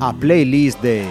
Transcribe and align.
A 0.00 0.12
playlist 0.12 0.80
de 0.82 1.04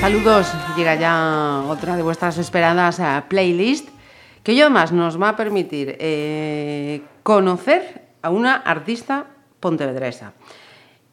Saludos, 0.00 0.52
llega 0.76 0.96
ya 0.96 1.62
otra 1.68 1.96
de 1.96 2.02
vuestras 2.02 2.36
esperadas 2.38 3.00
playlist 3.28 3.88
que 4.42 4.54
yo 4.54 4.66
además 4.66 4.92
nos 4.92 5.20
va 5.20 5.30
a 5.30 5.36
permitir 5.36 5.96
eh, 5.98 7.02
conocer 7.22 8.02
a 8.20 8.30
una 8.30 8.54
artista 8.56 9.26
pontevedresa. 9.60 10.32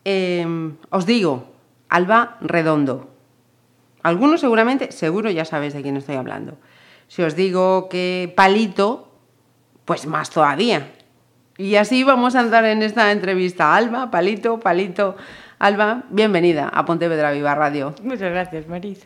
Eh, 0.06 0.46
os 0.90 1.06
digo, 1.06 1.52
Alba 1.90 2.38
Redondo. 2.42 3.10
Algunos 4.04 4.42
seguramente, 4.42 4.92
seguro 4.92 5.30
ya 5.30 5.46
sabéis 5.46 5.74
de 5.74 5.82
quién 5.82 5.98
estoy 5.98 6.16
hablando. 6.16 6.58
Si 7.08 7.22
os 7.22 7.36
digo 7.36 7.90
que 7.90 8.34
Palito, 8.36 9.12
pues 9.86 10.08
más 10.08 10.30
todavía. 10.30 10.88
Y 11.58 11.76
así 11.76 12.04
vamos 12.04 12.36
a 12.36 12.40
andar 12.40 12.66
en 12.66 12.82
esta 12.82 13.12
entrevista. 13.12 13.76
Alba, 13.76 14.10
Palito, 14.10 14.60
Palito. 14.60 15.16
Alba, 15.60 16.04
bienvenida 16.10 16.70
a 16.70 16.86
Pontevedra 16.86 17.32
Viva 17.32 17.54
Radio. 17.54 17.94
Muchas 18.02 18.32
gracias, 18.32 18.68
Marisa. 18.68 19.06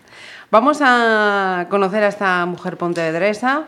Vamos 0.52 0.80
a 0.82 1.68
conocer 1.70 2.04
a 2.04 2.08
esta 2.08 2.46
mujer 2.46 2.78
pontevedresa, 2.78 3.66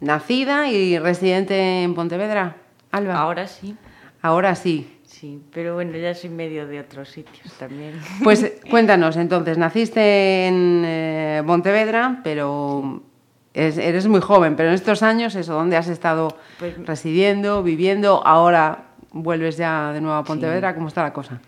nacida 0.00 0.68
y 0.68 0.98
residente 0.98 1.84
en 1.84 1.94
Pontevedra. 1.94 2.56
Alba. 2.90 3.14
Ahora 3.14 3.46
sí, 3.46 3.76
Ahora 4.22 4.56
sí. 4.56 4.99
Sí, 5.20 5.38
pero 5.52 5.74
bueno, 5.74 5.96
ya 5.98 6.14
soy 6.14 6.30
medio 6.30 6.66
de 6.66 6.80
otros 6.80 7.10
sitios 7.10 7.52
también. 7.58 7.92
Pues 8.24 8.60
cuéntanos, 8.70 9.16
entonces, 9.16 9.58
naciste 9.58 10.46
en 10.46 10.82
eh, 10.86 11.42
Pontevedra, 11.46 12.20
pero 12.24 13.02
es- 13.52 13.78
eres 13.78 14.06
muy 14.08 14.20
joven, 14.20 14.56
pero 14.56 14.70
en 14.70 14.74
estos 14.74 15.02
años, 15.02 15.34
eso, 15.34 15.54
¿dónde 15.54 15.76
has 15.76 15.88
estado 15.88 16.36
Pues- 16.58 16.76
residiendo, 16.86 17.62
viviendo? 17.62 18.26
Ahora 18.26 18.86
vuelves 19.12 19.56
ya 19.56 19.92
de 19.92 20.00
nuevo 20.00 20.16
a 20.16 20.24
Pontevedra, 20.24 20.74
¿cómo 20.74 20.88
está 20.88 21.02
la 21.02 21.12
cosa? 21.12 21.40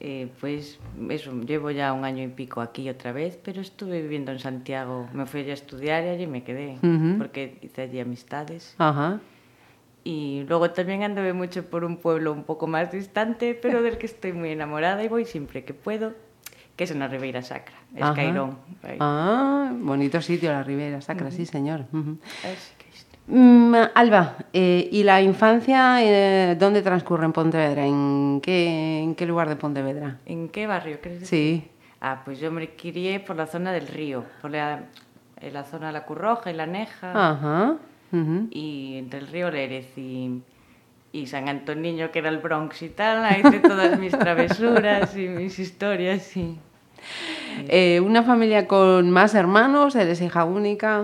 Eh, 0.00 0.28
pues 0.40 0.78
eso, 1.08 1.32
llevo 1.40 1.70
ya 1.70 1.92
un 1.94 2.04
año 2.04 2.22
y 2.22 2.28
pico 2.28 2.60
aquí 2.60 2.88
otra 2.90 3.12
vez, 3.12 3.38
pero 3.42 3.60
estuve 3.62 4.02
viviendo 4.02 4.30
en 4.30 4.38
Santiago. 4.38 5.08
Me 5.14 5.24
fui 5.26 5.40
allí 5.40 5.50
a 5.50 5.54
estudiar 5.54 6.04
y 6.04 6.08
allí 6.08 6.26
me 6.26 6.42
quedé, 6.42 6.74
Ujú. 6.82 7.16
porque 7.18 7.56
hice 7.62 7.82
allí 7.82 8.00
amistades. 8.00 8.74
Ajá. 8.78 9.20
Y 10.06 10.44
luego 10.48 10.70
también 10.70 11.02
anduve 11.02 11.32
mucho 11.32 11.64
por 11.68 11.82
un 11.82 11.96
pueblo 11.96 12.32
un 12.32 12.44
poco 12.44 12.68
más 12.68 12.92
distante, 12.92 13.58
pero 13.60 13.82
del 13.82 13.98
que 13.98 14.06
estoy 14.06 14.32
muy 14.32 14.50
enamorada 14.50 15.02
y 15.02 15.08
voy 15.08 15.24
siempre 15.24 15.64
que 15.64 15.74
puedo, 15.74 16.12
que 16.76 16.84
es 16.84 16.92
en 16.92 17.00
la 17.00 17.08
Ribeira 17.08 17.42
Sacra, 17.42 17.74
es 17.92 18.02
Ajá. 18.04 18.14
Cairón. 18.14 18.56
ahí. 18.84 18.98
Ah, 19.00 19.72
bonito 19.74 20.22
sitio, 20.22 20.52
la 20.52 20.62
Ribera 20.62 21.00
Sacra, 21.00 21.32
sí, 21.32 21.44
señor. 21.44 21.86
Que. 21.90 22.86
Mm, 23.26 23.74
Alba, 23.96 24.36
eh, 24.52 24.88
¿y 24.92 25.02
la 25.02 25.20
infancia 25.22 26.00
eh, 26.04 26.54
dónde 26.54 26.82
transcurre 26.82 27.24
en 27.24 27.32
Pontevedra? 27.32 27.84
¿En 27.84 28.40
qué, 28.40 29.02
¿En 29.02 29.16
qué 29.16 29.26
lugar 29.26 29.48
de 29.48 29.56
Pontevedra? 29.56 30.18
¿En 30.24 30.48
qué 30.50 30.68
barrio 30.68 31.00
decir? 31.02 31.26
Sí. 31.26 31.68
Ah, 32.00 32.22
pues 32.24 32.38
yo 32.38 32.52
me 32.52 32.70
crié 32.76 33.18
por 33.18 33.34
la 33.34 33.48
zona 33.48 33.72
del 33.72 33.88
río, 33.88 34.24
por 34.40 34.52
la, 34.52 34.84
en 35.40 35.52
la 35.52 35.64
zona 35.64 35.88
de 35.88 35.94
la 35.94 36.04
Curroja 36.04 36.48
y 36.52 36.54
la 36.54 36.66
Neja, 36.66 37.10
Ajá. 37.10 37.76
Y 38.12 38.96
entre 38.98 39.20
el 39.20 39.26
río 39.28 39.50
Lérez 39.50 39.96
y, 39.96 40.42
y 41.12 41.26
San 41.26 41.48
Antoniño, 41.48 42.10
que 42.12 42.20
era 42.20 42.28
el 42.28 42.38
Bronx 42.38 42.82
y 42.82 42.88
tal, 42.88 43.24
ahí 43.24 43.42
hice 43.44 43.60
todas 43.60 43.98
mis 43.98 44.12
travesuras 44.18 45.16
y 45.16 45.28
mis 45.28 45.58
historias. 45.58 46.36
Y... 46.36 46.58
Eh, 47.68 48.00
¿Una 48.00 48.22
familia 48.22 48.66
con 48.66 49.10
más 49.10 49.34
hermanos? 49.34 49.96
¿Eres 49.96 50.20
hija 50.20 50.44
única? 50.44 51.02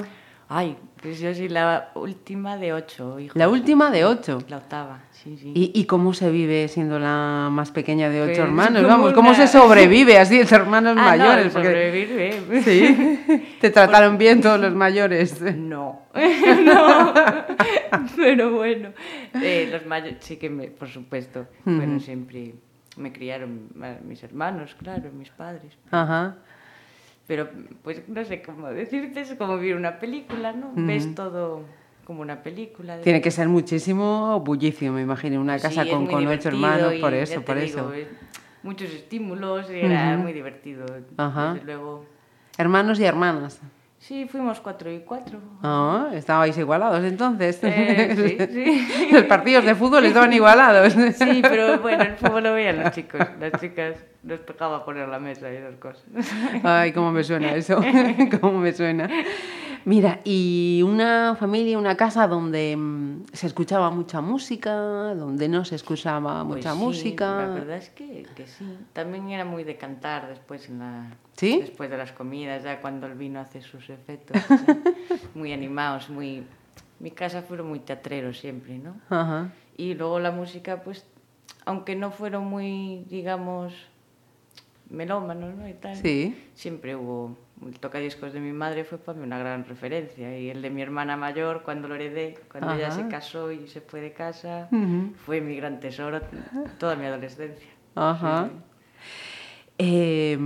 Ay, 0.49 0.77
pues 1.03 1.19
yo 1.21 1.35
soy 1.35 1.49
la 1.49 1.91
última 1.95 2.57
de 2.57 2.73
ocho 2.73 3.19
hijos. 3.19 3.37
La 3.37 3.49
última 3.49 3.91
de 3.91 4.05
ocho. 4.05 4.39
La 4.49 4.59
octava, 4.59 5.01
sí, 5.11 5.37
sí. 5.37 5.53
¿Y, 5.55 5.73
y 5.75 5.85
cómo 5.87 6.15
se 6.15 6.31
vive 6.31 6.69
siendo 6.69 6.99
la 6.99 7.49
más 7.51 7.71
pequeña 7.73 8.09
de 8.09 8.23
ocho 8.23 8.29
Pues, 8.29 8.39
hermanos? 8.39 8.85
Vamos, 8.87 9.13
¿cómo 9.13 9.35
se 9.35 9.47
sobrevive 9.49 10.19
así 10.19 10.41
entre 10.41 10.57
hermanos 10.57 10.93
Ah, 10.97 11.17
no, 11.17 11.25
mayores? 11.25 11.53
Porque- 11.53 11.69
sobrevivir, 11.69 12.63
Sí. 12.63 13.57
¿Te 13.61 13.71
trataron 13.77 14.17
bien 14.17 14.41
todos 14.41 14.61
los 14.61 14.73
mayores? 14.75 15.41
No, 15.43 16.03
no, 16.65 17.15
pero 18.17 18.53
bueno, 18.53 18.91
eh, 19.35 19.69
los 19.73 19.85
mayores 19.87 20.19
sí 20.21 20.37
que 20.37 20.49
me, 20.51 20.69
por 20.69 20.89
supuesto, 20.89 21.47
bueno, 21.65 21.99
siempre 22.01 22.55
me 22.97 23.13
criaron 23.13 23.69
mis 24.05 24.23
hermanos, 24.23 24.77
claro, 24.79 25.11
mis 25.13 25.31
padres, 25.31 25.73
Ajá. 25.91 26.37
Pero 27.27 27.49
pues 27.83 28.07
no 28.09 28.25
sé 28.25 28.43
cómo 28.43 28.69
decirte, 28.69 29.21
es 29.21 29.35
como 29.35 29.59
ver 29.59 29.77
una 29.77 29.99
película, 29.99 30.53
¿no? 30.53 30.73
Ves 30.75 31.15
todo 31.15 31.63
como 32.05 32.21
una 32.23 32.43
película. 32.43 32.97
de- 32.97 33.03
Tiene 33.03 33.21
que 33.21 33.31
ser 33.31 33.49
muchísimo 33.49 34.41
bullicio, 34.41 34.93
me 34.93 35.03
imagino, 35.03 35.41
una 35.41 35.59
Sí, 35.59 35.63
casa 35.63 35.83
es 35.83 35.89
con, 35.91 36.07
con 36.07 36.27
ocho 36.27 36.49
hermanos, 36.49 36.95
por 37.01 37.15
eso, 37.15 37.43
por 37.43 37.57
digo, 37.59 37.93
eso. 37.93 38.07
Muchos 38.63 38.91
estímulos 38.93 39.69
era 39.71 40.17
muy 40.17 40.33
divertido. 40.33 40.85
Ajá. 41.17 41.55
Desde 41.55 41.67
luego, 41.67 42.05
Hermanos 42.59 43.01
y 43.01 43.05
hermanas. 43.05 43.61
Sí, 44.03 44.27
fuimos 44.27 44.61
cuatro 44.61 44.93
y 44.93 45.01
cuatro. 45.01 45.39
Ah, 45.63 46.11
estabais 46.13 46.57
igualados 46.59 47.03
entonces. 47.05 47.59
Eh, 47.63 48.15
sí, 48.17 48.87
sí. 48.97 49.09
Los 49.13 49.25
partidos 49.25 49.65
de 49.65 49.75
fútbol 49.75 50.05
estaban 50.05 50.33
igualados. 50.33 50.93
Sí, 50.93 51.41
pero 51.43 51.79
bueno, 51.79 52.03
el 52.03 52.17
fútbol 52.17 52.43
lo 52.43 52.55
veían 52.55 52.83
los 52.83 52.93
chicos. 52.93 53.21
Las 53.41 53.61
chicas 53.61 53.97
nos 54.23 54.45
tocaba 54.45 54.85
poner 54.85 55.09
la 55.09 55.19
mesa 55.19 55.53
y 55.53 55.57
esas 55.57 55.77
cosas. 55.77 56.05
Ay, 56.63 56.93
cómo 56.93 57.13
me 57.13 57.25
suena 57.25 57.55
eso. 57.55 57.81
cómo 58.41 58.59
me 58.59 58.73
suena. 58.73 59.09
Mira, 59.85 60.21
y 60.25 60.83
una 60.85 61.37
familia, 61.39 61.79
una 61.79 61.97
casa 61.97 62.27
donde 62.29 62.77
mm, 62.77 63.25
se 63.33 63.47
escuchaba 63.47 63.91
mucha 63.91 64.21
música, 64.21 64.73
donde 65.15 65.49
no 65.49 65.65
se 65.65 65.75
escuchaba 65.77 66.45
Pues 66.45 66.59
mucha 66.59 66.73
sí, 66.75 66.79
música. 66.79 67.37
La 67.49 67.55
verdad 67.55 67.77
es 67.77 67.91
que, 67.91 68.27
que 68.35 68.47
sí. 68.47 68.65
También 68.93 69.29
era 69.31 69.45
muy 69.45 69.65
de 69.65 69.77
cantar 69.77 70.29
después 70.29 70.69
en 70.69 70.79
la 70.81 71.07
¿Sí? 71.37 71.59
después 71.61 71.91
de 71.91 71.97
las 71.99 72.13
comidas, 72.13 72.63
ya 72.63 72.81
cuando 72.81 73.07
el 73.07 73.15
vino 73.15 73.41
hace 73.41 73.63
sus 73.63 73.91
efectos. 73.91 74.41
muy 75.35 75.53
animados, 75.53 76.09
muy 76.11 76.45
mi 77.01 77.11
casa 77.11 77.43
fueron 77.43 77.69
muy 77.69 77.81
teatreros 77.81 78.39
siempre, 78.39 78.79
¿no? 78.79 78.97
Ajá. 79.11 79.51
Y 79.77 79.95
luego 79.95 80.21
la 80.21 80.31
música, 80.31 80.83
pues, 80.85 81.05
aunque 81.65 81.97
no 81.97 82.13
fueron 82.13 82.45
muy, 82.45 83.05
digamos, 83.11 83.73
melómanos, 84.91 85.55
¿no? 85.57 85.69
Y 85.69 85.73
tal, 85.75 85.97
Sí. 85.97 86.51
siempre 86.55 86.95
hubo. 86.95 87.37
El 87.67 87.79
tocadiscos 87.79 88.33
de 88.33 88.41
mi 88.41 88.53
madre 88.53 88.85
fue 88.85 88.99
para 88.99 89.19
mí 89.19 89.25
una 89.25 89.39
gran 89.39 89.65
referencia. 89.65 90.39
Y 90.39 90.51
el 90.51 90.63
de 90.63 90.71
mi 90.71 90.83
hermana 90.83 91.17
mayor, 91.17 91.63
cuando 91.63 91.89
lo 91.89 91.95
heredé, 91.95 92.39
cuando 92.51 92.73
ella 92.75 92.89
Ajá. 92.89 92.97
se 92.97 93.09
casó 93.09 93.53
y 93.53 93.69
se 93.69 93.81
fue 93.81 94.01
de 94.01 94.13
casa, 94.13 94.69
Ujú. 94.73 95.13
fue 95.25 95.41
mi 95.41 95.57
gran 95.57 95.81
tesoro 95.81 96.21
toda 96.79 96.97
mi 96.97 97.07
adolescencia. 97.07 97.69
Ajá. 97.95 98.49
Sí. 98.51 98.57
Eh, 99.79 100.39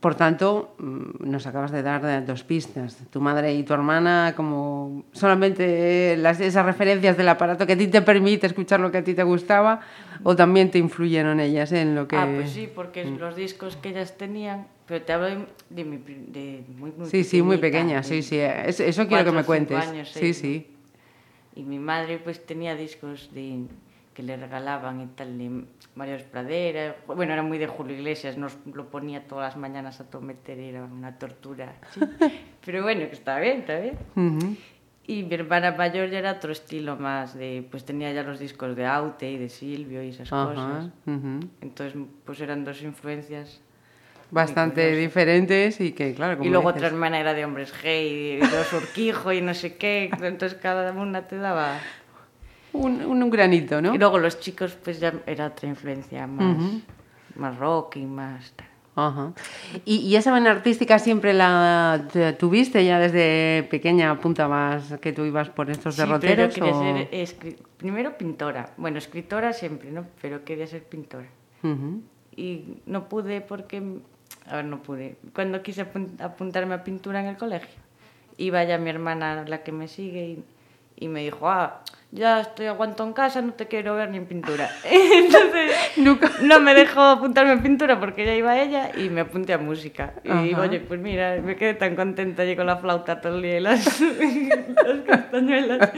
por 0.00 0.14
tanto, 0.14 0.74
mm, 0.78 1.28
nos 1.30 1.46
acabas 1.46 1.70
de 1.70 1.82
dar 1.82 2.24
dos 2.24 2.44
pistas. 2.44 2.96
Tu 3.10 3.20
madre 3.20 3.52
y 3.52 3.62
tu 3.62 3.74
hermana, 3.74 4.32
como 4.36 5.04
solamente 5.12 6.16
las, 6.16 6.40
esas 6.40 6.64
referencias 6.64 7.16
del 7.16 7.28
aparato 7.28 7.66
que 7.66 7.74
a 7.74 7.76
ti 7.76 7.88
te 7.88 8.00
permite 8.00 8.46
escuchar 8.46 8.80
lo 8.80 8.90
que 8.90 8.98
a 8.98 9.04
ti 9.04 9.12
te 9.12 9.22
gustaba, 9.22 9.80
o 10.22 10.34
también 10.36 10.70
te 10.70 10.78
influyeron 10.78 11.40
ellas 11.40 11.72
en 11.72 11.94
lo 11.94 12.08
que. 12.08 12.16
Ah, 12.16 12.28
pues 12.34 12.50
sí, 12.52 12.70
porque 12.72 13.04
los 13.04 13.36
discos 13.36 13.76
que 13.76 13.90
ellas 13.90 14.16
tenían, 14.16 14.66
pero 14.86 15.02
te 15.04 15.12
hablo 15.12 15.26
de, 15.28 15.46
de 15.70 15.84
mi 15.84 15.96
de 15.98 16.64
muy, 16.76 16.92
muy 16.92 17.06
Sí, 17.08 17.24
sí, 17.24 17.42
muy 17.42 17.58
pequeña, 17.58 18.02
sí, 18.02 18.22
sí. 18.22 18.38
es- 18.38 18.80
eso 18.80 19.06
quiero 19.08 19.24
que 19.24 19.32
me 19.32 19.44
cuentes. 19.44 19.76
años, 19.88 20.08
sí, 20.08 20.18
seis, 20.20 20.38
sí. 20.38 20.70
Y 21.56 21.62
mi 21.62 21.78
madre 21.78 22.18
pues 22.18 22.44
tenía 22.44 22.74
discos 22.74 23.32
de, 23.32 23.62
que 24.12 24.22
le 24.22 24.36
regalaban 24.36 25.00
y 25.00 25.06
tal, 25.08 25.38
de 25.38 25.64
Mario 25.94 26.18
Pradera. 26.30 26.96
Bueno, 27.06 27.32
era 27.32 27.42
muy 27.42 27.58
de 27.58 27.66
Julio 27.66 27.96
Iglesias, 27.96 28.36
nos 28.36 28.56
lo 28.72 28.88
ponía 28.90 29.26
todas 29.26 29.54
las 29.54 29.56
mañanas 29.56 30.00
a 30.00 30.04
todo 30.10 30.20
meter 30.22 30.58
era 30.58 30.84
una 30.84 31.18
tortura. 31.18 31.74
sí. 31.92 32.00
Pero 32.64 32.82
bueno, 32.82 33.00
que 33.08 33.12
está 33.14 33.38
bien, 33.40 33.58
está 33.60 33.78
bien. 33.78 33.98
Ujú. 34.16 34.56
Y 35.06 35.22
mi 35.22 35.34
hermana 35.34 35.72
mayor 35.72 36.08
ya 36.08 36.18
era 36.18 36.32
otro 36.32 36.50
estilo 36.50 36.96
más 36.96 37.34
de, 37.34 37.66
pues 37.70 37.84
tenía 37.84 38.10
ya 38.12 38.22
los 38.22 38.38
discos 38.38 38.74
de 38.74 38.86
Aute 38.86 39.30
y 39.30 39.36
de 39.36 39.50
Silvio 39.50 40.02
y 40.02 40.08
esas 40.08 40.32
Ajá, 40.32 40.54
cosas. 40.54 40.90
ujú. 41.06 41.40
Entonces, 41.60 42.00
pues 42.24 42.40
eran 42.40 42.64
dos 42.64 42.80
influencias. 42.82 43.60
Bastante 44.30 44.96
diferentes 44.96 45.80
y 45.80 45.92
que, 45.92 46.14
claro, 46.14 46.36
como 46.38 46.48
Y 46.48 46.50
luego 46.50 46.68
dices, 46.70 46.78
otra 46.82 46.88
hermana 46.88 47.20
era 47.20 47.34
de 47.34 47.44
hombres 47.44 47.72
gay, 47.82 48.36
de 48.36 48.46
los 48.50 48.72
Urquijo 48.72 49.32
y 49.32 49.40
no 49.40 49.54
sé 49.54 49.76
qué. 49.76 50.10
Entonces 50.20 50.54
cada 50.60 50.90
una 50.92 51.26
te 51.28 51.36
daba... 51.36 51.78
un, 52.72 53.02
un, 53.04 53.22
un 53.22 53.30
granito, 53.30 53.80
¿no? 53.80 53.94
Y 53.94 53.98
luego 53.98 54.18
los 54.18 54.40
chicos, 54.40 54.76
pues 54.82 54.98
ya 55.00 55.12
era 55.26 55.46
otra 55.46 55.68
influencia 55.68 56.26
más, 56.26 56.56
más 57.36 57.56
rock 57.58 57.96
y 57.96 58.06
más... 58.06 58.52
Ajá. 58.96 59.32
¿Y, 59.84 59.96
y 59.96 60.14
esa 60.14 60.32
vena 60.32 60.52
artística 60.52 61.00
siempre 61.00 61.34
la 61.34 62.06
te- 62.12 62.32
tuviste 62.34 62.84
ya 62.84 63.00
desde 63.00 63.66
pequeña, 63.68 64.08
apuntabas 64.12 64.94
que 65.00 65.12
tú 65.12 65.24
ibas 65.24 65.50
por 65.50 65.68
estos 65.68 65.96
Sí, 65.96 66.02
pero 66.04 66.18
derroteros? 66.20 66.54
quería 66.54 66.72
o- 66.72 66.80
ser 67.26 67.56
primero 67.76 68.16
pintora. 68.16 68.70
Bueno, 68.76 68.98
escritora 68.98 69.52
siempre, 69.52 69.90
¿no? 69.90 70.06
Pero 70.22 70.44
quería 70.44 70.68
ser 70.68 70.84
pintora. 70.84 71.26
Y 72.36 72.78
no 72.86 73.08
pude 73.08 73.40
porque, 73.40 73.82
a 74.46 74.56
ver, 74.56 74.64
no 74.64 74.82
pude. 74.82 75.16
Cuando 75.34 75.62
quise 75.62 75.84
apun- 75.90 76.20
apuntarme 76.20 76.74
a 76.74 76.84
pintura 76.84 77.20
en 77.20 77.26
el 77.26 77.36
colegio, 77.36 77.80
iba 78.36 78.62
ya 78.64 78.78
mi 78.78 78.90
hermana, 78.90 79.44
la 79.46 79.62
que 79.62 79.72
me 79.72 79.88
sigue, 79.88 80.24
y, 80.24 80.44
y 80.96 81.08
me 81.08 81.22
dijo, 81.22 81.48
ah, 81.48 81.80
ya 82.12 82.40
estoy 82.40 82.66
aguanto 82.66 83.02
en 83.04 83.12
casa, 83.12 83.42
no 83.42 83.54
te 83.54 83.66
quiero 83.66 83.96
ver 83.96 84.08
ni 84.10 84.18
en 84.18 84.26
pintura. 84.26 84.70
Entonces, 84.84 85.72
Nunca. 85.96 86.30
no 86.42 86.60
me 86.60 86.72
dejó 86.74 87.00
apuntarme 87.00 87.52
a 87.52 87.58
pintura 87.62 87.98
porque 87.98 88.24
ya 88.24 88.34
iba 88.36 88.56
ella 88.60 88.90
y 88.96 89.08
me 89.10 89.22
apunté 89.22 89.52
a 89.52 89.58
música. 89.58 90.12
Y 90.22 90.30
Ajá. 90.52 90.60
oye, 90.60 90.78
pues 90.80 91.00
mira, 91.00 91.40
me 91.42 91.56
quedé 91.56 91.74
tan 91.74 91.96
contenta 91.96 92.44
con 92.54 92.66
la 92.66 92.76
flauta 92.76 93.20
todo 93.20 93.36
el 93.36 93.42
día 93.42 93.56
y 93.56 93.60
las, 93.60 94.00
las 94.00 95.00
castañuelas. 95.06 95.90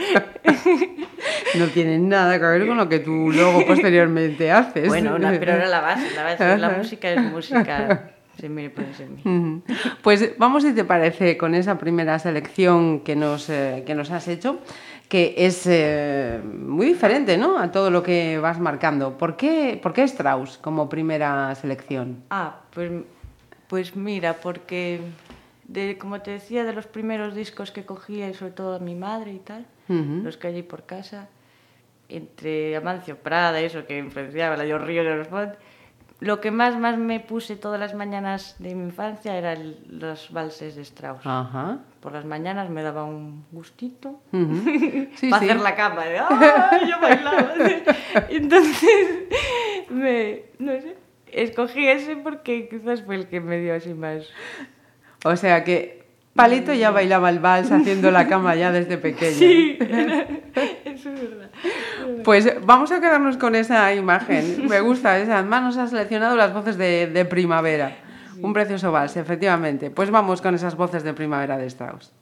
No 1.59 1.65
tiene 1.67 1.99
nada 1.99 2.39
que 2.39 2.45
ver 2.45 2.65
con 2.67 2.77
lo 2.77 2.89
que 2.89 2.99
tú 2.99 3.31
luego 3.31 3.65
posteriormente 3.67 4.51
haces. 4.51 4.87
Bueno, 4.87 5.19
no, 5.19 5.29
pero 5.39 5.53
era 5.53 5.67
la 5.67 5.81
base, 5.81 6.15
la 6.15 6.23
base. 6.23 6.57
La 6.57 6.69
música 6.71 7.11
es 7.11 7.21
música. 7.21 8.11
Se 8.39 8.49
mire 8.49 8.71
mí. 9.25 9.61
Pues 10.01 10.37
vamos, 10.37 10.63
si 10.63 10.73
te 10.73 10.83
parece, 10.83 11.37
con 11.37 11.55
esa 11.55 11.77
primera 11.77 12.19
selección 12.19 12.99
que 13.01 13.15
nos, 13.15 13.49
eh, 13.49 13.83
que 13.85 13.95
nos 13.95 14.11
has 14.11 14.27
hecho, 14.27 14.59
que 15.09 15.33
es 15.37 15.65
eh, 15.65 16.39
muy 16.43 16.87
diferente 16.87 17.37
¿no? 17.37 17.57
a 17.57 17.71
todo 17.71 17.89
lo 17.89 18.03
que 18.03 18.37
vas 18.37 18.59
marcando. 18.59 19.17
¿Por 19.17 19.37
qué, 19.37 19.79
¿Por 19.81 19.93
qué 19.93 20.03
Strauss 20.03 20.57
como 20.57 20.87
primera 20.87 21.53
selección? 21.55 22.23
Ah, 22.29 22.61
pues, 22.73 22.91
pues 23.67 23.95
mira, 23.95 24.33
porque 24.33 25.01
de, 25.67 25.97
como 25.97 26.21
te 26.21 26.31
decía, 26.31 26.63
de 26.63 26.73
los 26.73 26.87
primeros 26.87 27.35
discos 27.35 27.71
que 27.71 27.85
cogía, 27.85 28.29
y 28.29 28.33
sobre 28.33 28.51
todo 28.51 28.75
a 28.75 28.79
mi 28.79 28.95
madre 28.95 29.33
y 29.33 29.39
tal, 29.39 29.65
los 29.87 30.35
que 30.35 30.47
allí 30.47 30.63
por 30.63 30.85
casa, 30.85 31.29
entre 32.09 32.75
Amancio 32.75 33.17
Prada, 33.17 33.59
eso 33.61 33.85
que 33.85 33.97
influenciaba, 33.97 34.57
la 34.57 34.65
Yo 34.65 34.77
Río 34.77 35.03
de 35.03 35.15
los 35.15 35.27
Font, 35.27 35.53
lo 36.19 36.41
que 36.41 36.49
más, 36.49 36.77
más 36.77 36.97
me 36.97 37.19
puse 37.19 37.55
todas 37.55 37.79
las 37.79 37.93
mañanas 37.93 38.55
de 38.59 38.73
mi 38.73 38.85
infancia 38.85 39.37
eran 39.37 39.75
los 39.87 40.31
valses 40.31 40.75
de 40.75 40.81
Strauss. 40.81 41.21
Ajá. 41.23 41.79
Por 41.99 42.13
las 42.13 42.25
mañanas 42.25 42.69
me 42.69 42.81
daba 42.81 43.03
un 43.03 43.45
gustito. 43.51 44.19
Sí, 45.15 45.29
para 45.29 45.43
sí. 45.43 45.49
hacer 45.49 45.61
la 45.61 45.75
cama. 45.75 46.05
De, 46.05 46.17
¡Ah! 46.17 46.79
Yo 46.87 46.99
bailaba. 46.99 47.53
Entonces, 48.29 49.27
me, 49.89 50.43
no 50.59 50.71
sé, 50.73 50.97
escogí 51.31 51.87
ese 51.87 52.15
porque 52.15 52.67
quizás 52.67 53.03
fue 53.03 53.15
el 53.15 53.27
que 53.27 53.39
me 53.39 53.59
dio 53.59 53.75
así 53.75 53.93
más... 53.93 54.27
O 55.23 55.35
sea 55.35 55.63
que 55.63 56.06
Palito 56.37 56.73
ya 56.73 56.91
bailaba 56.91 57.29
el 57.29 57.39
vals 57.39 57.69
haciendo 57.71 58.11
la 58.11 58.27
cama 58.27 58.55
ya 58.55 58.71
desde 58.71 58.97
pequeño. 58.97 59.35
Sí, 59.37 59.77
era- 59.81 60.25
eso 60.85 61.09
es 61.13 61.21
verdad. 61.29 61.49
Pues 62.23 62.53
vamos 62.65 62.91
a 62.93 63.01
quedarnos 63.01 63.35
con 63.37 63.55
esa 63.55 63.93
imagen. 63.93 64.67
Me 64.69 64.79
gusta 64.79 65.17
esa. 65.19 65.39
Además 65.39 65.63
nos 65.63 65.77
has 65.77 65.89
seleccionado 65.89 66.35
las 66.37 66.53
voces 66.53 66.77
de, 66.77 67.07
de 67.07 67.25
primavera. 67.25 67.97
Un 68.41 68.53
precioso 68.53 68.91
vals, 68.91 69.17
efectivamente. 69.17 69.89
Pues 69.89 70.11
vamos 70.11 70.41
con 70.41 70.55
esas 70.55 70.75
voces 70.75 71.03
de 71.03 71.13
primavera 71.13 71.57
de. 71.57 71.65
Strauss 71.65 72.13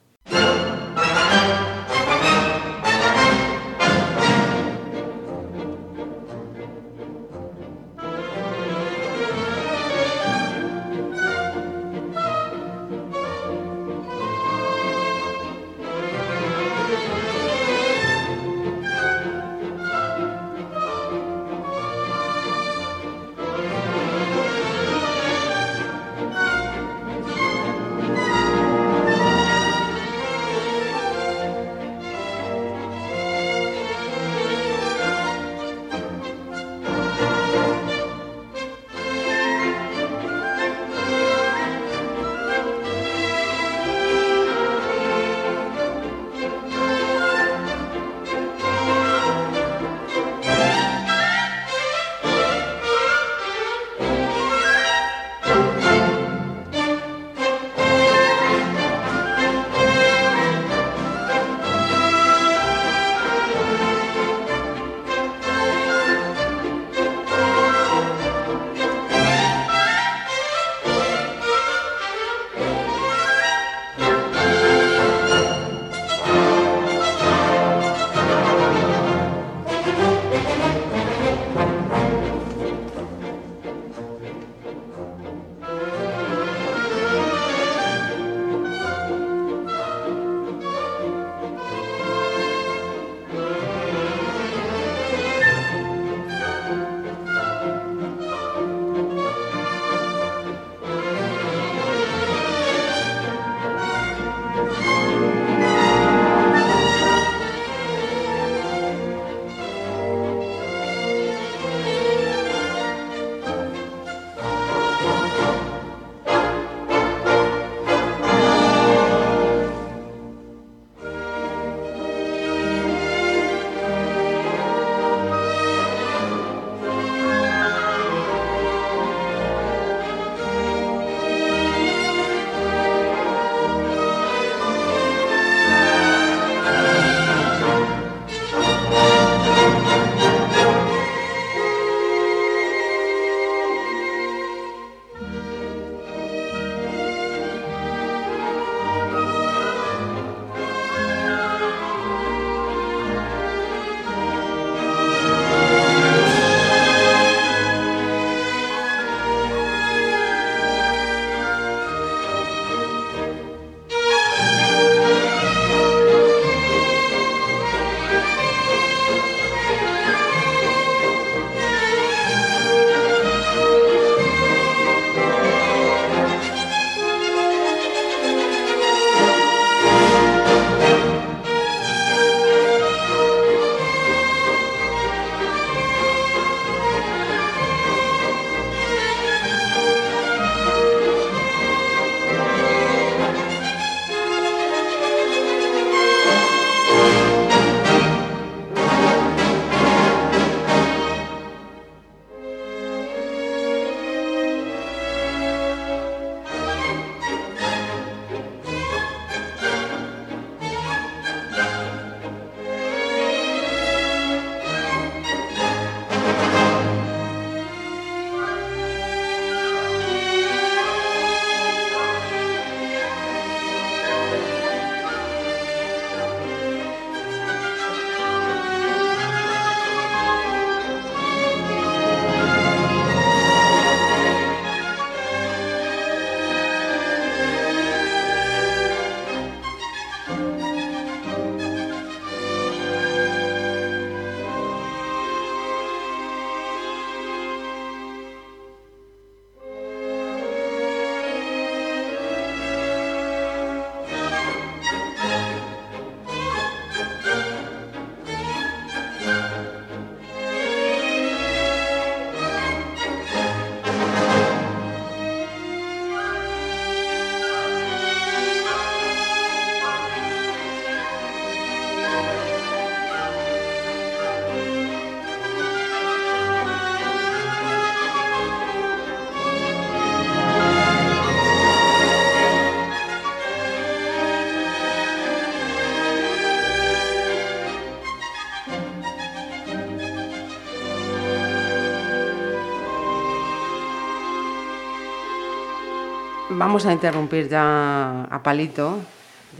Vamos 296.58 296.86
a 296.86 296.92
interrumpir 296.92 297.48
ya 297.48 298.24
a 298.24 298.42
Palito. 298.42 299.00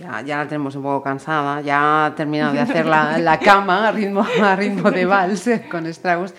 Ya, 0.01 0.21
ya 0.23 0.39
la 0.39 0.49
tenemos 0.49 0.75
un 0.77 0.83
poco 0.83 1.03
cansada. 1.03 1.61
Ya 1.63 2.07
ha 2.07 2.15
terminado 2.15 2.53
de 2.53 2.61
hacer 2.61 2.87
la, 2.87 3.19
la 3.19 3.39
cama 3.39 3.89
a 3.89 3.93
ritmo, 3.93 4.27
a 4.43 4.57
ritmo 4.57 4.91
de 4.91 5.07
vals 5.07 5.49
con 5.71 5.87
estragos. 5.87 6.35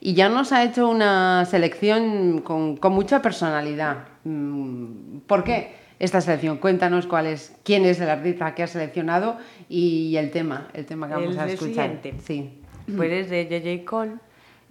Y 0.00 0.14
ya 0.14 0.28
nos 0.28 0.52
ha 0.52 0.62
hecho 0.64 0.88
una 0.88 1.44
selección 1.44 2.40
con, 2.40 2.76
con 2.76 2.92
mucha 2.92 3.20
personalidad. 3.20 3.98
Mm, 4.24 5.18
¿Por 5.26 5.44
qué 5.44 5.74
esta 5.98 6.20
selección? 6.20 6.56
Cuéntanos 6.58 7.06
cuál 7.06 7.26
es, 7.26 7.54
quién 7.64 7.84
es 7.84 8.00
el 8.00 8.08
artista 8.08 8.54
que 8.54 8.62
ha 8.62 8.66
seleccionado 8.66 9.36
y 9.68 10.16
el 10.16 10.30
tema, 10.30 10.68
el 10.72 10.86
tema 10.86 11.08
que 11.08 11.14
vamos 11.14 11.34
El 11.34 11.40
a 11.40 11.46
escuchar. 11.46 11.90
siguiente. 12.00 12.14
Sí. 12.24 12.62
Pues 12.96 13.12
es 13.12 13.30
de 13.30 13.44
J.J. 13.44 13.84
Cole 13.90 14.12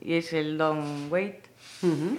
y 0.02 0.14
es 0.16 0.34
el 0.34 0.58
Don't 0.58 1.12
Wait. 1.12 1.36
Ujú. 1.84 2.18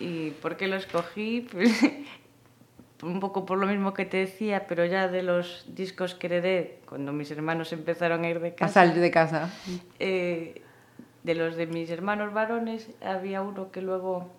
¿Y 0.00 0.30
por 0.30 0.56
qué 0.56 0.66
lo 0.66 0.76
escogí? 0.76 1.46
Pues 1.50 1.70
un 3.02 3.20
poco 3.20 3.44
por 3.44 3.58
lo 3.58 3.66
mismo 3.66 3.92
que 3.94 4.04
te 4.06 4.16
decía, 4.18 4.66
pero 4.66 4.84
ya 4.86 5.08
de 5.08 5.22
los 5.22 5.66
discos 5.74 6.14
que 6.14 6.26
heredé 6.28 6.78
cuando 6.88 7.12
mis 7.12 7.30
hermanos 7.30 7.72
empezaron 7.72 8.24
a 8.24 8.28
ir 8.30 8.40
de 8.40 8.48
A 8.48 8.54
casa. 8.56 8.72
salir 8.86 9.00
de 9.00 9.10
casa. 9.10 9.50
eh, 9.98 10.62
de 11.22 11.34
los 11.34 11.56
de 11.56 11.66
mis 11.66 11.88
hermanos 11.90 12.32
varones 12.34 12.88
había 13.02 13.40
uno 13.42 13.70
que 13.70 13.80
luego 13.82 14.30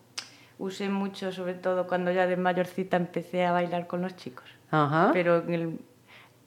usé 0.60 0.90
mucho, 0.90 1.32
sobre 1.32 1.54
todo 1.56 1.88
cuando 1.88 2.12
ya 2.12 2.28
de 2.28 2.38
mayorcita 2.38 2.96
empecé 2.98 3.46
a 3.46 3.52
bailar 3.52 3.88
con 3.88 4.02
los 4.02 4.16
chicos. 4.16 4.46
Ajá. 4.72 5.10
Pero 5.14 5.38
en 5.40 5.54
el- 5.54 5.80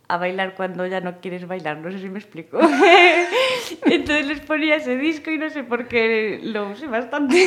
a 0.08 0.16
bailar 0.16 0.54
cuando 0.54 0.86
ya 0.86 1.00
no 1.02 1.20
quieres 1.20 1.46
bailar, 1.46 1.78
no 1.78 1.92
sé 1.92 1.98
si 1.98 2.08
me 2.08 2.18
explico. 2.18 2.58
Entonces 3.86 4.26
les 4.26 4.40
ponía 4.40 4.76
ese 4.76 4.96
disco 4.96 5.30
y 5.30 5.36
no 5.36 5.50
sé 5.50 5.64
por 5.64 5.86
qué 5.86 6.40
lo 6.42 6.70
usé 6.70 6.86
bastante. 6.86 7.46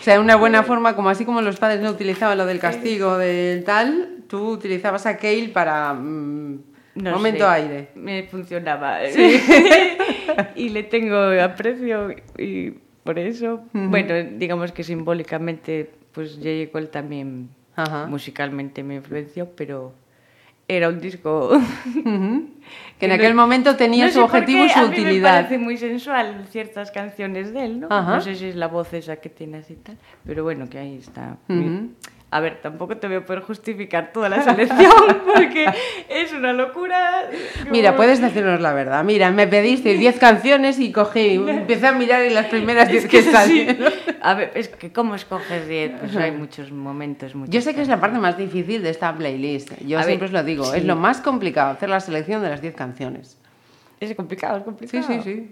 O 0.00 0.04
sea, 0.04 0.20
una 0.20 0.36
buena 0.36 0.62
forma, 0.62 0.94
como 0.94 1.08
así 1.08 1.24
como 1.24 1.42
los 1.42 1.58
padres 1.58 1.80
no 1.80 1.90
utilizaban 1.90 2.38
lo 2.38 2.46
del 2.46 2.60
castigo 2.60 3.18
del 3.18 3.64
tal, 3.64 4.22
tú 4.28 4.50
utilizabas 4.50 5.04
a 5.06 5.16
Kale 5.16 5.48
para 5.48 5.92
mm, 5.94 6.58
No 6.94 7.10
momento 7.10 7.44
sé, 7.44 7.50
aire. 7.50 7.88
Me 7.96 8.22
funcionaba. 8.22 9.00
y 10.54 10.68
le 10.68 10.84
tengo 10.84 11.16
aprecio 11.42 12.14
y 12.38 12.70
por 13.02 13.18
eso, 13.18 13.64
bueno, 13.72 14.14
digamos 14.38 14.70
que 14.70 14.84
simbólicamente, 14.84 15.90
pues 16.12 16.36
J.J. 16.36 16.70
Cole 16.70 16.86
también 16.86 17.50
Ajá. 17.74 18.06
musicalmente 18.06 18.82
me 18.84 18.94
influenció, 18.94 19.50
pero 19.56 19.92
era 20.68 20.88
un 20.88 21.00
disco... 21.00 21.50
Que 22.98 23.06
en 23.06 23.10
no- 23.10 23.16
aquel 23.16 23.34
momento 23.34 23.74
tenía 23.76 24.04
no 24.06 24.10
su 24.12 24.18
sé 24.18 24.24
objetivo 24.24 24.64
y 24.64 24.68
su 24.68 24.78
a 24.78 24.82
mí 24.82 24.88
utilidad. 24.88 25.32
me 25.34 25.42
parece 25.42 25.58
muy 25.58 25.76
sensual 25.76 26.46
ciertas 26.48 26.92
canciones 26.92 27.52
de 27.52 27.64
él, 27.64 27.80
¿no? 27.80 27.88
Ajá. 27.90 28.14
No 28.14 28.20
sé 28.20 28.36
si 28.36 28.46
es 28.46 28.54
la 28.56 28.68
voz 28.68 28.92
esa 28.94 29.16
que 29.16 29.28
tiene 29.28 29.58
así 29.58 29.72
y 29.72 29.76
tal, 29.76 29.98
pero 30.24 30.44
bueno, 30.44 30.68
que 30.70 30.78
ahí 30.78 30.96
está. 30.98 31.36
A 32.34 32.40
ver, 32.40 32.60
tampoco 32.60 32.96
te 32.96 33.06
voy 33.06 33.18
a 33.18 33.24
poder 33.24 33.42
justificar 33.42 34.12
toda 34.12 34.28
la 34.28 34.42
selección 34.42 34.90
porque 35.34 35.66
es 36.08 36.32
una 36.32 36.52
locura. 36.52 37.30
Mira, 37.70 37.90
Como- 37.90 37.98
puedes 37.98 38.20
decirnos 38.20 38.60
la 38.60 38.72
verdad. 38.72 39.04
Mira, 39.04 39.30
me 39.30 39.46
pediste 39.46 39.94
10 39.94 40.18
canciones 40.18 40.80
y 40.80 40.90
cogí, 40.90 41.34
empecé 41.48 41.86
a 41.86 41.92
mirar 41.92 42.24
y 42.24 42.30
las 42.30 42.46
primeras 42.46 42.88
10 42.88 43.04
Es 43.04 43.08
que 43.10 43.22
que 43.22 43.32
sí. 43.46 43.68
A 44.20 44.34
ver, 44.34 44.50
es 44.56 44.66
que 44.68 44.92
¿cómo 44.92 45.14
escoges 45.14 45.68
10? 45.68 45.92
Pues 46.00 46.16
hay 46.16 46.32
muchos 46.32 46.72
momentos, 46.72 47.36
muchas 47.36 47.54
Yo 47.54 47.60
sé 47.60 47.72
que 47.72 47.82
es 47.82 47.88
la 47.88 48.00
parte 48.00 48.18
más 48.18 48.36
difícil 48.36 48.82
de 48.82 48.90
esta 48.90 49.14
playlist. 49.16 49.70
Yo 49.86 50.00
A 50.00 50.02
siempre 50.02 50.26
ver, 50.26 50.34
os 50.36 50.42
lo 50.42 50.42
digo. 50.42 50.74
Es 50.74 50.80
sí. 50.82 50.86
lo 50.88 50.96
más 50.96 51.20
complicado, 51.20 51.70
hacer 51.70 51.88
la 51.88 52.00
selección 52.00 52.42
de 52.42 52.48
las 52.50 52.60
10 52.60 52.74
canciones. 52.74 53.38
Es 54.00 54.12
complicado, 54.16 54.56
es 54.56 54.62
Sí, 54.62 54.64
complicado. 54.64 55.22
sí, 55.22 55.48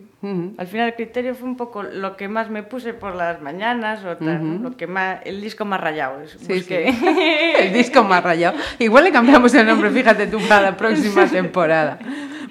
Al 0.57 0.67
final 0.69 0.87
el 0.88 0.95
criterio 0.95 1.35
fue 1.35 1.49
un 1.49 1.57
poco 1.57 1.83
lo 1.83 2.17
que 2.17 2.29
más 2.29 2.49
me 2.49 2.62
puse 2.62 2.95
por 2.95 3.17
las 3.17 3.41
mañanas 3.43 4.05
o 4.05 4.17
tal, 4.17 4.62
lo 4.62 4.76
que 4.76 4.87
más, 4.87 5.19
el 5.25 5.41
disco 5.41 5.64
más 5.64 5.81
rayado. 5.81 6.21
Es, 6.21 6.31
Sí, 6.41 6.55
busqué. 6.55 6.93
sí. 6.93 7.07
El 7.59 7.73
disco 7.73 8.05
más 8.05 8.23
rayado. 8.23 8.57
Igual 8.79 9.05
le 9.05 9.11
cambiamos 9.12 9.52
el 9.55 9.67
nombre, 9.67 9.91
fíjate 9.91 10.29
tú, 10.29 10.38
para 10.49 10.62
la 10.71 10.76
próxima 10.76 11.26
temporada. 11.31 11.99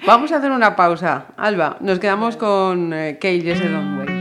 Vamos 0.06 0.32
a 0.32 0.36
hacer 0.36 0.50
una 0.50 0.76
pausa. 0.76 1.26
Alba, 1.36 1.76
nos 1.80 1.98
quedamos 1.98 2.36
con 2.36 2.92
eh, 2.92 3.18
Cage 3.20 3.36
y 3.36 4.11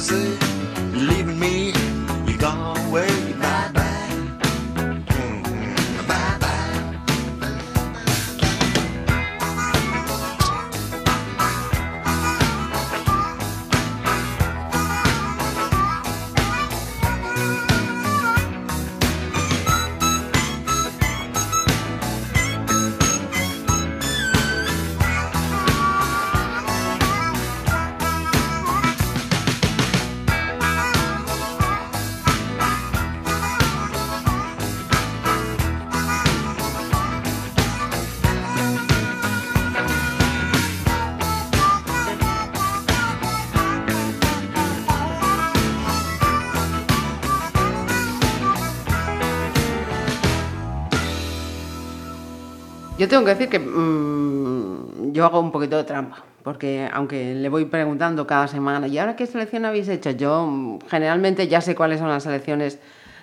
Jose. 0.00 0.49
Tengo 53.20 53.26
que 53.36 53.44
decir 53.44 53.48
que 53.50 53.58
mm, 53.58 55.12
yo 55.12 55.24
hago 55.26 55.40
un 55.40 55.52
poquito 55.52 55.76
de 55.76 55.84
trampa, 55.84 56.24
porque 56.42 56.88
aunque 56.92 57.34
le 57.34 57.48
voy 57.50 57.66
preguntando 57.66 58.26
cada 58.26 58.48
semana, 58.48 58.86
¿y 58.88 58.96
ahora 58.98 59.14
qué 59.16 59.26
selección 59.26 59.64
habéis 59.66 59.88
hecho? 59.88 60.10
Yo 60.10 60.46
mm, 60.46 60.78
generalmente 60.88 61.46
ya 61.48 61.60
sé 61.60 61.74
cuáles 61.74 61.98
son 62.00 62.08
las 62.08 62.22
selecciones 62.22 62.78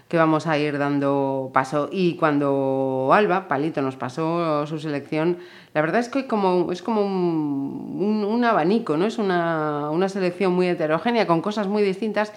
que 0.08 0.18
vamos 0.18 0.46
a 0.48 0.58
ir 0.58 0.77
dando 0.77 1.50
paso. 1.54 1.89
Y 1.92 2.16
cuando 2.16 3.10
Alba, 3.12 3.48
Palito, 3.48 3.82
nos 3.82 3.96
pasó 3.96 4.66
su 4.68 4.77
selección, 4.80 5.38
la 5.74 5.82
verdad 5.82 6.00
es 6.00 6.10
que 6.10 6.27
como, 6.27 6.72
es 6.72 6.82
como 6.84 7.01
un, 7.01 7.96
un- 8.00 8.24
un 8.24 8.46
abanico, 8.46 8.98
¿no? 8.98 9.06
Es 9.06 9.18
una, 9.18 9.90
una 9.90 10.07
selección 10.10 10.53
muy 10.53 10.68
heterogénea, 10.68 11.25
con 11.27 11.42
cosas 11.42 11.68
muy 11.68 11.81
distintas, 11.83 12.31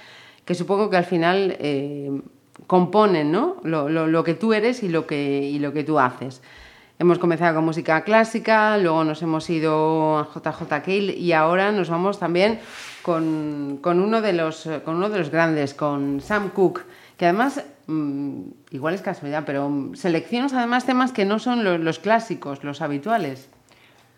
que 0.47 0.55
supongo 0.55 0.89
que 0.91 0.97
al 0.97 1.05
final 1.05 1.57
eh, 1.61 2.11
componen, 2.67 3.31
¿no? 3.31 3.57
Lo, 3.65 3.89
lo- 3.91 4.07
lo 4.07 4.25
que 4.25 4.35
tú 4.35 4.53
eres 4.55 4.83
y 4.83 4.89
lo 4.89 5.07
que, 5.07 5.43
y 5.43 5.59
lo 5.59 5.73
que 5.73 5.85
tú 5.85 5.99
haces. 6.01 6.43
Hemos 7.01 7.19
comenzado 7.19 7.55
con 7.55 7.65
música 7.65 8.03
clásica, 8.05 8.77
luego 8.77 9.05
nos 9.05 9.23
hemos 9.23 9.49
ido 9.49 10.19
a 10.19 10.29
JJ 10.35 10.69
Cale 10.69 11.15
y 11.17 11.33
ahora 11.33 11.73
nos 11.73 11.89
vamos 11.89 12.19
también 12.19 12.59
con, 13.01 13.79
con 13.81 14.01
uno, 14.01 14.21
de 14.21 14.35
los, 14.35 14.69
con 14.85 14.97
uno 14.97 15.09
de 15.09 15.19
los 15.21 15.31
grandes, 15.31 15.73
con 15.73 16.21
Sam 16.21 16.51
Cooke, 16.51 16.83
que 17.17 17.25
además, 17.25 17.65
mm, 17.87 18.41
igual 18.73 18.93
es 18.93 19.01
casualidad, 19.01 19.45
pero 19.47 19.93
seleccionas 19.95 20.53
además 20.53 20.85
temas 20.85 21.11
que 21.13 21.25
no 21.25 21.39
son 21.39 21.65
lo- 21.65 21.79
los 21.79 21.99
clásicos, 22.01 22.63
los 22.65 22.83
habituales. 22.83 23.49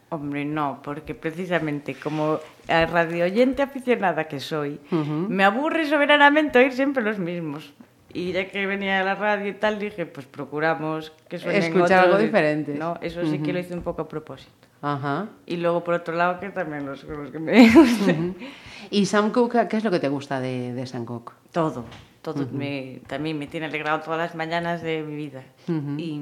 Hombre, 0.08 0.44
no, 0.44 0.80
porque 0.82 1.14
precisamente 1.14 1.94
como 1.94 2.40
a 2.68 2.86
radio 2.86 3.24
oyente 3.26 3.62
aficionada 3.62 4.24
que 4.24 4.40
soy, 4.40 4.80
me 4.90 5.44
aburre 5.44 5.86
soberanamente 5.86 6.58
oír 6.58 6.72
siempre 6.72 7.04
los 7.04 7.20
mismos. 7.20 7.72
Y 8.14 8.32
ya 8.32 8.48
que 8.48 8.66
venía 8.66 9.00
a 9.00 9.04
la 9.04 9.14
radio 9.14 9.48
y 9.48 9.54
tal, 9.54 9.78
dije, 9.78 10.06
pues 10.06 10.26
procuramos 10.26 11.12
que 11.28 11.38
suenen 11.38 11.62
Escuchar 11.62 12.06
algo 12.06 12.18
diferente. 12.18 12.74
No, 12.74 12.98
eso 13.00 13.24
sí 13.26 13.38
que 13.38 13.52
lo 13.52 13.58
hice 13.58 13.74
un 13.74 13.82
poco 13.82 14.02
a 14.02 14.08
propósito. 14.08 14.50
Ajá. 14.82 15.28
Y 15.46 15.56
luego, 15.56 15.84
por 15.84 15.94
otro 15.94 16.14
lado, 16.14 16.40
que 16.40 16.50
también 16.50 16.84
los, 16.84 17.04
los 17.04 17.30
que 17.30 17.38
me 17.38 17.70
gustan. 17.72 18.34
¿Y 18.90 19.06
Sam 19.06 19.30
Cooke, 19.30 19.68
qué 19.68 19.76
es 19.76 19.84
lo 19.84 19.90
que 19.90 20.00
te 20.00 20.08
gusta 20.08 20.40
de, 20.40 20.72
de 20.72 20.86
Sam 20.86 21.04
Cooke? 21.04 21.32
Todo, 21.52 21.84
todo. 22.20 22.46
me, 22.50 23.00
también 23.06 23.38
me 23.38 23.46
tiene 23.46 23.66
alegrado 23.66 24.00
todas 24.00 24.18
las 24.18 24.34
mañanas 24.34 24.82
de 24.82 25.02
mi 25.02 25.14
vida. 25.14 25.44
y, 25.68 26.20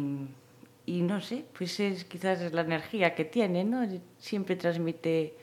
y 0.85 1.03
no 1.03 1.21
sé, 1.21 1.45
pues 1.57 1.81
es 1.81 2.05
quizás 2.05 2.41
es 2.43 2.53
la 2.53 2.61
energía 2.61 3.15
que 3.15 3.25
tiene, 3.25 3.65
¿no? 3.65 3.87
Siempre 4.19 4.57
transmite 4.57 5.35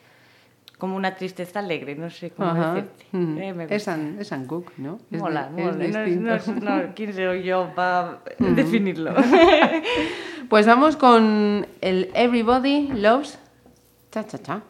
como 0.77 0.95
una 0.95 1.15
tristeza 1.15 1.59
alegre, 1.59 1.95
no 1.95 2.09
sé 2.09 2.29
cómo 2.31 2.49
Ajá. 2.49 2.73
decirte. 2.75 3.05
Ujú. 3.13 3.39
Eh, 3.39 3.53
me 3.53 3.63
es, 3.69 3.87
es 3.87 4.27
Sam 4.27 4.45
Cooke, 4.45 4.73
¿no? 4.77 4.99
Es 5.11 5.19
mola, 5.19 5.49
es 5.55 5.63
mola. 5.65 5.71
No, 5.73 5.83
es- 5.83 6.17
no, 6.19 6.35
es- 6.35 6.47
no, 6.47 6.81
¿Quién 6.95 7.13
soy 7.15 7.43
yo 7.43 7.71
para 7.75 8.19
definirlo? 8.39 9.13
Pues 10.49 10.65
vamos 10.65 10.95
con 10.95 11.67
el 11.81 12.09
Everybody 12.13 12.87
Loves 12.93 13.37
Cha 14.11 14.25
Cha 14.25 14.37
Cha. 14.37 14.61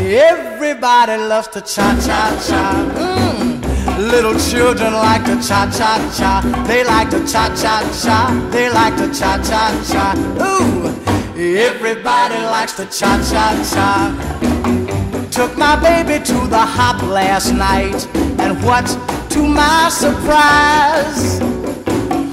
Everybody 0.00 1.16
loves 1.28 1.48
to 1.50 1.60
cha 1.60 1.94
cha 2.00 2.30
cha. 2.46 2.72
Mm. 2.98 3.60
Little 4.10 4.34
children 4.38 4.94
like 4.94 5.24
to 5.24 5.36
cha 5.40 5.70
cha 5.70 5.98
cha. 6.16 6.40
They 6.66 6.84
like 6.84 7.10
to 7.10 7.20
cha 7.26 7.48
cha 7.54 7.82
cha. 8.02 8.30
They 8.50 8.68
like 8.70 8.96
to 8.96 9.08
cha 9.12 9.38
cha 9.42 9.70
cha. 9.90 10.14
Ooh, 10.40 10.88
everybody 11.36 12.38
likes 12.50 12.74
to 12.76 12.84
cha 12.86 13.16
cha 13.30 13.54
cha. 13.72 14.10
Took 15.42 15.58
my 15.58 15.74
baby 15.74 16.24
to 16.24 16.46
the 16.46 16.56
hop 16.56 17.02
last 17.02 17.50
night, 17.50 18.06
and 18.38 18.62
what 18.62 18.86
to 19.30 19.42
my 19.42 19.88
surprise? 19.88 21.40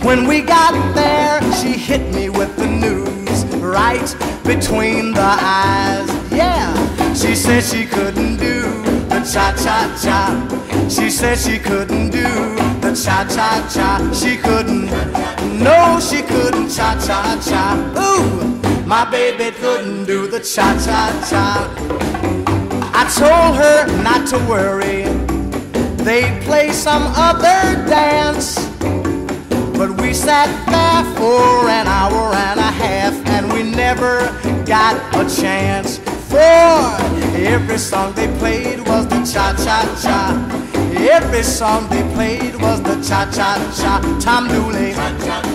When 0.05 0.27
we 0.27 0.41
got 0.41 0.75
there, 0.93 1.41
she 1.53 1.69
hit 1.69 2.13
me 2.13 2.29
with 2.29 2.55
the 2.55 2.67
news 2.67 3.45
right 3.55 4.15
between 4.43 5.13
the 5.13 5.31
eyes. 5.41 6.07
Yeah, 6.31 6.71
she 7.15 7.33
said 7.33 7.63
she 7.63 7.87
couldn't 7.87 8.37
do 8.37 8.61
the 9.09 9.21
cha 9.21 9.55
cha 9.57 9.89
cha. 10.03 10.87
She 10.87 11.09
said 11.09 11.39
she 11.39 11.57
couldn't 11.57 12.11
do 12.11 12.29
the 12.79 12.93
cha 12.93 13.25
cha 13.25 13.67
cha. 13.73 14.13
She 14.13 14.37
couldn't, 14.37 14.85
no, 15.59 15.99
she 15.99 16.21
couldn't 16.21 16.69
cha 16.69 16.93
cha 17.03 17.41
cha. 17.41 17.73
Ooh, 17.97 18.85
my 18.85 19.03
baby 19.09 19.49
couldn't 19.57 20.05
do 20.05 20.27
the 20.27 20.39
cha 20.41 20.77
cha 20.85 21.27
cha. 21.27 22.08
I 23.01 23.05
told 23.15 23.55
her 23.55 24.03
not 24.03 24.27
to 24.27 24.37
worry, 24.49 25.03
they'd 26.03 26.41
play 26.41 26.73
some 26.73 27.03
other 27.15 27.61
dance. 27.87 28.59
But 29.77 30.01
we 30.01 30.13
sat 30.13 30.49
there 30.67 31.05
for 31.15 31.69
an 31.69 31.87
hour 31.87 32.35
and 32.35 32.59
a 32.59 32.71
half 32.83 33.13
and 33.27 33.53
we 33.53 33.63
never 33.63 34.27
got 34.65 34.97
a 35.15 35.23
chance. 35.41 35.99
For 36.27 36.67
every 37.39 37.77
song 37.77 38.11
they 38.15 38.27
played 38.37 38.81
was 38.81 39.07
the 39.07 39.23
cha 39.23 39.55
cha 39.55 39.79
cha. 40.03 40.19
Every 40.99 41.43
song 41.43 41.87
they 41.87 42.03
played 42.13 42.55
was 42.61 42.81
the 42.83 42.95
cha 43.01 43.31
cha 43.31 43.55
cha. 43.79 44.01
Tom 44.19 44.49
Dooley, 44.49 44.91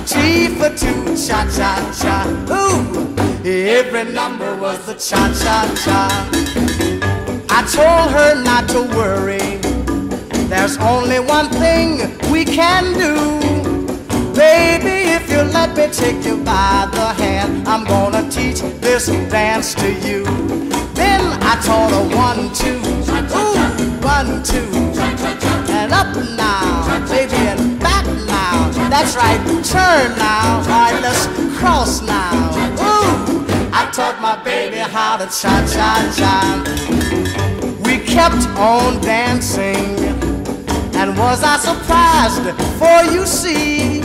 T 0.07 0.49
for 0.57 0.71
two, 0.75 1.15
cha 1.15 1.45
cha 1.55 1.73
cha. 2.01 2.25
Ooh, 2.49 3.15
every 3.45 4.11
number 4.15 4.57
was 4.57 4.79
the 4.87 4.95
cha 4.95 5.29
cha 5.43 5.59
cha. 5.85 6.84
I 7.57 7.63
told 7.63 8.11
her 8.11 8.43
not 8.43 8.69
to 8.71 8.83
worry. 8.99 9.39
There's 10.49 10.77
only 10.79 11.21
one 11.21 11.49
thing 11.51 12.01
we 12.33 12.45
can 12.45 12.93
do. 12.95 13.15
Baby, 14.35 15.13
if 15.15 15.31
you 15.31 15.39
let 15.39 15.77
me 15.77 15.87
take 15.93 16.27
you 16.27 16.37
by 16.39 16.89
the 16.93 17.15
hand, 17.23 17.69
I'm 17.69 17.85
gonna 17.85 18.29
teach 18.29 18.61
this 18.81 19.07
dance 19.31 19.73
to 19.77 19.89
you. 20.07 20.25
Then 20.95 21.21
I 21.43 21.55
taught 21.63 21.93
her 21.93 22.07
one, 22.17 22.53
two, 22.53 22.81
ooh, 23.39 24.03
one, 24.03 24.43
two, 24.43 24.69
and 25.71 25.93
up 25.93 26.11
now, 26.37 27.07
baby, 27.09 27.37
and 27.37 27.79
back 27.79 28.05
now. 28.27 28.69
That's 28.91 29.15
right, 29.15 29.39
turn 29.65 30.19
now. 30.19 30.59
All 30.59 30.67
right, 30.67 30.99
let's 31.01 31.27
cross 31.59 32.03
now. 32.03 32.51
Ooh, 32.83 33.47
I 33.73 33.89
taught 33.93 34.21
my 34.21 34.43
baby 34.43 34.79
how 34.79 35.17
to 35.19 35.27
cha 35.27 35.55
cha 35.73 36.13
cha. 36.17 36.85
We 36.91 37.04
kept 38.15 38.47
on 38.57 39.01
dancing. 39.01 39.99
And 40.95 41.19
was 41.19 41.43
I 41.43 41.57
surprised? 41.59 42.47
For 42.79 43.13
you 43.13 43.27
see, 43.27 44.01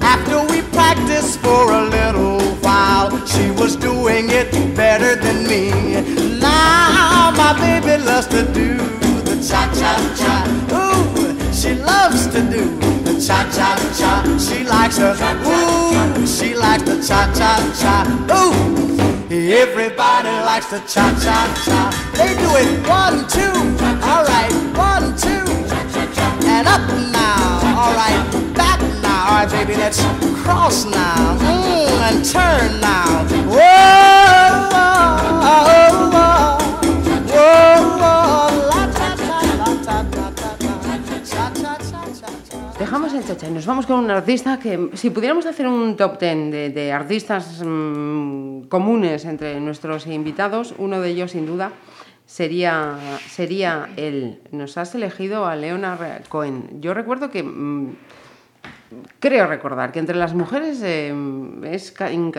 after 0.00 0.38
we 0.50 0.62
practiced 0.70 1.40
for 1.40 1.72
a 1.72 1.82
little 1.96 2.38
while, 2.62 3.10
she 3.26 3.50
was 3.60 3.74
doing 3.74 4.26
it 4.30 4.52
better 4.76 5.16
than 5.16 5.48
me. 5.48 5.64
Now 6.38 7.32
my 7.42 7.52
baby 7.58 8.00
loves 8.04 8.28
to 8.28 8.42
do 8.60 8.76
the 9.26 9.36
cha 9.48 9.62
cha 9.78 9.92
cha. 10.20 10.36
Ooh, 10.78 11.52
she 11.52 11.74
loves 11.74 12.28
to 12.28 12.40
do 12.54 12.62
the 13.02 13.14
cha 13.26 13.38
cha 13.56 13.70
cha. 13.98 14.12
She 14.38 14.62
likes 14.62 14.96
her. 14.98 15.14
Ooh, 15.44 16.24
she 16.24 16.54
likes 16.54 16.84
the 16.84 16.96
cha 17.02 17.20
cha 17.34 17.52
cha. 17.80 17.94
Ooh. 18.30 18.87
Everybody 19.50 20.28
likes 20.44 20.66
the 20.66 20.78
cha 20.80 21.08
cha 21.24 21.48
cha. 21.64 21.88
They 22.12 22.34
do 22.36 22.48
it 22.60 22.68
one, 22.86 23.26
two. 23.32 23.48
All 24.04 24.22
right, 24.24 24.52
one, 24.76 25.16
two. 25.16 25.48
And 26.46 26.68
up 26.68 26.84
now. 27.10 27.56
All 27.80 27.94
right, 27.94 28.52
back 28.54 28.78
now. 29.00 29.24
All 29.24 29.46
right, 29.46 29.50
baby, 29.50 29.74
let's 29.74 30.02
cross 30.44 30.84
now. 30.84 31.38
Mm, 31.38 32.12
and 32.12 32.22
turn 32.22 32.78
now. 32.82 33.24
Whoa, 33.48 34.68
whoa, 34.68 36.10
whoa, 36.12 36.27
Dejamos 42.78 43.12
el 43.12 43.24
chacha 43.24 43.48
y 43.48 43.50
nos 43.50 43.66
vamos 43.66 43.86
con 43.86 43.98
un 43.98 44.08
artista 44.08 44.60
que, 44.60 44.90
si 44.94 45.10
pudiéramos 45.10 45.46
hacer 45.46 45.66
un 45.66 45.96
top 45.96 46.16
ten 46.16 46.52
de, 46.52 46.92
artistas 46.92 47.60
mm, 47.66 48.68
comunes 48.68 49.24
entre 49.24 49.58
nuestros 49.58 50.06
invitados, 50.06 50.76
uno 50.78 51.00
de 51.00 51.10
ellos 51.10 51.32
sin 51.32 51.44
duda 51.44 51.72
sería, 52.24 52.96
sería 53.26 53.88
él. 53.96 54.40
Nos 54.52 54.78
has 54.78 54.94
elegido 54.94 55.46
a 55.46 55.56
Leonard 55.56 56.28
Cohen. 56.28 56.80
Yo 56.80 56.94
recuerdo 56.94 57.30
que, 57.30 57.42
mm, 57.42 57.96
creo 59.18 59.48
recordar, 59.48 59.90
que 59.90 59.98
entre 59.98 60.14
las 60.14 60.34
mujeres 60.34 60.80
eh, 60.84 61.12
es, 61.64 61.92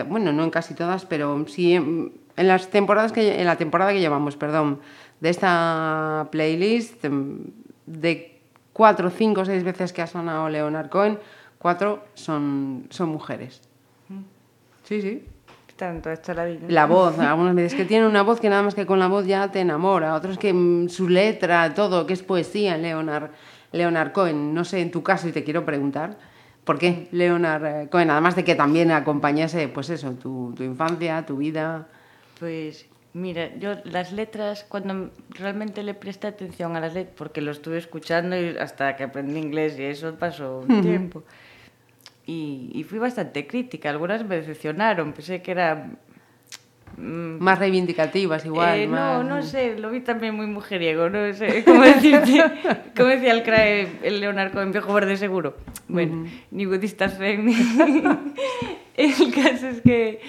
bueno, 0.08 0.32
no 0.32 0.44
en 0.44 0.50
casi 0.50 0.72
todas, 0.72 1.04
pero 1.04 1.44
sí 1.48 1.74
en, 1.74 2.12
en 2.38 2.48
las 2.48 2.70
temporadas 2.70 3.12
que, 3.12 3.40
en 3.40 3.46
la 3.46 3.56
temporada 3.56 3.92
que 3.92 4.00
llevamos, 4.00 4.36
perdón, 4.36 4.80
de 5.20 5.28
esta 5.28 6.28
playlist, 6.32 7.04
mm, 7.04 7.34
de 7.84 8.29
cuatro, 8.80 9.10
cinco, 9.10 9.44
seis 9.44 9.62
veces 9.62 9.92
que 9.92 10.00
ha 10.00 10.06
sonado 10.06 10.48
Leonard 10.48 10.88
Cohen, 10.88 11.18
cuatro 11.58 12.02
son, 12.14 12.86
son 12.88 13.10
mujeres. 13.10 13.60
Sí, 14.84 15.02
sí. 15.02 15.22
Tanto 15.76 16.10
esta 16.10 16.32
la 16.32 16.46
vida. 16.46 16.60
La 16.66 16.86
voz, 16.86 17.18
algunas 17.18 17.54
veces 17.54 17.74
que 17.74 17.84
tiene 17.84 18.06
una 18.06 18.22
voz 18.22 18.40
que 18.40 18.48
nada 18.48 18.62
más 18.62 18.74
que 18.74 18.86
con 18.86 18.98
la 18.98 19.06
voz 19.06 19.26
ya 19.26 19.50
te 19.50 19.60
enamora, 19.60 20.14
otros 20.14 20.38
que 20.38 20.54
mm, 20.54 20.88
su 20.88 21.10
letra, 21.10 21.74
todo, 21.74 22.06
que 22.06 22.14
es 22.14 22.22
poesía, 22.22 22.78
Leonard, 22.78 23.32
Leonard 23.72 24.12
Cohen. 24.12 24.54
No 24.54 24.64
sé, 24.64 24.80
en 24.80 24.90
tu 24.90 25.02
caso, 25.02 25.28
y 25.28 25.32
te 25.32 25.44
quiero 25.44 25.66
preguntar, 25.66 26.16
¿Por 26.64 26.78
qué 26.78 27.08
Leonard 27.12 27.64
eh, 27.66 27.88
Cohen? 27.90 28.10
Además 28.10 28.34
de 28.34 28.44
que 28.44 28.54
también 28.54 28.92
acompañase, 28.92 29.68
pues 29.68 29.90
eso, 29.90 30.12
tu, 30.12 30.54
tu 30.56 30.62
infancia, 30.62 31.26
tu 31.26 31.36
vida. 31.36 31.86
Pues 32.38 32.86
mira, 33.12 33.50
yo 33.56 33.74
las 33.84 34.12
letras, 34.12 34.64
cuando 34.68 35.10
realmente 35.30 35.82
le 35.82 35.94
presté 35.94 36.28
atención 36.28 36.76
a 36.76 36.80
las 36.80 36.94
letras, 36.94 37.14
porque 37.16 37.40
lo 37.40 37.50
estuve 37.50 37.78
escuchando 37.78 38.40
y 38.40 38.56
hasta 38.58 38.96
que 38.96 39.04
aprendí 39.04 39.38
inglés 39.38 39.78
y 39.78 39.84
eso 39.84 40.14
pasó 40.14 40.64
un 40.68 40.82
tiempo. 40.82 41.22
Y, 42.26 42.70
y 42.74 42.84
fui 42.84 42.98
bastante 42.98 43.46
crítica, 43.46 43.90
algunas 43.90 44.24
me 44.24 44.36
decepcionaron, 44.36 45.12
pensé 45.12 45.42
que 45.42 45.50
era 45.50 45.90
mm, 46.96 47.38
más 47.42 47.58
reivindicativas 47.58 48.44
igual. 48.46 48.78
Eh, 48.78 48.86
más... 48.86 49.24
No, 49.24 49.36
no 49.36 49.42
sé, 49.42 49.76
lo 49.76 49.90
vi 49.90 50.00
también 50.00 50.36
muy 50.36 50.46
mujeriego, 50.46 51.10
no 51.10 51.32
sé 51.34 51.46
decirte, 51.66 52.44
como 52.96 53.08
decía 53.08 53.32
el 53.32 53.42
CRAE, 53.42 53.88
el 54.04 54.20
Leonardo 54.20 54.62
en 54.62 54.70
Viejo 54.70 54.94
Verde 54.94 55.16
Seguro. 55.16 55.56
Bueno, 55.88 56.18
uh 56.18 56.24
-huh. 56.26 56.30
ni 56.52 56.66
budistas 56.66 57.18
ni... 57.18 57.56
el 58.96 59.34
caso 59.34 59.66
es 59.66 59.80
que 59.80 60.20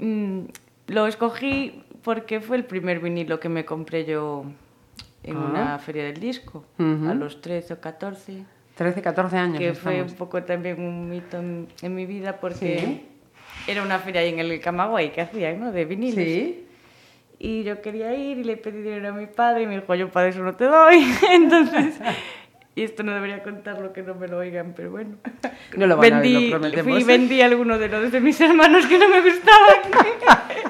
mmm, 0.00 0.46
lo 0.88 1.06
escogí 1.06 1.84
porque 2.02 2.40
fue 2.40 2.56
el 2.56 2.64
primer 2.64 3.00
vinilo 3.00 3.40
que 3.40 3.48
me 3.48 3.64
compré 3.64 4.04
yo 4.04 4.44
en 5.22 5.36
ah. 5.36 5.48
una 5.50 5.78
feria 5.78 6.04
del 6.04 6.18
disco, 6.18 6.64
uh 6.78 6.82
-huh. 6.82 7.10
a 7.10 7.14
los 7.14 7.40
13 7.40 7.74
o 7.74 7.80
14. 7.80 8.44
13, 8.74 9.02
14 9.02 9.36
años. 9.36 9.58
Que 9.58 9.68
estamos. 9.68 9.82
fue 9.82 10.02
un 10.02 10.16
poco 10.16 10.42
también 10.42 10.80
un 10.80 11.08
mito 11.08 11.38
en, 11.38 11.68
en 11.82 11.94
mi 11.94 12.06
vida 12.06 12.38
porque 12.40 12.78
¿Sí? 12.78 13.06
era 13.66 13.82
una 13.82 13.98
feria 13.98 14.22
ahí 14.22 14.30
en 14.30 14.38
el 14.38 14.60
Camagüey 14.60 15.12
que 15.12 15.20
hacían, 15.20 15.60
¿no? 15.60 15.72
De 15.72 15.84
vinilos. 15.84 16.24
Sí. 16.24 16.66
Y 17.38 17.62
yo 17.64 17.80
quería 17.80 18.14
ir 18.14 18.38
y 18.38 18.44
le 18.44 18.56
pedí 18.56 18.82
dinero 18.82 19.08
a 19.08 19.12
mi 19.12 19.26
padre 19.26 19.62
y 19.62 19.66
me 19.66 19.80
dijo, 19.80 19.94
yo 19.94 20.10
para 20.10 20.28
eso 20.28 20.42
no 20.42 20.54
te 20.54 20.64
doy. 20.64 21.06
Entonces, 21.30 21.98
y 22.74 22.82
esto 22.82 23.02
no 23.02 23.14
debería 23.14 23.42
contarlo 23.42 23.92
que 23.92 24.02
no 24.02 24.14
me 24.14 24.28
lo 24.28 24.38
oigan, 24.38 24.74
pero 24.76 24.90
bueno. 24.90 25.16
No 25.76 25.86
lo 25.86 25.96
van 25.96 26.10
vendí, 26.10 26.34
a 26.34 26.38
oír, 26.38 26.50
lo 26.50 26.58
prometemos. 26.58 26.92
Fui, 26.92 27.04
vendí 27.04 27.40
alguno 27.40 27.78
de 27.78 27.88
los 27.88 28.12
de 28.12 28.20
mis 28.20 28.40
hermanos 28.40 28.86
que 28.86 28.98
no 28.98 29.08
me 29.08 29.20
gustaban. 29.22 30.69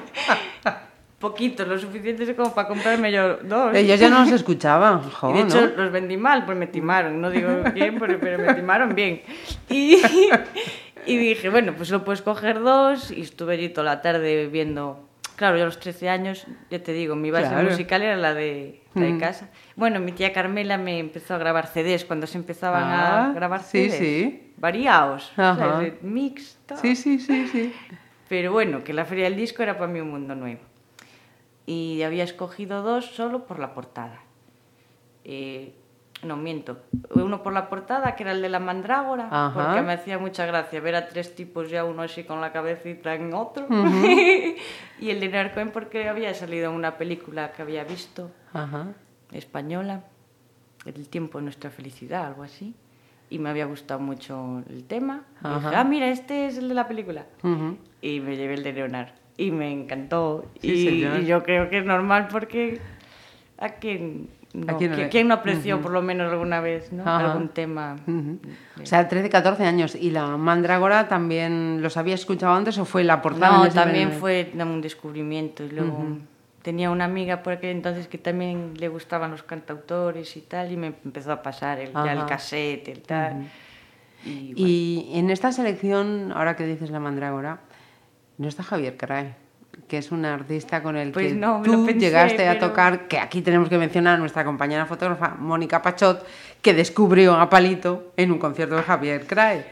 Poquitos, 1.21 1.67
lo 1.67 1.77
suficiente 1.79 2.35
como 2.35 2.53
para 2.53 2.67
comprarme 2.67 3.11
yo 3.11 3.37
dos. 3.37 3.73
Ellos 3.75 3.99
ya 3.99 4.09
no 4.09 4.21
los 4.21 4.31
escuchaban, 4.31 5.01
jo, 5.11 5.29
Y 5.33 5.33
de 5.33 5.41
hecho 5.43 5.61
¿no? 5.61 5.83
los 5.83 5.91
vendí 5.91 6.17
mal, 6.17 6.45
pues 6.45 6.57
me 6.57 6.67
timaron. 6.67 7.21
No 7.21 7.29
digo 7.29 7.49
bien, 7.73 7.97
pero, 7.99 8.19
pero 8.19 8.39
me 8.39 8.53
timaron 8.55 8.93
bien. 8.95 9.21
Y, 9.69 10.01
y 11.05 11.17
dije, 11.17 11.49
bueno, 11.49 11.73
pues 11.77 11.89
lo 11.91 12.03
puedes 12.03 12.21
coger 12.21 12.59
dos. 12.59 13.11
Y 13.11 13.21
estuve 13.21 13.53
allí 13.53 13.69
toda 13.69 13.85
la 13.85 14.01
tarde 14.01 14.47
viendo. 14.47 15.07
Claro, 15.35 15.57
yo 15.57 15.63
a 15.63 15.65
los 15.67 15.79
13 15.79 16.09
años, 16.09 16.45
ya 16.69 16.83
te 16.83 16.91
digo, 16.93 17.15
mi 17.15 17.31
base 17.31 17.49
Claro. 17.49 17.69
musical 17.69 18.01
era 18.03 18.15
la 18.15 18.33
de, 18.33 18.81
la 18.93 19.01
de 19.01 19.13
Mm. 19.13 19.19
casa. 19.19 19.49
Bueno, 19.75 19.99
mi 19.99 20.11
tía 20.11 20.33
Carmela 20.33 20.77
me 20.77 20.99
empezó 20.99 21.33
a 21.33 21.37
grabar 21.39 21.65
CDs 21.67 22.05
cuando 22.05 22.27
se 22.27 22.37
empezaban 22.37 22.83
Ah, 22.83 23.29
a 23.29 23.33
grabar 23.33 23.63
sí, 23.63 23.89
CDs. 23.89 23.97
sí. 23.97 24.53
Variados. 24.57 25.31
Ajá. 25.37 25.55
¿sabes? 25.55 25.93
De 25.93 26.07
Mix, 26.07 26.57
tal. 26.67 26.77
Sí, 26.77 26.95
sí, 26.95 27.17
sí, 27.19 27.47
sí. 27.47 27.73
Pero 28.29 28.51
bueno, 28.51 28.83
que 28.83 28.93
la 28.93 29.03
feria 29.05 29.23
del 29.25 29.35
disco 29.35 29.63
era 29.63 29.77
para 29.77 29.91
mí 29.91 29.99
un 29.99 30.11
mundo 30.11 30.35
nuevo. 30.35 30.61
Y 31.73 32.03
había 32.03 32.25
escogido 32.25 32.81
dos 32.83 33.05
solo 33.15 33.45
por 33.45 33.57
la 33.57 33.73
portada. 33.73 34.19
Eh, 35.23 35.73
no, 36.21 36.35
miento. 36.35 36.79
Uno 37.15 37.41
por 37.43 37.53
la 37.53 37.69
portada, 37.69 38.13
que 38.17 38.23
era 38.23 38.33
el 38.33 38.41
de 38.41 38.49
la 38.49 38.59
mandrágora, 38.59 39.29
Ajá. 39.31 39.53
porque 39.67 39.81
me 39.81 39.93
hacía 39.93 40.19
mucha 40.19 40.45
gracia 40.45 40.81
ver 40.81 40.95
a 40.95 41.07
tres 41.07 41.33
tipos, 41.33 41.69
ya 41.69 41.85
uno 41.85 42.01
así 42.01 42.25
con 42.25 42.41
la 42.41 42.51
cabecita 42.51 43.15
en 43.15 43.33
otro. 43.33 43.67
y 44.99 45.09
el 45.09 45.19
de 45.21 45.29
Narcoen 45.29 45.71
porque 45.71 46.09
había 46.09 46.33
salido 46.33 46.69
en 46.69 46.75
una 46.75 46.97
película 46.97 47.53
que 47.53 47.61
había 47.61 47.85
visto, 47.85 48.31
Ajá. 48.51 48.87
española, 49.31 50.03
El 50.85 51.07
tiempo 51.07 51.37
de 51.37 51.45
nuestra 51.45 51.69
felicidad, 51.69 52.25
algo 52.25 52.43
así. 52.43 52.75
Y 53.29 53.39
me 53.39 53.49
había 53.49 53.65
gustado 53.65 54.01
mucho 54.01 54.61
el 54.69 54.83
tema. 54.83 55.23
Dije, 55.41 55.73
ah, 55.75 55.85
mira, 55.85 56.09
este 56.09 56.47
es 56.47 56.57
el 56.57 56.67
de 56.67 56.73
la 56.75 56.85
película 56.89 57.27
Ujú. 57.43 57.77
y 58.01 58.19
me 58.19 58.35
llevé 58.35 58.55
el 58.55 58.63
de 58.63 58.73
Leonard 58.73 59.20
y 59.37 59.51
me 59.51 59.71
encantó 59.71 60.45
Sí, 60.61 60.89
y, 60.99 61.05
y 61.21 61.25
yo 61.25 61.43
creo 61.43 61.69
que 61.69 61.79
es 61.79 61.85
normal 61.85 62.27
porque 62.31 62.79
a 63.57 63.69
quien 63.69 64.29
no, 64.53 64.73
¿A 64.73 64.77
quién 64.77 64.91
no 64.91 64.97
¿qui- 64.97 64.99
le- 65.03 65.09
quién 65.09 65.27
no 65.29 65.33
apreció 65.35 65.79
por 65.81 65.91
lo 65.91 66.01
menos 66.01 66.29
alguna 66.31 66.59
vez 66.59 66.91
¿no? 66.91 67.03
Ajá. 67.03 67.31
algún 67.31 67.47
tema 67.49 67.95
Ujú. 68.05 68.37
O 68.81 68.85
sea, 68.85 69.07
13, 69.07 69.29
14 69.29 69.63
años. 69.63 69.95
¿Y 69.95 70.11
la 70.11 70.25
mandrágora 70.35 71.07
también 71.07 71.81
los 71.81 71.95
había 71.95 72.15
escuchado 72.15 72.53
antes 72.53 72.77
o 72.77 72.83
fue 72.83 73.03
la 73.05 73.21
portada? 73.21 73.57
no 73.65 73.69
también 73.69 74.09
primer- 74.09 74.19
fue 74.19 74.51
un 74.61 74.81
descubrimiento 74.81 75.63
y 75.63 75.69
luego 75.69 76.17
tenía 76.63 76.91
una 76.91 77.05
amiga 77.05 77.41
por 77.43 77.53
aquel 77.53 77.69
entonces 77.71 78.07
que 78.09 78.17
también 78.17 78.73
le 78.77 78.87
gustaban 78.89 79.31
los 79.31 79.41
cantautores 79.43 80.35
y 80.35 80.41
tal 80.41 80.71
y 80.71 80.75
me 80.77 80.87
empezó 81.05 81.31
a 81.31 81.41
pasar 81.41 81.79
el, 81.79 81.93
ya 81.93 82.11
el 82.11 82.25
cassette 82.25 82.87
el 82.89 83.01
tal 83.03 83.47
y, 84.25 84.53
bueno, 84.53 84.53
Y 84.57 85.09
en 85.13 85.29
esta 85.31 85.51
selección, 85.53 86.31
ahora 86.35 86.55
que 86.55 86.65
dices 86.67 86.91
la 86.91 86.99
mandrágora, 86.99 87.59
no 88.41 88.47
está 88.47 88.63
Javier 88.63 88.97
Crae, 88.97 89.35
que 89.87 89.97
es 89.97 90.11
un 90.11 90.25
artista 90.25 90.81
con 90.83 90.95
el 90.97 91.11
Pues 91.11 91.27
que 91.27 91.33
no, 91.39 91.61
tú 91.63 91.85
pensé, 91.85 91.99
llegaste 91.99 92.47
a 92.47 92.53
pero- 92.53 92.67
tocar, 92.69 93.07
que 93.07 93.19
aquí 93.19 93.41
tenemos 93.41 93.69
que 93.69 93.77
mencionar 93.77 94.15
a 94.15 94.17
nuestra 94.17 94.43
compañera 94.43 94.85
fotógrafa 94.85 95.35
Mónica 95.39 95.81
Pachot, 95.81 96.25
que 96.61 96.73
descubrió 96.73 97.33
a 97.35 97.49
Palito 97.49 98.11
en 98.17 98.31
un 98.31 98.37
concierto 98.37 98.75
de 98.75 98.83
Javier 98.83 99.25
Crae. 99.25 99.65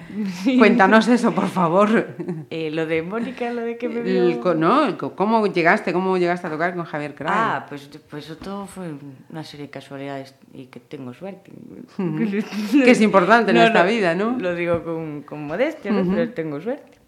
Cuéntanos 0.58 1.08
eso, 1.08 1.34
por 1.34 1.48
favor. 1.48 2.08
eh, 2.50 2.72
lo 2.72 2.86
de 2.88 3.02
Mónica 3.04 3.52
lo 3.52 3.62
de 3.62 3.78
que 3.78 3.88
me 3.90 4.00
El 4.00 4.28
vio 4.34 4.40
co- 4.42 4.56
¿no? 4.56 4.98
¿Cómo 4.98 5.46
llegaste? 5.48 5.94
¿Cómo 5.94 6.18
llegaste 6.18 6.48
a 6.48 6.50
tocar 6.50 6.76
con 6.76 6.86
Javier 6.86 7.14
Crae? 7.16 7.32
Ah, 7.32 7.66
pues, 7.70 7.90
pues 8.10 8.36
todo 8.42 8.66
fue 8.66 8.92
una 9.30 9.44
serie 9.44 9.68
de 9.68 9.72
casualidades 9.72 10.34
y 10.54 10.66
que 10.66 10.80
tengo 10.80 11.14
suerte. 11.14 11.52
Que 11.98 12.92
es 12.92 13.02
importante 13.02 13.52
en 13.52 13.58
esta 13.58 13.84
vida, 13.84 14.16
¿no? 14.16 14.38
Lo 14.40 14.56
digo 14.56 14.84
con, 14.84 15.22
con 15.24 15.46
modestia, 15.46 15.92
¿no? 15.92 16.10
pero 16.14 16.30
tengo 16.32 16.60
suerte. 16.62 16.99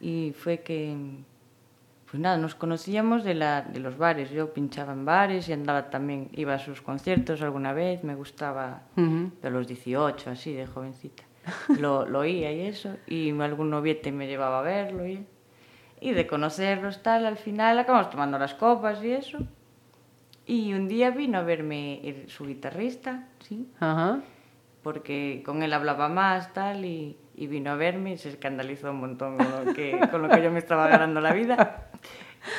Y 0.00 0.32
fue 0.38 0.60
que, 0.60 0.96
pues 2.10 2.20
nada, 2.20 2.36
nos 2.38 2.54
conocíamos 2.54 3.24
de, 3.24 3.34
la, 3.34 3.62
de 3.62 3.80
los 3.80 3.98
bares. 3.98 4.30
Yo 4.30 4.52
pinchaba 4.52 4.92
en 4.92 5.04
bares 5.04 5.48
y 5.48 5.52
andaba 5.52 5.90
también, 5.90 6.28
iba 6.32 6.54
a 6.54 6.58
sus 6.58 6.80
conciertos 6.80 7.42
alguna 7.42 7.72
vez, 7.72 8.04
me 8.04 8.14
gustaba 8.14 8.82
Ujú. 8.96 9.30
de 9.42 9.50
los 9.50 9.66
18, 9.66 10.30
así, 10.30 10.52
de 10.52 10.66
jovencita. 10.66 11.24
Lo, 11.80 12.04
lo 12.06 12.20
oía 12.20 12.52
y 12.52 12.60
eso, 12.60 12.96
y 13.06 13.30
algún 13.40 13.70
noviete 13.70 14.12
me 14.12 14.26
llevaba 14.26 14.58
a 14.60 14.62
verlo 14.62 15.06
y, 15.06 15.24
y 16.00 16.12
de 16.12 16.26
conocerlos 16.26 17.02
tal, 17.02 17.24
al 17.26 17.36
final 17.38 17.78
acabamos 17.78 18.10
tomando 18.10 18.38
las 18.38 18.54
copas 18.54 19.02
y 19.02 19.12
eso. 19.12 19.38
Y 20.46 20.72
un 20.74 20.88
día 20.88 21.10
vino 21.10 21.38
a 21.38 21.42
verme 21.42 22.00
el- 22.08 22.28
su 22.30 22.46
guitarrista, 22.46 23.28
sí, 23.40 23.66
Ajá. 23.80 24.20
porque 24.82 25.42
con 25.44 25.62
él 25.62 25.72
hablaba 25.72 26.08
más 26.08 26.52
tal 26.52 26.84
y, 26.84 27.16
y 27.38 27.46
vino 27.46 27.70
a 27.70 27.76
verme 27.76 28.12
y 28.12 28.18
se 28.18 28.30
escandalizó 28.30 28.90
un 28.90 28.98
montón 28.98 29.36
con 29.36 29.66
lo, 29.66 29.72
que, 29.72 30.00
con 30.10 30.22
lo 30.22 30.28
que 30.28 30.42
yo 30.42 30.50
me 30.50 30.58
estaba 30.58 30.88
ganando 30.88 31.20
la 31.20 31.32
vida. 31.32 31.88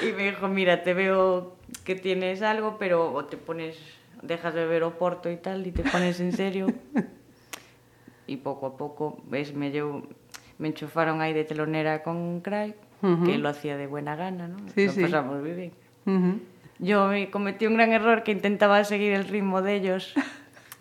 Y 0.02 0.14
me 0.14 0.30
dijo, 0.30 0.48
mira, 0.48 0.84
te 0.84 0.94
veo 0.94 1.58
que 1.84 1.96
tienes 1.96 2.42
algo, 2.42 2.78
pero 2.80 3.12
o 3.12 3.26
te 3.26 3.36
pones, 3.36 3.78
dejas 4.22 4.54
de 4.54 4.62
beber 4.62 4.84
Oporto 4.84 5.30
y 5.30 5.36
tal 5.36 5.68
y 5.68 5.72
te 5.72 5.84
pones 5.84 6.22
en 6.22 6.32
serio. 6.32 6.68
Y 8.26 8.38
poco 8.38 8.68
a 8.68 8.78
poco, 8.78 9.22
ves, 9.26 9.54
me 9.54 9.72
llevo, 9.72 10.04
me 10.60 10.70
enchufaron 10.70 11.20
ahí 11.20 11.34
de 11.34 11.44
telonera 11.44 12.04
con 12.04 12.40
Craig, 12.40 12.76
que 13.26 13.38
lo 13.38 13.50
hacía 13.50 13.76
de 13.76 13.88
buena 13.88 14.16
gana, 14.16 14.48
¿no? 14.48 14.58
Sí, 14.76 14.86
lo 14.86 14.92
sí. 14.94 15.02
pasamos 15.02 15.42
muy 15.42 15.52
bien. 15.52 15.74
Ujú. 16.06 16.40
Yo 16.78 17.08
me 17.08 17.30
cometí 17.30 17.68
un 17.68 17.74
gran 17.74 17.92
error 17.92 18.24
que 18.24 18.32
intentaba 18.32 18.84
seguir 18.86 19.12
el 19.12 19.28
ritmo 19.28 19.62
de 19.62 19.76
ellos 19.76 20.14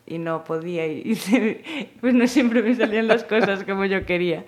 y 0.08 0.18
no 0.18 0.42
podía 0.44 0.86
y, 0.86 1.12
y 1.12 1.84
pues 2.00 2.14
no 2.14 2.26
siempre 2.26 2.62
me 2.62 2.74
salían 2.74 3.06
las 3.08 3.24
cosas 3.24 3.64
como 3.64 3.84
yo 3.84 4.04
quería. 4.06 4.44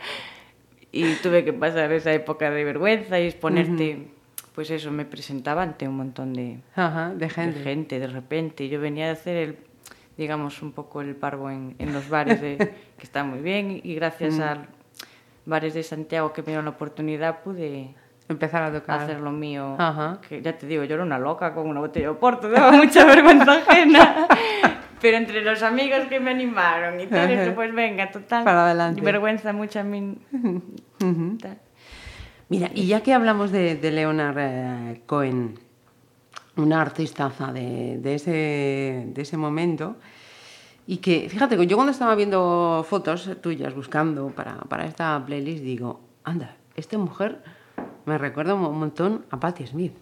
Y 0.93 1.15
tuve 1.23 1.45
que 1.45 1.53
pasar 1.53 1.93
esa 1.93 2.13
época 2.13 2.51
de 2.51 2.65
vergüenza 2.65 3.21
y 3.21 3.27
exponerte, 3.27 4.09
pues 4.55 4.71
eso, 4.71 4.91
me 4.91 5.05
presentaba 5.05 5.63
ante 5.63 5.87
un 5.87 5.97
montón 5.97 6.33
de, 6.35 6.59
Ajá, 6.75 7.11
de 7.11 7.17
de 7.17 7.29
gente. 7.31 7.61
gente 7.63 8.01
de 8.01 8.07
repente. 8.09 8.69
Yo 8.69 8.81
venía 8.81 9.09
a 9.09 9.13
hacer 9.13 9.37
el, 9.37 9.57
digamos, 10.17 10.63
un 10.63 10.73
poco 10.73 11.01
el 11.01 11.15
parvo 11.15 11.49
en, 11.51 11.77
en 11.79 11.93
los 11.93 12.09
bares, 12.09 12.41
de, 12.41 12.57
que 12.99 13.03
está 13.05 13.23
muy 13.23 13.39
bien, 13.39 13.81
y 13.85 13.95
gracias 13.95 14.35
Mm. 14.35 14.43
a 14.43 14.67
bares 15.47 15.75
de 15.75 15.83
Santiago 15.85 16.33
que 16.33 16.43
me 16.43 16.47
dieron 16.49 16.65
la 16.65 16.73
oportunidad 16.73 17.41
pude 17.43 17.95
Empezar 18.29 18.63
a 18.63 18.73
tocar. 18.73 19.01
hacer 19.01 19.21
lo 19.21 19.33
mío. 19.33 19.75
Ajá. 19.79 20.21
Que 20.29 20.41
ya 20.43 20.57
te 20.57 20.67
digo, 20.67 20.85
yo 20.85 20.95
era 20.95 21.03
una 21.05 21.19
loca 21.19 21.53
con 21.55 21.67
una 21.69 21.81
botella 21.81 22.07
de 22.07 22.11
Oporto, 22.11 22.49
daba 22.49 22.71
mucha 22.73 23.05
vergüenza 23.07 23.55
ajena. 23.59 24.27
Pero 25.01 25.17
entre 25.17 25.43
los 25.43 25.63
amigos 25.63 26.01
que 26.09 26.21
me 26.21 26.31
animaron 26.31 27.01
y 27.01 27.05
Ajá. 27.05 27.31
eso, 27.31 27.55
pues 27.55 27.75
venga, 27.75 28.11
total. 28.11 28.45
Para 28.45 28.67
adelante. 28.67 29.01
Vergüenza 29.01 29.53
mucha 29.53 29.81
a 29.81 29.85
mí. 29.85 30.19
Mira, 32.49 32.71
y 32.75 32.87
ya 32.87 33.01
que 33.03 33.15
hablamos 33.15 33.53
de, 33.53 33.77
de 33.77 33.91
Leonard 33.93 34.37
eh, 34.39 35.03
Cohen, 35.07 35.59
una 36.57 36.83
artistaza 36.83 37.53
de, 37.53 37.99
de 37.99 38.15
ese, 38.17 39.05
de 39.15 39.23
ese 39.23 39.37
momento, 39.37 39.97
y 40.87 40.97
que, 40.97 41.29
fíjate, 41.29 41.65
yo 41.67 41.77
cuando 41.77 41.93
estaba 41.93 42.17
viendo 42.17 42.85
fotos 42.89 43.31
tuyas, 43.41 43.73
buscando 43.75 44.29
para, 44.31 44.57
para 44.63 44.85
esta 44.85 45.23
playlist, 45.25 45.63
digo, 45.63 46.01
anda, 46.25 46.57
esta 46.75 46.99
mujer 46.99 47.43
me 48.05 48.19
recuerda 48.19 48.55
un 48.55 48.79
montón 48.79 49.25
a 49.31 49.39
Patti 49.39 49.67
Smith. 49.67 49.95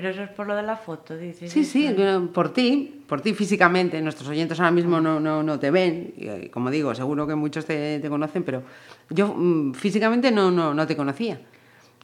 Pero 0.00 0.12
eso 0.14 0.22
es 0.22 0.30
por 0.30 0.46
lo 0.46 0.56
de 0.56 0.62
la 0.62 0.76
foto, 0.78 1.14
dices. 1.14 1.52
Sí, 1.52 1.62
sí, 1.62 1.94
por 2.32 2.54
ti, 2.54 3.02
por 3.06 3.20
ti 3.20 3.34
físicamente. 3.34 4.00
Nuestros 4.00 4.30
oyentes 4.30 4.58
ahora 4.58 4.70
mismo 4.70 4.98
no, 4.98 5.20
no, 5.20 5.42
no 5.42 5.58
te 5.58 5.70
ven. 5.70 6.14
y, 6.16 6.26
eh, 6.26 6.50
Como 6.50 6.70
digo, 6.70 6.94
seguro 6.94 7.26
que 7.26 7.34
muchos 7.34 7.66
te, 7.66 7.98
te 8.00 8.08
conocen, 8.08 8.42
pero 8.42 8.62
yo 9.10 9.34
mm, 9.36 9.74
físicamente 9.74 10.30
no, 10.30 10.50
no, 10.50 10.72
no 10.72 10.86
te 10.86 10.96
conocía. 10.96 11.38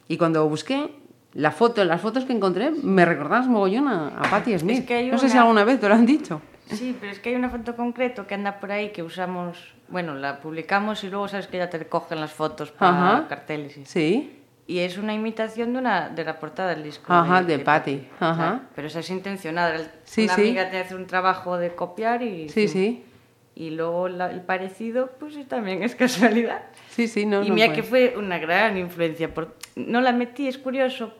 Y 0.07 0.15
cuando 0.15 0.47
busqué 0.47 0.91
la 1.33 1.49
foto, 1.49 1.83
las 1.85 1.99
fotos 1.99 2.23
que 2.25 2.33
encontré, 2.33 2.69
me 2.69 3.03
recordabas 3.03 3.47
mogollón 3.47 3.87
a, 3.87 4.09
a 4.09 4.29
Patti 4.29 4.59
Smith. 4.59 4.85
que 4.85 4.93
hay 4.93 5.09
no 5.09 5.17
sé 5.17 5.27
si 5.27 5.33
una- 5.33 5.41
alguna 5.41 5.63
vez 5.63 5.79
te 5.79 5.89
lo 5.89 5.95
han 5.95 6.05
dicho. 6.05 6.39
Sí, 6.67 6.95
pero 6.99 7.11
es 7.11 7.17
que 7.19 7.29
hay 7.29 7.35
una 7.35 7.49
foto 7.49 7.75
concreto 7.75 8.27
que 8.27 8.35
anda 8.35 8.59
por 8.59 8.71
ahí 8.71 8.91
que 8.91 9.01
usamos, 9.01 9.57
bueno, 9.89 10.13
la 10.13 10.39
publicamos 10.39 11.03
y 11.03 11.09
luego 11.09 11.27
sabes 11.27 11.47
que 11.47 11.57
ya 11.57 11.71
te 11.71 11.83
cogen 11.87 12.19
las 12.19 12.31
fotos 12.31 12.69
para 12.69 13.15
Ajá. 13.21 13.27
carteles. 13.27 13.75
Y, 13.75 13.85
Sí. 13.85 14.36
Y 14.67 14.79
es 14.79 14.97
una 14.97 15.13
imitación 15.13 15.73
de 15.73 15.79
una 15.79 16.09
de 16.09 16.23
la 16.25 16.39
portada 16.39 16.69
del 16.75 16.83
disco. 16.83 17.11
Ajá, 17.13 17.41
de 17.41 17.59
Patti, 17.59 18.07
ajá. 18.19 18.63
Pero 18.75 18.87
esa 18.87 18.99
es 18.99 19.09
intencionada. 19.09 19.75
El- 19.75 19.87
Sí, 20.03 20.25
una 20.25 20.35
sí. 20.35 20.41
amiga 20.41 20.69
te 20.69 20.77
hace 20.79 20.93
un 20.95 21.07
trabajo 21.07 21.57
de 21.57 21.73
copiar 21.73 22.21
y... 22.21 22.49
Sí, 22.49 22.67
sí. 22.67 23.03
Y 23.55 23.69
luego 23.71 24.07
la- 24.09 24.29
el 24.29 24.41
parecido, 24.41 25.11
pues 25.19 25.35
también 25.47 25.83
es 25.83 25.95
casualidad. 26.45 26.63
Sí, 26.89 27.07
sí, 27.07 27.25
no. 27.25 27.43
y 27.43 27.47
no 27.49 27.55
mira 27.55 27.67
fue. 27.67 27.75
que 27.75 27.83
fue 27.83 28.13
una 28.17 28.37
gran 28.39 28.77
influencia. 28.77 29.33
Por... 29.33 29.55
No 29.77 30.01
la 30.01 30.11
metí, 30.11 30.47
es 30.47 30.57
curioso, 30.57 31.13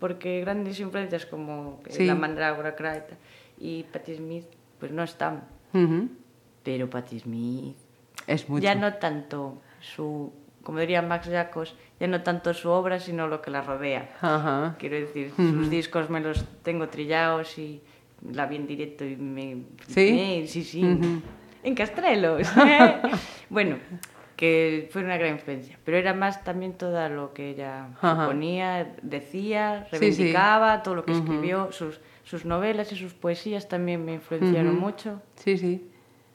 porque 0.00 0.40
grandes 0.40 0.78
influencias 0.80 1.26
como 1.26 1.80
Sí. 1.88 2.06
la 2.06 2.14
Mandrágora 2.16 2.74
Cry 2.74 3.02
y 3.58 3.84
Patti 3.84 4.16
Smith, 4.16 4.46
pues 4.80 4.90
no 4.90 5.02
están. 5.04 5.44
Ujú. 5.74 6.08
Pero 6.64 6.90
Patti 6.90 7.20
Smith, 7.20 7.76
Es 8.26 8.48
mucho. 8.48 8.62
ya 8.64 8.74
no 8.74 8.94
tanto 8.94 9.62
su, 9.80 10.32
como 10.62 10.78
diría 10.78 11.02
Max 11.02 11.28
Jacobs, 11.30 11.74
ya 11.98 12.06
no 12.06 12.22
tanto 12.22 12.52
su 12.54 12.70
obra, 12.70 13.00
sino 13.00 13.26
lo 13.28 13.40
que 13.42 13.50
la 13.50 13.62
rodea. 13.62 14.08
Ajá. 14.20 14.76
Quiero 14.78 14.96
decir, 14.96 15.32
sus 15.36 15.70
discos 15.70 16.10
me 16.10 16.20
los 16.20 16.44
tengo 16.62 16.88
trillados 16.88 17.58
y 17.58 17.80
la 18.30 18.46
vi 18.46 18.56
en 18.56 18.66
directo 18.66 19.04
y 19.04 19.16
me... 19.16 19.62
¿Sí? 19.86 20.08
Eh, 20.18 20.44
sí, 20.46 20.62
sí. 20.64 20.84
Ujú. 20.84 21.22
En 21.62 21.74
Castrelos. 21.74 22.48
bueno, 23.50 23.76
que 24.36 24.88
fue 24.92 25.02
una 25.02 25.16
gran 25.18 25.32
influencia. 25.34 25.78
Pero 25.84 25.96
era 25.98 26.14
más 26.14 26.44
también 26.44 26.72
todo 26.74 27.08
lo 27.08 27.34
que 27.34 27.50
ella 27.50 27.88
ponía, 28.00 28.94
decía, 29.02 29.86
Sí, 29.90 29.96
sí. 29.96 29.98
reivindicaba, 29.98 30.82
todo 30.82 30.94
lo 30.94 31.04
que 31.04 31.12
Ujú. 31.12 31.20
escribió, 31.22 31.72
sus, 31.72 32.00
sus 32.24 32.44
novelas 32.44 32.90
y 32.92 32.96
sus 32.96 33.12
poesías 33.12 33.68
también 33.68 34.04
me 34.04 34.14
influenciaron 34.14 34.78
mucho 34.78 35.20
Sí, 35.36 35.58
sí. 35.58 35.86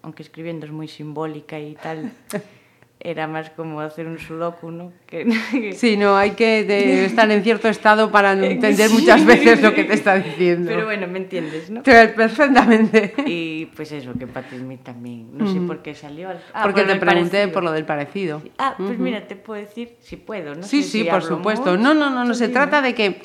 aunque 0.04 0.22
escribiendo 0.24 0.66
es 0.68 0.72
muy 0.72 0.88
simbólica 0.88 1.60
y 1.60 1.74
tal, 1.76 2.12
era 3.08 3.28
más 3.28 3.50
como 3.52 3.82
hacer 3.82 4.08
un 4.08 4.18
sudoku, 4.18 4.72
¿no? 4.72 4.92
Que, 5.06 5.26
Sí, 5.76 5.96
no, 5.96 6.18
hay 6.18 6.32
que 6.32 6.64
de- 6.64 7.06
estar 7.06 7.30
en 7.30 7.44
cierto 7.44 7.68
estado 7.70 8.10
para 8.12 8.34
entender 8.34 8.90
muchas 8.90 9.24
veces 9.26 9.62
lo 9.62 9.74
que 9.74 9.84
te 9.84 9.94
está 9.94 10.16
diciendo. 10.16 10.72
Pero 10.74 10.86
bueno, 10.86 11.06
me 11.08 11.20
entiendes, 11.20 11.70
¿no? 11.70 11.82
Te- 11.84 12.08
Perfectamente. 12.10 13.14
Y 13.26 13.68
pues 13.68 13.92
eso, 13.92 14.14
que 14.18 14.28
Patti 14.28 14.58
Smith 14.58 14.82
también, 14.84 15.38
no 15.38 15.52
sé 15.52 15.60
por 15.62 15.82
qué 15.82 15.94
salió. 15.96 16.30
al- 16.30 16.42
Ah, 16.54 16.64
Porque 16.64 16.82
por 16.82 16.94
te 16.94 17.00
pregunté 17.00 17.30
parecido. 17.32 17.54
por 17.54 17.64
lo 17.64 17.72
del 17.72 17.86
parecido. 17.86 18.42
Sí. 18.44 18.52
Ah, 18.58 18.76
pues 18.78 18.98
mira, 18.98 19.28
te 19.28 19.36
puedo 19.36 19.62
decir 19.62 19.96
si 20.00 20.16
puedo, 20.18 20.56
¿no? 20.56 20.64
Sí, 20.64 20.82
sé 20.84 20.90
sí, 20.90 21.04
si 21.04 21.10
por 21.10 21.22
supuesto. 21.22 21.72
mucho. 21.72 21.84
No, 21.84 21.94
no, 21.94 22.10
no, 22.10 22.26
no 22.26 22.34
se 22.34 22.48
Sí, 22.48 22.52
trata 22.54 22.82
de 22.82 22.94
que 22.96 23.22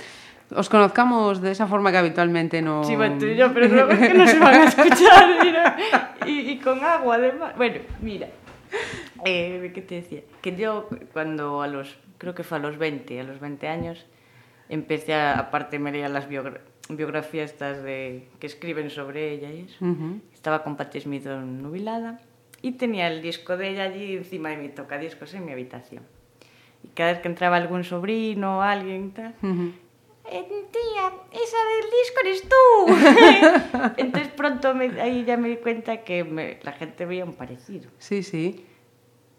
os 0.54 0.68
conozcamos 0.68 1.40
de 1.40 1.52
esa 1.52 1.66
forma 1.68 1.92
que 1.92 1.98
habitualmente 1.98 2.60
no. 2.60 2.82
Sí, 2.84 2.96
bueno, 2.96 3.16
tú 3.18 3.26
y 3.26 3.36
yo, 3.36 3.54
pero 3.54 3.68
luego 3.68 3.92
es 3.92 3.98
que 4.00 4.14
no 4.14 4.26
se 4.26 4.38
van 4.38 4.54
a 4.54 4.64
escuchar. 4.68 5.28
mira. 5.44 5.76
Y, 6.26 6.40
y 6.50 6.58
con 6.58 6.82
agua, 6.84 7.14
además. 7.16 7.52
Bueno, 7.56 7.76
mira. 8.02 8.26
eh, 9.24 9.70
que 9.74 9.82
te 9.82 9.96
decía? 9.96 10.22
Que 10.42 10.56
yo 10.56 10.88
cuando 11.12 11.62
a 11.62 11.66
los, 11.66 11.98
creo 12.18 12.34
que 12.34 12.42
fue 12.42 12.58
a 12.58 12.60
los 12.60 12.78
20, 12.78 13.20
a 13.20 13.24
los 13.24 13.40
20 13.40 13.68
años, 13.68 14.06
empecé 14.68 15.14
a, 15.14 15.38
aparte 15.38 15.78
me 15.78 15.92
leía 15.92 16.08
las 16.08 16.28
biografías 16.28 16.70
biografías 16.96 17.50
estas 17.50 17.82
de, 17.82 18.28
que 18.38 18.46
escriben 18.46 18.90
sobre 18.90 19.32
ella 19.32 19.50
y 19.50 19.60
eso. 19.62 19.84
Uh 19.84 19.88
-huh. 19.88 20.20
Estaba 20.32 20.62
con 20.62 20.76
Patti 20.76 21.00
Smith 21.00 21.26
nubilada 21.26 22.20
y 22.62 22.72
tenía 22.72 23.08
el 23.08 23.22
disco 23.22 23.56
de 23.56 23.68
ella 23.70 23.84
allí 23.84 24.16
encima 24.16 24.50
de 24.50 24.56
mi 24.56 24.68
tocadiscos 24.68 25.34
en 25.34 25.44
mi 25.44 25.52
habitación. 25.52 26.02
Y 26.82 26.88
cada 26.88 27.12
vez 27.12 27.20
que 27.20 27.28
entraba 27.28 27.56
algún 27.56 27.84
sobrino 27.84 28.58
o 28.58 28.60
alguien, 28.62 29.12
tal, 29.12 29.34
uh 29.42 29.46
-huh. 29.46 29.72
Eh, 30.26 30.44
tía, 30.70 31.12
esa 31.32 31.56
del 31.70 31.90
disco 31.90 32.20
eres 32.24 32.42
tú. 32.48 33.92
Entonces 33.96 34.32
pronto 34.34 34.74
me- 34.74 35.00
ahí 35.00 35.24
ya 35.24 35.36
me 35.36 35.48
di 35.48 35.56
cuenta 35.56 35.98
que 35.98 36.24
me- 36.24 36.58
la 36.62 36.72
gente 36.72 37.04
veía 37.06 37.24
un 37.24 37.34
parecido. 37.34 37.90
Sí, 37.98 38.22
sí. 38.22 38.64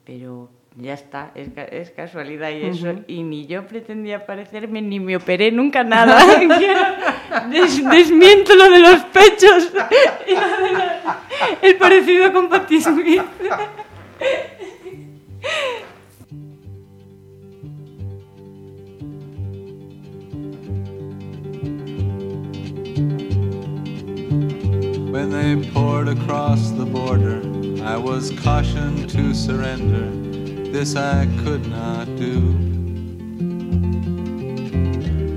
Pero 0.05 0.49
ya 0.75 0.93
está, 0.93 1.31
es, 1.35 1.49
ca- 1.49 1.65
es 1.65 1.91
casualidad 1.91 2.49
y 2.49 2.63
eso. 2.65 2.93
Y 3.07 3.23
ni 3.23 3.45
yo 3.45 3.65
pretendía 3.67 4.25
parecerme, 4.25 4.81
ni 4.81 4.99
me 4.99 5.15
operé 5.17 5.51
nunca 5.51 5.83
nada. 5.83 6.17
Des- 7.49 7.89
desmiento 7.89 8.55
lo 8.55 8.69
de 8.69 8.79
los 8.79 9.03
pechos 9.05 9.71
el 11.61 11.75
parecido 11.77 12.33
con 12.33 12.49
Patti 12.49 12.81
Smith. 12.81 13.21
When 25.21 25.29
they 25.29 25.69
poured 25.69 26.07
across 26.07 26.71
the 26.71 26.83
border, 26.83 27.43
I 27.83 27.95
was 27.95 28.31
cautioned 28.39 29.07
to 29.11 29.35
surrender. 29.35 30.09
This 30.71 30.95
I 30.95 31.27
could 31.43 31.63
not 31.67 32.07
do. 32.15 32.39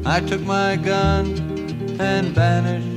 I 0.07 0.21
took 0.21 0.41
my 0.41 0.77
gun 0.77 1.27
and 2.01 2.29
vanished. 2.29 2.89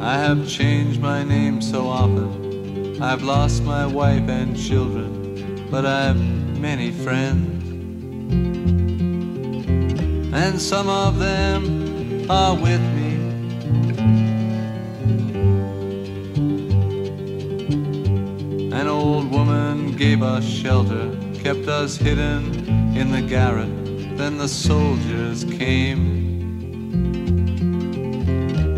I 0.00 0.16
have 0.16 0.48
changed 0.48 1.02
my 1.02 1.22
name 1.22 1.60
so 1.60 1.86
often. 1.86 3.02
I've 3.02 3.22
lost 3.22 3.62
my 3.62 3.84
wife 3.84 4.26
and 4.30 4.56
children, 4.56 5.68
but 5.70 5.84
I've 5.84 6.16
many 6.58 6.92
friends. 6.92 7.53
And 10.44 10.60
some 10.60 10.90
of 10.90 11.18
them 11.18 12.30
are 12.30 12.54
with 12.54 12.82
me. 12.96 13.14
An 18.70 18.86
old 18.86 19.30
woman 19.30 19.96
gave 19.96 20.22
us 20.22 20.44
shelter, 20.44 21.16
kept 21.32 21.66
us 21.66 21.96
hidden 21.96 22.44
in 22.94 23.10
the 23.10 23.22
garret. 23.22 23.70
Then 24.18 24.36
the 24.36 24.46
soldiers 24.46 25.44
came. 25.44 26.04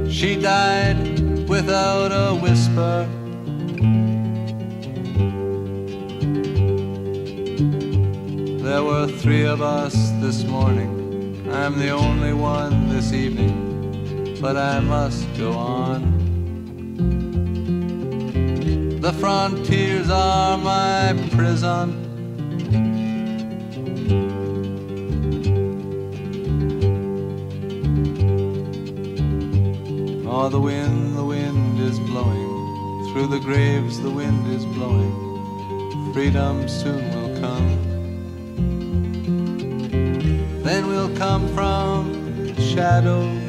She 0.08 0.40
died 0.40 1.48
without 1.48 2.12
a 2.12 2.32
whisper. 2.36 3.08
There 8.62 8.84
were 8.84 9.08
three 9.08 9.44
of 9.44 9.60
us 9.60 9.94
this 10.20 10.44
morning. 10.44 10.95
I'm 11.56 11.78
the 11.78 11.90
only 11.90 12.34
one 12.34 12.90
this 12.90 13.12
evening, 13.12 14.38
but 14.42 14.56
I 14.58 14.78
must 14.78 15.26
go 15.38 15.52
on. 15.52 16.00
The 19.00 19.12
frontiers 19.14 20.10
are 20.10 20.58
my 20.58 21.14
prison. 21.30 21.86
Oh, 30.28 30.48
the 30.50 30.60
wind, 30.60 31.16
the 31.16 31.24
wind 31.24 31.80
is 31.80 31.98
blowing. 32.00 33.12
Through 33.12 33.28
the 33.28 33.40
graves, 33.40 33.98
the 34.00 34.10
wind 34.10 34.46
is 34.54 34.64
blowing. 34.66 36.12
Freedom 36.12 36.68
soon 36.68 37.15
come 41.18 41.48
from 41.54 42.54
shadow. 42.58 43.45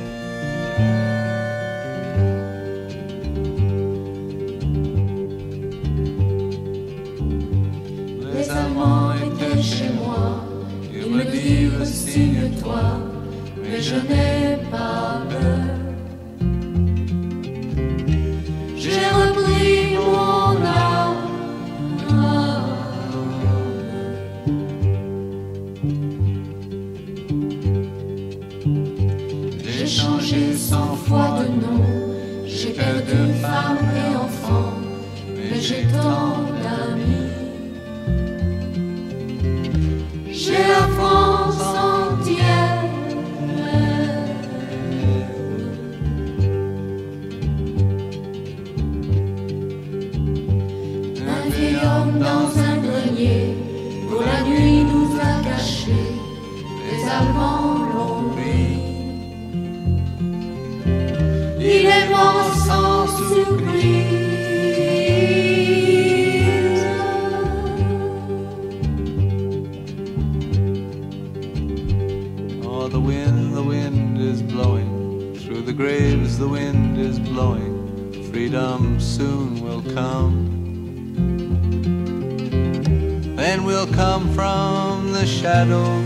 Shadow. 85.58 86.04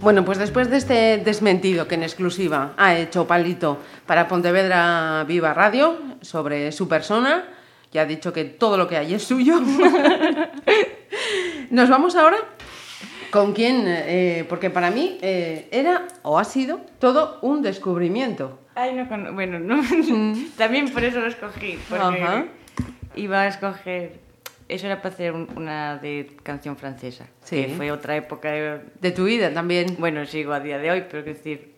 Bueno, 0.00 0.24
pues 0.24 0.38
después 0.38 0.70
de 0.70 0.76
este 0.76 1.18
desmentido 1.18 1.88
que 1.88 1.94
en 1.94 2.02
exclusiva 2.02 2.74
ha 2.76 2.96
hecho 2.96 3.26
Palito 3.26 3.78
para 4.06 4.28
Pontevedra 4.28 5.24
Viva 5.26 5.54
Radio 5.54 5.98
sobre 6.20 6.72
su 6.72 6.88
persona, 6.88 7.44
ya 7.92 8.02
ha 8.02 8.06
dicho 8.06 8.32
que 8.32 8.44
todo 8.44 8.76
lo 8.76 8.88
que 8.88 8.96
hay 8.96 9.14
es 9.14 9.22
suyo. 9.22 9.60
Nos 11.70 11.88
vamos 11.88 12.16
ahora 12.16 12.38
con 13.30 13.52
quién, 13.52 13.84
eh, 13.86 14.46
porque 14.48 14.70
para 14.70 14.90
mí 14.90 15.18
eh, 15.20 15.68
era 15.70 16.06
o 16.22 16.38
ha 16.38 16.44
sido 16.44 16.80
todo 16.98 17.38
un 17.42 17.62
descubrimiento. 17.62 18.60
Ay, 18.74 18.94
no 18.94 19.32
Bueno, 19.32 19.58
no. 19.58 19.82
También 20.56 20.90
por 20.90 21.04
eso 21.04 21.20
lo 21.20 21.26
escogí. 21.26 21.78
Porque 21.88 22.22
Ajá. 22.22 22.46
Iba 23.18 23.42
a 23.42 23.48
escoger. 23.48 24.20
Eso 24.68 24.86
era 24.86 25.00
para 25.00 25.14
hacer 25.14 25.32
un- 25.32 25.48
una 25.56 25.96
de 25.96 26.36
canción 26.42 26.76
francesa. 26.76 27.26
Sí. 27.42 27.64
Que 27.64 27.68
fue 27.74 27.90
otra 27.90 28.16
época. 28.16 28.50
de- 28.50 28.80
De 29.00 29.10
tu 29.12 29.24
vida 29.24 29.52
también. 29.52 29.96
Bueno, 29.98 30.24
sigo 30.26 30.52
a 30.52 30.60
día 30.60 30.78
de 30.78 30.90
hoy, 30.90 31.00
pero 31.10 31.24
quiero 31.24 31.38
decir. 31.38 31.74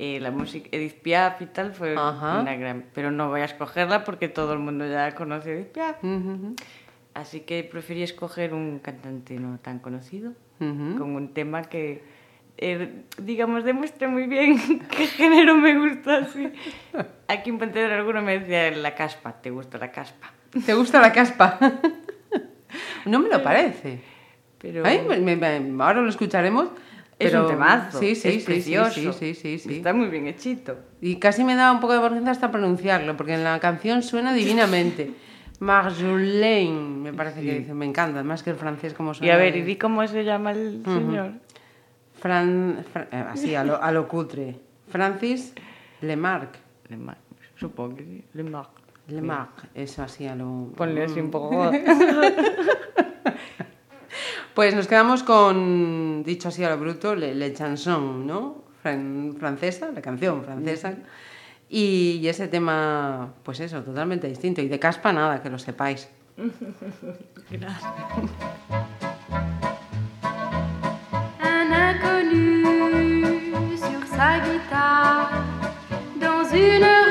eh, 0.00 0.20
la 0.20 0.30
música 0.30 0.68
Edith 0.70 1.02
Piaf 1.02 1.42
y 1.42 1.46
tal 1.46 1.72
fue 1.74 1.96
Ajá. 1.98 2.38
una 2.40 2.54
gran. 2.54 2.84
Pero 2.94 3.10
no 3.10 3.30
voy 3.30 3.40
a 3.40 3.46
escogerla 3.46 4.04
porque 4.04 4.28
todo 4.28 4.52
el 4.52 4.60
mundo 4.60 4.86
ya 4.86 5.12
conoce 5.16 5.50
a 5.50 5.54
Edith 5.54 5.72
Piaf. 5.72 6.04
Ujú, 6.04 6.54
Así 7.14 7.40
que 7.40 7.64
preferí 7.64 8.04
escoger 8.04 8.54
un 8.54 8.78
cantante 8.78 9.34
no 9.40 9.58
tan 9.58 9.80
conocido, 9.80 10.34
ujú. 10.60 10.98
con 10.98 11.16
un 11.16 11.34
tema 11.34 11.62
que, 11.62 12.04
eh, 12.58 13.02
digamos, 13.20 13.64
demuestra 13.64 14.06
muy 14.06 14.28
bien 14.28 14.56
qué 14.96 15.06
género 15.08 15.56
me 15.56 15.76
gusta. 15.76 16.18
Así. 16.18 16.52
Aquí 17.26 17.50
en 17.50 17.58
Pontevedra 17.58 17.96
alguno 17.96 18.22
me 18.22 18.38
decía 18.38 18.70
la 18.70 18.94
caspa, 18.94 19.32
¿te 19.42 19.50
gusta 19.50 19.78
la 19.78 19.90
caspa? 19.90 20.30
¿Te 20.64 20.74
gusta 20.74 21.00
la 21.00 21.12
caspa? 21.12 21.58
no 23.06 23.18
me 23.20 23.28
lo 23.28 23.42
parece. 23.42 24.00
Pero 24.58 24.82
Ay, 24.84 25.02
me- 25.08 25.18
me- 25.18 25.36
me- 25.60 25.84
ahora 25.84 26.00
lo 26.00 26.08
escucharemos. 26.08 26.68
es 27.18 27.30
pero- 27.30 27.42
un 27.44 27.48
temazo, 27.50 27.98
Sí, 27.98 28.14
sí, 28.14 28.28
es 28.28 28.34
sí, 28.36 28.40
precioso, 28.46 29.12
sí, 29.12 29.12
sí, 29.12 29.34
sí, 29.34 29.58
sí. 29.58 29.76
está 29.76 29.92
muy 29.92 30.06
bien 30.08 30.26
hechito. 30.26 30.76
Y 31.00 31.16
casi 31.16 31.44
me 31.44 31.54
da 31.54 31.70
un 31.72 31.80
poco 31.80 31.92
de 31.94 32.00
vergüenza 32.00 32.30
hasta 32.30 32.50
pronunciarlo, 32.50 33.16
porque 33.16 33.34
en 33.34 33.44
la 33.44 33.58
canción 33.60 34.02
suena 34.02 34.32
divinamente. 34.32 35.10
Marjolaine, 35.60 37.00
me 37.02 37.12
parece 37.12 37.42
que 37.42 37.58
dice, 37.60 37.74
me 37.74 37.84
encanta, 37.86 38.22
más 38.22 38.42
que 38.42 38.50
el 38.50 38.56
francés 38.56 38.94
como 38.94 39.12
Y 39.12 39.14
suena. 39.16 39.34
a 39.34 39.36
ver, 39.36 39.56
¿y 39.56 39.76
cómo 39.76 40.06
se 40.06 40.24
llama 40.24 40.52
el 40.52 40.82
señor? 40.84 41.32
Fran, 42.20 42.84
Fra- 42.92 43.08
eh, 43.12 43.24
así, 43.30 43.54
a 43.54 43.64
lo, 43.64 43.82
a 43.82 43.90
lo 43.92 44.06
cutre. 44.08 44.56
Francis 44.88 45.54
Lemarck. 46.00 46.56
Le 46.88 46.96
Mar- 46.96 47.18
Supongo 47.56 47.96
que 47.96 48.04
sí, 48.04 48.24
Le 48.34 48.44
Mar. 49.08 49.22
Lemarck, 49.22 49.64
eso 49.74 50.02
así 50.02 50.26
a 50.26 50.34
lo... 50.34 50.72
Ponle 50.76 51.04
así 51.04 51.20
un 51.20 51.30
poco... 51.30 51.70
Pues 54.54 54.74
nos 54.74 54.88
quedamos 54.88 55.22
con, 55.22 56.24
dicho 56.24 56.48
así 56.48 56.64
a 56.64 56.70
lo 56.70 56.78
bruto, 56.78 57.14
Le, 57.14 57.32
Le 57.32 57.52
Chanson, 57.52 58.26
¿no? 58.26 58.64
Fran- 58.82 59.36
francesa, 59.38 59.90
la 59.94 60.02
canción 60.02 60.42
francesa. 60.42 60.94
Y, 61.68 62.18
y 62.20 62.26
ese 62.26 62.48
tema, 62.48 63.34
pues 63.44 63.60
eso, 63.60 63.84
totalmente 63.84 64.26
distinto. 64.26 64.60
Y 64.60 64.66
de 64.66 64.80
caspa 64.80 65.12
nada, 65.12 65.40
que 65.42 65.50
lo 65.50 65.60
sepáis. 65.60 66.08
Un 71.40 71.72
inconnu 71.72 73.76
sur 73.76 74.04
sa 74.14 74.38
guitare 74.44 75.40
dans 76.20 76.52
une 76.52 77.07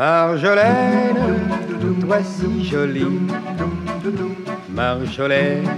Marjolaine, 0.00 1.40
toi 2.00 2.18
si 2.22 2.64
jolie. 2.64 3.20
Marjolaine, 4.70 5.68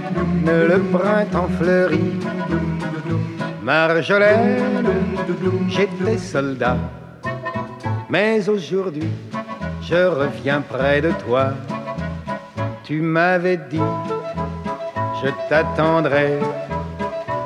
le 0.45 0.79
printemps 0.91 1.49
fleurit. 1.59 2.19
Marjolaine, 3.61 4.85
j'étais 5.67 6.17
soldat. 6.17 6.77
Mais 8.09 8.47
aujourd'hui, 8.49 9.09
je 9.81 10.07
reviens 10.07 10.61
près 10.61 11.01
de 11.01 11.11
toi. 11.25 11.53
Tu 12.83 13.01
m'avais 13.01 13.57
dit, 13.57 13.89
je 15.23 15.29
t'attendrai. 15.49 16.39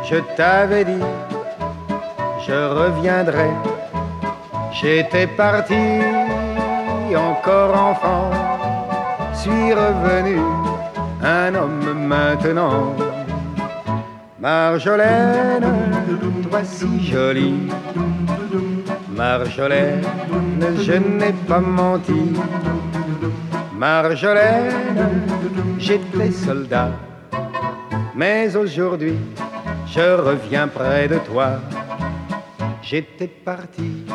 Je 0.10 0.18
t'avais 0.36 0.86
dit, 0.86 1.06
je 2.48 2.54
reviendrai. 2.54 3.52
J'étais 4.72 5.28
parti 5.28 5.76
encore 7.16 7.76
enfant, 7.76 8.30
suis 9.34 9.74
revenu 9.74 10.40
un 11.24 11.56
homme 11.56 12.08
maintenant. 12.08 12.94
Marjolaine, 14.40 15.66
toi 16.50 16.62
si 16.64 17.04
jolie. 17.04 17.70
Marjolaine, 19.16 20.06
je 20.80 20.94
n'ai 20.94 21.34
pas 21.48 21.60
menti. 21.60 22.34
Marjolaine, 23.74 24.74
j'étais 25.80 26.32
soldat. 26.32 26.92
Mais 28.18 28.56
aujourd'hui, 28.56 29.20
je 29.86 30.16
reviens 30.20 30.68
près 30.68 31.08
de 31.08 31.20
toi. 31.20 31.60
J'étais 32.82 33.28
parti 33.28 34.06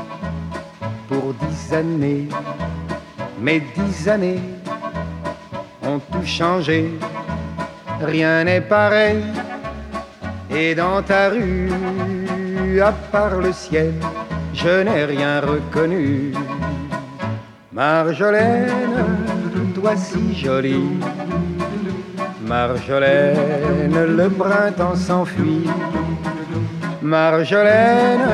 pour 1.07 1.32
dix 1.34 1.72
années, 1.72 2.26
mais 3.40 3.62
dix 3.76 4.09
années 4.09 4.42
ont 5.84 6.00
tout 6.00 6.26
changé. 6.26 6.90
Rien 8.00 8.42
n'est 8.42 8.61
pareil. 8.61 9.22
Et 10.50 10.74
dans 10.74 11.00
ta 11.00 11.28
rue, 11.28 11.70
à 12.80 12.90
part 12.90 13.36
le 13.36 13.53
ciel, 13.53 13.94
je 14.53 14.82
n'ai 14.82 15.05
rien 15.05 15.40
reconnu. 15.40 16.32
Marjolaine, 17.72 18.68
toi 19.76 19.94
si 19.94 20.34
jolie. 20.34 20.90
Marjolaine, 22.55 23.98
le 24.18 24.28
printemps 24.28 24.94
s'enfuit. 24.94 25.66
Marjolaine, 27.00 28.28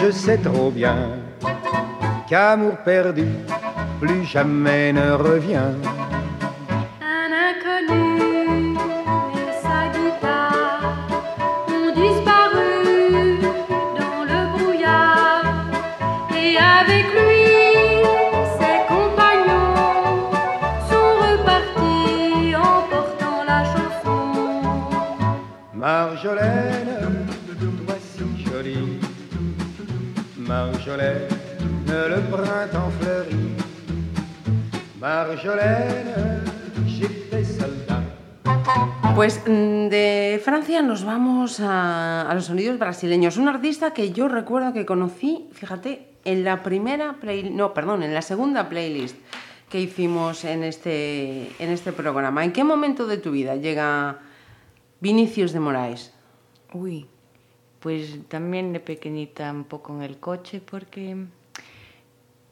je 0.00 0.12
sais 0.12 0.36
trop 0.36 0.70
bien 0.70 0.98
qu'amour 2.28 2.76
perdu 2.84 3.26
plus 4.00 4.24
jamais 4.24 4.92
ne 4.92 5.10
revient. 5.26 5.72
Un 7.18 7.30
inconnu 7.48 8.76
et 9.40 9.52
sa 9.64 9.80
guitare 9.94 10.94
ont 11.76 11.90
disparu 12.02 12.72
dans 13.98 14.22
le 14.32 14.40
brouillard 14.54 15.44
et 16.40 16.56
avec 16.56 17.06
lui 17.18 17.33
Le 26.24 26.30
printemps 36.80 37.48
soldat. 37.58 38.04
Pues 39.14 39.42
mm, 39.46 39.88
de 39.88 40.40
Francia 40.42 40.80
nos 40.80 41.04
vamos 41.04 41.60
a, 41.60 42.22
a 42.22 42.34
los 42.34 42.46
sonidos 42.46 42.78
brasileños. 42.78 43.36
Un 43.36 43.48
artista 43.48 43.92
que 43.92 44.12
yo 44.12 44.28
recuerdo 44.28 44.72
que 44.72 44.86
conocí, 44.86 45.46
fíjate, 45.52 46.08
en 46.24 46.42
la 46.42 46.62
primera 46.62 47.20
play, 47.20 47.50
no, 47.50 47.74
perdón, 47.74 48.02
en 48.02 48.14
la 48.14 48.22
segunda 48.22 48.70
playlist 48.70 49.16
que 49.68 49.78
hicimos 49.78 50.46
en 50.46 50.64
este, 50.64 51.50
en 51.58 51.70
este 51.70 51.92
programa. 51.92 52.44
¿En 52.44 52.52
qué 52.52 52.64
momento 52.64 53.06
de 53.06 53.18
tu 53.18 53.30
vida 53.30 53.56
llega 53.56 54.20
Vinicius 55.00 55.52
de 55.52 55.60
Moraes? 55.60 56.13
Uy, 56.74 57.06
pues 57.80 58.18
también 58.28 58.72
de 58.72 58.80
pequeñita 58.80 59.50
un 59.50 59.64
poco 59.64 59.94
en 59.94 60.02
el 60.02 60.18
coche 60.18 60.60
porque 60.60 61.16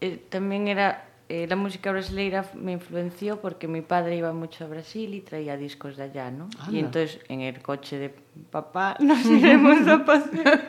eh, 0.01 0.23
también 0.31 0.69
era 0.69 1.07
eh, 1.29 1.47
la 1.49 1.57
música 1.57 1.91
brasileira 1.91 2.45
me 2.55 2.73
influenció 2.73 3.41
porque 3.41 3.67
mi 3.67 3.81
padre 3.81 4.17
iba 4.17 4.33
mucho 4.33 4.65
a 4.65 4.69
Brasil 4.69 5.13
y 5.15 5.21
traía 5.23 5.57
discos 5.57 5.97
de 5.97 6.05
allá, 6.05 6.31
¿no? 6.31 6.45
Anda. 6.59 6.71
Y 6.71 6.79
entonces 6.79 7.21
en 7.29 7.41
el 7.41 7.61
coche 7.63 7.99
de 7.99 8.15
papá 8.51 8.97
nos 9.01 9.25
iremos 9.27 9.87
a 9.89 10.05
pasear. 10.05 10.63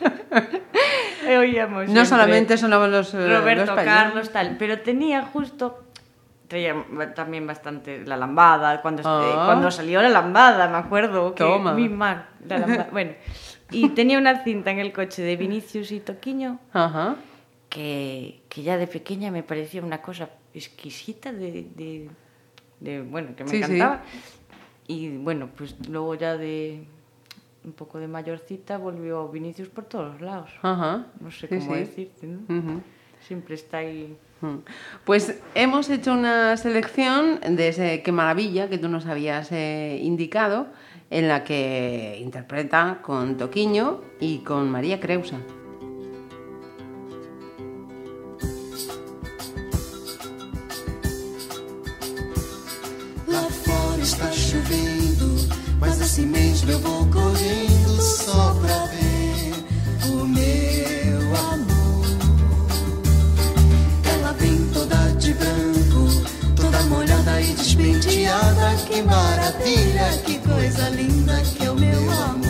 Oíamos 1.38 1.88
No 1.88 2.04
solamente 2.04 2.56
sonaban 2.56 2.90
los, 2.90 3.12
eh, 3.12 3.38
Roberto 3.38 3.74
los. 3.74 3.84
Carlos, 3.84 4.30
tal, 4.30 4.56
pero 4.58 4.80
tenía 4.80 5.22
justo 5.22 5.84
también 7.14 7.46
bastante 7.46 8.04
la 8.04 8.16
lambada 8.16 8.80
cuando 8.82 9.02
Ah. 9.04 9.44
cuando 9.46 9.70
salió 9.70 10.02
la 10.02 10.08
lambada 10.10 10.68
me 10.68 10.76
acuerdo 10.76 11.34
que 11.34 11.42
Toma. 11.44 11.72
mi 11.74 11.88
ma- 11.88 12.28
la 12.46 12.58
lambada, 12.58 12.88
bueno 12.92 13.12
y 13.70 13.88
tenía 13.90 14.18
una 14.18 14.44
cinta 14.44 14.70
en 14.70 14.78
el 14.78 14.92
coche 14.92 15.22
de 15.22 15.36
Vinicius 15.36 15.90
y 15.90 16.00
Toquiño 16.00 16.58
que, 17.68 18.42
que 18.48 18.62
ya 18.62 18.76
de 18.76 18.86
pequeña 18.86 19.30
me 19.30 19.42
parecía 19.42 19.82
una 19.82 20.00
cosa 20.02 20.28
exquisita 20.52 21.32
de, 21.32 21.66
de, 21.74 22.10
de, 22.80 23.02
bueno 23.02 23.34
que 23.34 23.44
me 23.44 23.50
Sí, 23.50 23.56
sí. 23.56 23.62
encantaba 23.64 24.02
y 24.86 25.16
bueno 25.16 25.48
pues 25.56 25.74
luego 25.88 26.14
ya 26.14 26.36
de 26.36 26.84
un 27.64 27.72
poco 27.72 27.98
de 27.98 28.06
mayorcita 28.06 28.76
volvió 28.76 29.28
Vinicius 29.28 29.68
por 29.70 29.84
todos 29.84 30.12
los 30.12 30.20
lados 30.20 30.50
Ajá. 30.62 31.06
no 31.20 31.30
sé 31.30 31.48
Sí, 31.48 31.58
cómo 31.58 31.72
sí. 31.74 31.80
decirte 31.80 32.26
¿no? 32.26 32.40
Ujú. 32.58 32.80
siempre 33.26 33.54
está 33.54 33.78
ahí. 33.78 34.16
Pues 35.04 35.38
hemos 35.54 35.90
hecho 35.90 36.12
una 36.12 36.56
selección 36.56 37.40
de 37.40 37.68
ese 37.68 38.02
Qué 38.02 38.12
maravilla 38.12 38.68
que 38.68 38.78
tú 38.78 38.88
nos 38.88 39.06
habías 39.06 39.50
eh, 39.52 40.00
indicado, 40.02 40.66
en 41.10 41.28
la 41.28 41.44
que 41.44 42.18
interpreta 42.20 43.00
con 43.02 43.36
Toquiño 43.36 44.00
y 44.20 44.38
con 44.38 44.70
María 44.70 45.00
Creusa. 45.00 45.38
Molhada 66.86 67.40
e 67.40 67.54
despenteada. 67.54 68.74
Que 68.86 69.02
maravilha, 69.02 70.18
que 70.24 70.38
coisa 70.38 70.88
linda 70.90 71.40
que 71.40 71.64
é 71.64 71.70
o 71.70 71.74
meu 71.74 72.10
amor. 72.10 72.44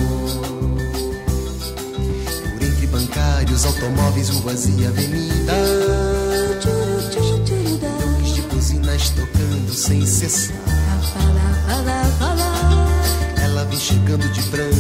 Por 2.53 2.63
entre 2.63 2.87
bancários, 2.87 3.65
automóveis, 3.65 4.29
ruas 4.31 4.67
e 4.67 4.87
avenidas. 4.87 5.95
Toques 6.63 8.35
de 8.35 8.43
buzinas 8.43 9.11
tocando 9.11 9.73
sem 9.73 10.07
cessar. 10.07 10.57
Ela 13.43 13.65
vem 13.65 13.79
chegando 13.79 14.29
de 14.33 14.43
branco, 14.43 14.74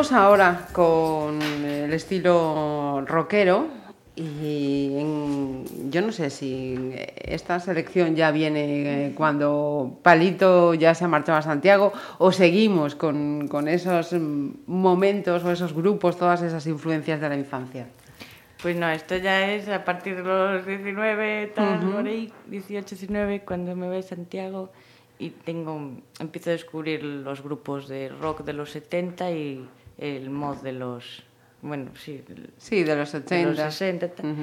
Volvemos 0.00 0.18
ahora 0.18 0.66
con 0.72 1.42
el 1.42 1.92
estilo 1.92 3.04
rockero 3.06 3.66
y 4.16 4.94
en- 4.96 5.90
yo 5.90 6.00
no 6.00 6.10
sé 6.10 6.30
si 6.30 6.94
esta 7.22 7.60
selección 7.60 8.16
ya 8.16 8.30
viene 8.30 9.08
eh, 9.08 9.12
cuando 9.14 9.98
Palito 10.02 10.72
ya 10.72 10.94
se 10.94 11.04
ha 11.04 11.08
marchado 11.08 11.36
a 11.36 11.42
Santiago 11.42 11.92
o 12.16 12.32
seguimos 12.32 12.94
con, 12.94 13.46
con 13.48 13.68
esos 13.68 14.14
momentos 14.66 15.44
o 15.44 15.52
esos 15.52 15.74
grupos, 15.74 16.16
todas 16.16 16.40
esas 16.40 16.66
influencias 16.66 17.20
de 17.20 17.28
la 17.28 17.36
infancia. 17.36 17.86
Pues 18.62 18.76
no, 18.76 18.88
esto 18.88 19.18
ya 19.18 19.52
es 19.52 19.68
a 19.68 19.84
partir 19.84 20.16
de 20.16 20.22
los 20.22 20.64
19, 20.64 21.52
tal, 21.54 21.80
por 21.80 22.06
ahí, 22.06 22.32
18, 22.46 22.88
19, 22.96 23.40
cuando 23.40 23.76
me 23.76 23.86
voy 23.86 23.98
a 23.98 24.02
Santiago 24.02 24.72
y 25.18 25.28
tengo, 25.28 25.78
empiezo 26.18 26.48
a 26.48 26.52
descubrir 26.54 27.04
los 27.04 27.42
grupos 27.42 27.86
de 27.86 28.08
rock 28.08 28.44
de 28.44 28.54
los 28.54 28.70
70 28.70 29.30
y 29.32 29.68
el 30.00 30.30
mod 30.30 30.56
de 30.62 30.72
los, 30.72 31.22
bueno, 31.62 31.90
sí, 31.94 32.22
Sí, 32.58 32.82
de 32.82 32.96
los 32.96 33.12
de 33.12 33.18
80. 33.18 33.48
los 33.64 33.74
60. 33.74 34.08
tal. 34.08 34.32
Ujú. 34.32 34.42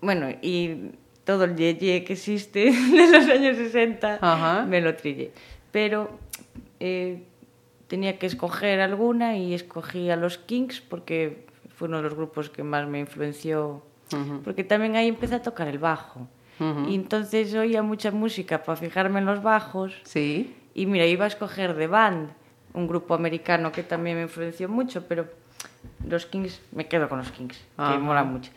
Bueno, 0.00 0.28
y 0.40 0.92
todo 1.24 1.44
el 1.44 1.56
yeye 1.56 2.02
que 2.04 2.14
existe 2.14 2.70
de 2.72 3.10
los 3.12 3.28
años 3.28 3.56
60 3.58 4.18
Ajá. 4.22 4.64
me 4.64 4.80
lo 4.80 4.94
trillé. 4.96 5.32
Pero 5.70 6.10
eh, 6.80 7.22
tenía 7.88 8.18
que 8.18 8.26
escoger 8.26 8.80
alguna 8.80 9.36
y 9.36 9.54
escogí 9.54 10.08
a 10.10 10.16
los 10.16 10.38
Kings 10.38 10.80
porque 10.80 11.46
fue 11.76 11.88
uno 11.88 11.98
de 11.98 12.04
los 12.04 12.14
grupos 12.14 12.48
que 12.50 12.62
más 12.62 12.86
me 12.88 13.00
influenció. 13.00 13.82
Porque 14.44 14.62
también 14.62 14.94
ahí 14.96 15.08
empecé 15.08 15.36
a 15.36 15.42
tocar 15.42 15.68
el 15.68 15.78
bajo. 15.78 16.28
Y 16.88 16.94
entonces 16.94 17.54
oía 17.54 17.82
mucha 17.82 18.10
música 18.12 18.62
para 18.62 18.76
fijarme 18.76 19.18
en 19.20 19.24
los 19.26 19.42
bajos. 19.42 19.94
Sí. 20.04 20.54
Y 20.74 20.86
mira, 20.86 21.06
iba 21.06 21.24
a 21.24 21.28
escoger 21.28 21.76
The 21.76 21.86
Band, 21.88 22.28
un 22.74 22.86
grupo 22.88 23.14
americano 23.14 23.70
que 23.72 23.82
también 23.82 24.16
me 24.16 24.22
influenció 24.22 24.68
mucho, 24.68 25.06
pero 25.06 25.26
los 26.08 26.26
Kings, 26.26 26.60
me 26.72 26.86
quedo 26.88 27.08
con 27.08 27.18
los 27.18 27.30
Kings, 27.30 27.60
Ajá. 27.76 27.92
que 27.92 27.98
mola 27.98 28.24
mucho. 28.24 28.50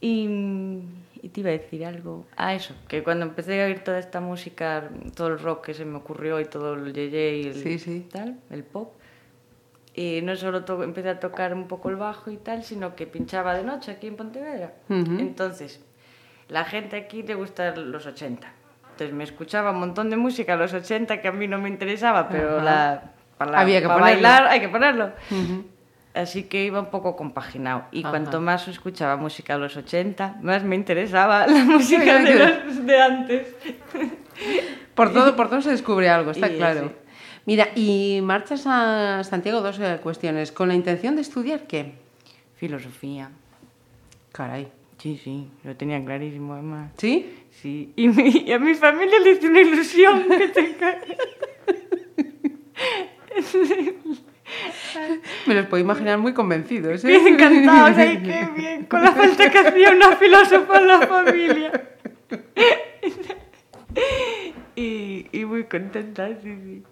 Y, 0.00 0.80
y 1.22 1.28
te 1.30 1.40
iba 1.40 1.50
a 1.50 1.52
decir 1.52 1.84
algo. 1.84 2.24
Ah, 2.36 2.54
eso, 2.54 2.74
que 2.88 3.02
cuando 3.02 3.24
empecé 3.26 3.62
a 3.62 3.66
oír 3.66 3.80
toda 3.80 3.98
esta 3.98 4.20
música, 4.20 4.88
todo 5.14 5.28
el 5.28 5.38
rock 5.38 5.66
que 5.66 5.74
se 5.74 5.84
me 5.84 5.96
ocurrió 5.98 6.40
y 6.40 6.44
todo 6.46 6.74
el 6.74 6.92
yeye 6.92 7.36
y 7.38 7.46
el 7.48 7.54
Sí, 7.54 7.78
sí. 7.78 8.06
tal, 8.10 8.38
el 8.50 8.64
pop, 8.64 8.92
y 9.94 10.20
no 10.22 10.36
solo 10.36 10.64
to- 10.64 10.82
empecé 10.82 11.08
a 11.10 11.20
tocar 11.20 11.52
un 11.52 11.66
poco 11.66 11.90
el 11.90 11.96
bajo 11.96 12.30
y 12.30 12.36
tal, 12.36 12.62
sino 12.62 12.94
que 12.94 13.06
pinchaba 13.06 13.54
de 13.54 13.64
noche 13.64 13.90
aquí 13.92 14.06
en 14.06 14.16
Pontevedra. 14.16 14.72
Ujú. 14.88 15.18
Entonces, 15.18 15.80
la 16.48 16.64
gente 16.64 16.96
aquí 16.96 17.22
le 17.22 17.34
gusta 17.34 17.74
los 17.76 18.06
80. 18.06 18.52
Entonces 18.92 19.14
me 19.14 19.24
escuchaba 19.24 19.70
un 19.72 19.80
montón 19.80 20.08
de 20.10 20.16
música 20.16 20.54
a 20.54 20.56
los 20.56 20.72
80 20.72 21.20
que 21.20 21.28
a 21.28 21.32
mí 21.32 21.48
no 21.48 21.58
me 21.58 21.68
interesaba, 21.68 22.28
pero 22.28 22.56
Ajá. 22.56 22.64
la, 22.64 23.12
para, 23.40 23.58
Había 23.58 23.80
que 23.80 23.88
para 23.88 24.00
bailar 24.00 24.46
hay 24.48 24.60
que 24.60 24.68
ponerlo. 24.68 25.10
Así 26.12 26.42
que 26.44 26.64
iba 26.64 26.78
un 26.80 26.90
poco 26.90 27.16
compaginado. 27.16 27.84
Y 27.90 28.00
Ajá. 28.00 28.10
cuanto 28.10 28.40
más 28.40 28.68
escuchaba 28.68 29.16
música 29.16 29.54
de 29.54 29.60
los 29.60 29.76
80, 29.76 30.36
más 30.42 30.62
me 30.62 30.76
interesaba 30.76 31.46
la 31.46 31.64
música 31.64 32.18
de, 32.18 32.34
los 32.66 32.84
de 32.86 33.00
antes. 33.00 33.48
Por 34.94 35.12
todo, 35.14 35.34
por 35.36 35.48
todo 35.48 35.62
se 35.62 35.70
descubre 35.70 36.08
algo, 36.10 36.32
está 36.32 36.48
Y, 36.52 36.56
claro. 36.56 36.92
Mira, 37.46 37.68
y 37.74 38.20
marchas 38.22 38.64
a 38.66 39.22
Santiago 39.24 39.62
dos 39.62 39.78
eh, 39.80 39.98
cuestiones. 40.02 40.52
¿Con 40.52 40.68
la 40.68 40.74
intención 40.74 41.14
de 41.14 41.22
estudiar 41.22 41.66
qué? 41.66 41.94
Filosofía. 42.56 43.30
Caray. 44.32 44.68
Sí, 44.98 45.18
sí, 45.24 45.48
lo 45.64 45.74
tenía 45.76 46.04
clarísimo 46.04 46.52
además. 46.52 46.90
¿Sí? 46.98 47.34
Sí, 47.62 47.92
y, 47.96 48.08
mi- 48.08 48.44
y 48.46 48.52
a 48.52 48.58
mi 48.58 48.74
familia 48.74 49.18
le 49.24 49.30
hice 49.32 49.48
una 49.48 49.60
ilusión 49.62 50.24
que 50.28 50.48
tenga... 50.48 50.98
Me 55.46 55.54
los 55.54 55.66
puedo 55.66 55.82
imaginar 55.82 56.18
muy 56.18 56.32
convencidos, 56.32 57.04
¿eh? 57.04 57.08
Bien 57.08 57.26
encantados, 57.28 57.96
ay, 57.96 58.18
qué 58.24 58.48
bien, 58.56 58.84
con 58.86 59.02
la 59.02 59.12
falta 59.12 59.50
que 59.50 59.58
hacía 59.58 59.90
una 59.92 60.16
filósofa 60.16 60.78
en 60.80 60.86
la 60.86 61.00
familia. 61.06 61.72
Y, 64.76 65.26
y 65.32 65.44
muy 65.44 65.64
contenta, 65.64 66.28
sí, 66.42 66.54
sí. 66.64 66.82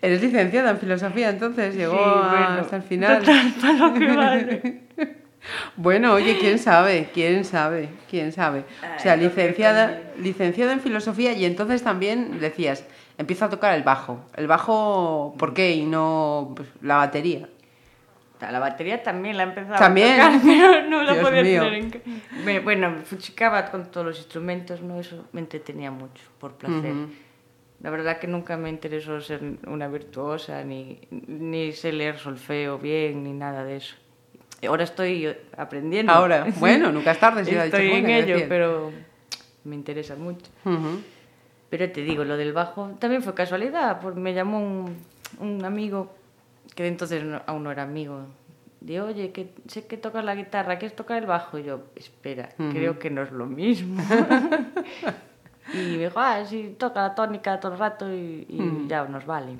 Eres 0.00 0.22
licenciada 0.22 0.70
en 0.70 0.78
filosofía, 0.78 1.28
entonces 1.28 1.76
llegó 1.76 1.92
Sí, 1.94 2.00
a- 2.02 2.28
bueno, 2.30 2.60
hasta 2.62 2.76
el 2.76 2.82
final. 2.82 3.18
total, 3.20 3.54
para 3.60 3.72
lo 3.74 3.94
que 3.94 4.16
vale. 4.16 4.80
Bueno, 5.76 6.14
oye, 6.14 6.38
quién 6.40 6.58
sabe, 6.58 7.08
quién 7.12 7.44
sabe, 7.44 7.90
quién 8.10 8.32
sabe. 8.32 8.64
O 8.96 9.00
sea, 9.00 9.16
licenciada, 9.16 10.00
licenciada 10.18 10.72
en 10.72 10.80
filosofía 10.80 11.32
y 11.34 11.44
entonces 11.44 11.82
también 11.82 12.40
decías, 12.40 12.84
empiezo 13.18 13.44
a 13.44 13.50
tocar 13.50 13.74
el 13.74 13.82
bajo. 13.82 14.20
El 14.36 14.46
bajo, 14.46 15.34
¿por 15.38 15.54
qué? 15.54 15.72
Y 15.72 15.84
no 15.84 16.52
pues, 16.56 16.68
la 16.80 16.96
batería. 16.96 17.48
La 18.40 18.58
batería 18.58 19.00
también 19.04 19.36
la 19.36 19.44
empezaba 19.44 19.76
¿También? 19.78 20.20
a 20.20 20.32
tocar, 20.32 20.40
pero 20.44 20.88
no 20.88 21.02
la 21.04 21.12
Dios 21.12 21.24
podía 21.28 21.42
mío. 21.42 21.62
tener 21.62 21.74
en 22.44 22.64
Bueno, 22.64 22.96
fuchicaba 23.04 23.70
con 23.70 23.90
todos 23.90 24.06
los 24.06 24.18
instrumentos, 24.18 24.80
¿no? 24.82 24.98
Eso 24.98 25.24
me 25.32 25.40
entretenía 25.40 25.92
mucho, 25.92 26.24
por 26.38 26.54
placer. 26.54 26.92
Ujú. 26.92 27.12
La 27.82 27.90
verdad 27.90 28.18
que 28.18 28.26
nunca 28.26 28.56
me 28.56 28.68
interesó 28.68 29.20
ser 29.20 29.40
una 29.66 29.88
virtuosa, 29.88 30.62
ni, 30.64 31.00
ni 31.10 31.72
sé 31.72 31.92
leer 31.92 32.18
solfeo 32.18 32.78
bien, 32.78 33.24
ni 33.24 33.32
nada 33.32 33.64
de 33.64 33.76
eso. 33.76 33.96
Ahora 34.66 34.84
estoy 34.84 35.36
aprendiendo. 35.56 36.12
Ahora, 36.12 36.46
bueno, 36.58 36.92
nunca 36.92 37.12
es 37.12 37.18
tarde, 37.18 37.44
si 37.44 37.54
Estoy 37.54 37.92
en 37.92 38.08
ello, 38.08 38.36
pero 38.48 38.92
me 39.64 39.74
interesa 39.74 40.14
mucho. 40.16 40.46
Ujú. 40.64 41.00
Pero 41.72 41.90
te 41.90 42.02
digo, 42.02 42.22
lo 42.24 42.36
del 42.36 42.52
bajo 42.52 42.90
también 42.98 43.22
fue 43.22 43.32
casualidad, 43.32 43.98
porque 44.02 44.20
me 44.20 44.34
llamó 44.34 44.58
un, 44.58 44.94
un 45.40 45.64
amigo, 45.64 46.12
que 46.74 46.86
entonces 46.86 47.24
no- 47.24 47.40
aún 47.46 47.64
no 47.64 47.72
era 47.72 47.82
amigo, 47.84 48.26
de 48.82 49.00
oye, 49.00 49.32
que 49.32 49.54
sé 49.68 49.86
que 49.86 49.96
tocas 49.96 50.22
la 50.22 50.34
guitarra, 50.34 50.76
¿quieres 50.78 50.94
tocar 50.94 51.16
el 51.16 51.24
bajo? 51.26 51.56
Y 51.58 51.62
yo, 51.62 51.80
espera, 51.96 52.50
creo 52.72 52.98
que 52.98 53.08
no 53.08 53.22
es 53.22 53.30
lo 53.32 53.46
mismo. 53.46 54.04
y 55.72 55.96
me 55.96 56.04
dijo, 56.04 56.20
ah, 56.20 56.44
sí, 56.44 56.76
toca 56.78 57.00
la 57.08 57.14
tónica 57.14 57.58
todo 57.58 57.72
el 57.72 57.78
rato 57.78 58.12
y, 58.12 58.44
y 58.50 58.86
ya 58.86 59.04
nos 59.04 59.24
vale. 59.24 59.56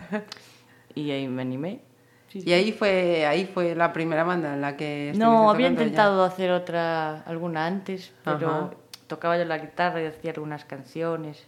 Y 0.95 1.11
ahí 1.13 1.27
me 1.29 1.41
animé. 1.41 1.81
Sí, 2.29 2.43
Y 2.45 2.53
ahí 2.53 2.73
fue, 2.73 3.25
ahí 3.25 3.47
fue 3.47 3.75
la 3.75 3.91
primera 3.95 4.23
banda 4.25 4.53
en 4.53 4.61
la 4.61 4.77
que 4.77 5.15
no, 5.17 5.49
había 5.49 5.69
ya. 5.69 5.73
intentado 5.73 6.25
hacer 6.25 6.51
otra, 6.51 7.23
alguna 7.23 7.65
antes, 7.67 8.13
pero 8.23 8.51
Ajá. 8.51 8.71
tocaba 9.07 9.39
yo 9.39 9.47
la 9.47 9.57
guitarra 9.57 10.03
y 10.03 10.05
hacía 10.05 10.33
algunas 10.33 10.67
canciones. 10.67 11.47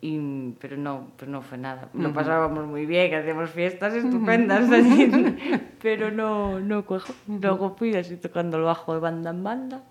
Y, 0.00 0.52
pero 0.60 0.76
no, 0.76 1.08
pues 1.16 1.28
no 1.28 1.42
fue 1.42 1.58
nada. 1.58 1.88
Lo 1.92 2.12
pasábamos 2.12 2.66
muy 2.66 2.86
bien, 2.86 3.12
hacíamos 3.14 3.50
fiestas 3.50 3.94
estupendas 3.94 4.70
allí, 4.70 5.10
pero 5.82 6.10
no, 6.10 6.60
no 6.60 6.84
cuajo. 6.84 7.12
Luego 7.26 7.74
fui 7.76 7.96
así 7.96 8.16
tocando 8.16 8.58
el 8.58 8.62
bajo 8.62 8.94
de 8.94 9.00
banda 9.00 9.30
en 9.30 9.42
banda 9.42 9.82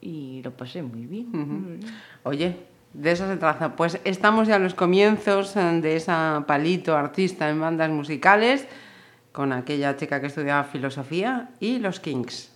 y 0.00 0.42
lo 0.42 0.50
pasé 0.50 0.82
muy 0.82 1.06
bien. 1.06 1.80
Oye, 2.22 2.56
de 2.92 3.10
eso 3.12 3.26
se 3.26 3.36
trata. 3.36 3.74
Pues 3.74 4.00
estamos 4.04 4.48
ya 4.48 4.56
en 4.56 4.62
los 4.62 4.74
comienzos 4.74 5.56
eh, 5.56 5.80
de 5.80 5.96
esa 5.96 6.44
palito 6.46 6.96
artista 6.96 7.48
en 7.50 7.60
bandas 7.60 7.90
musicales 7.90 8.66
con 9.32 9.52
aquella 9.52 9.96
chica 9.96 10.20
que 10.20 10.28
estudiaba 10.28 10.64
filosofía 10.64 11.50
y 11.60 11.78
los 11.78 12.00
Kings. 12.00 12.52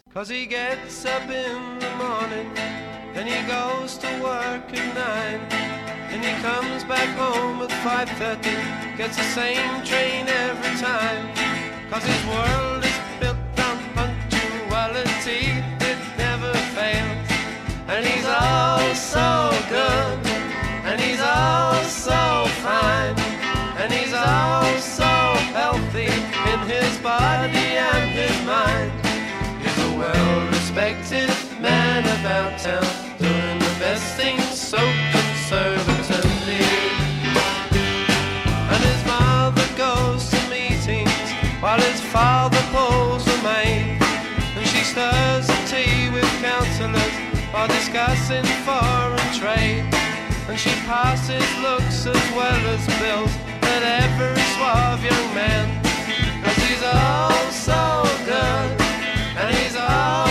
And 6.12 6.24
he 6.24 6.32
comes 6.42 6.82
back 6.84 7.08
home 7.16 7.62
at 7.62 7.70
5.30, 7.70 8.96
gets 8.96 9.16
the 9.16 9.22
same 9.22 9.84
train 9.84 10.26
every 10.26 10.74
time. 10.78 11.24
Cause 11.88 12.02
his 12.02 12.22
world 12.26 12.84
is 12.84 12.98
built 13.20 13.36
on 13.68 13.78
punctuality, 13.94 15.54
it 15.90 15.98
never 16.18 16.52
fails. 16.74 17.30
And 17.86 18.04
he's 18.04 18.26
all 18.26 18.94
so 18.94 19.50
good, 19.68 20.18
and 20.88 21.00
he's 21.00 21.20
all 21.20 21.82
so 21.84 22.46
fine. 22.66 23.16
And 23.78 23.92
he's 23.92 24.12
all 24.12 24.78
so 24.78 25.12
healthy 25.54 26.10
in 26.52 26.58
his 26.68 26.98
body 26.98 27.78
and 27.90 28.10
his 28.10 28.36
mind. 28.44 28.92
He's 29.62 29.78
a 29.78 29.90
well-respected 29.96 31.30
man 31.60 32.02
about 32.18 32.58
town, 32.58 32.84
doing 33.18 33.58
the 33.60 33.74
best 33.78 34.16
things 34.16 34.60
so 34.60 34.78
councillors 46.80 47.12
while 47.52 47.68
discussing 47.68 48.44
foreign 48.64 49.34
trade. 49.34 49.84
And 50.48 50.58
she 50.58 50.70
passes 50.86 51.44
looks 51.60 52.06
as 52.06 52.34
well 52.34 52.66
as 52.74 52.86
bills 52.98 53.30
at 53.62 53.82
every 54.02 54.40
suave 54.54 55.04
young 55.04 55.34
man. 55.34 55.84
Cause 56.42 56.56
he's 56.56 56.82
all 56.82 57.50
so 57.50 58.02
good, 58.24 58.80
and 59.36 59.54
he's 59.56 59.76
all 59.76 60.29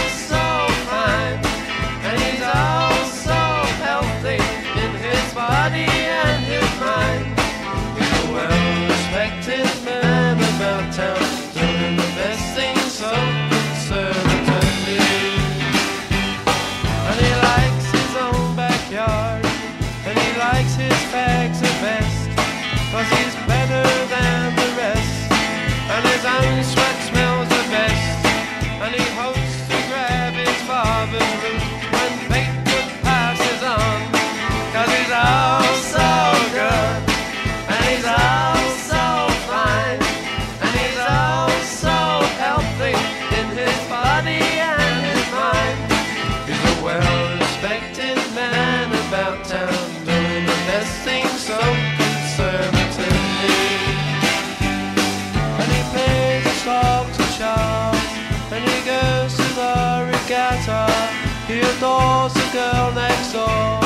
Adores 61.80 62.34
the 62.34 62.44
girl 62.52 62.92
next 62.92 63.32
door, 63.32 63.80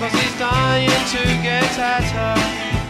cause 0.00 0.10
he's 0.10 0.36
dying 0.40 0.90
to 0.90 1.22
get 1.38 1.70
at 1.78 2.02
her. 2.02 2.34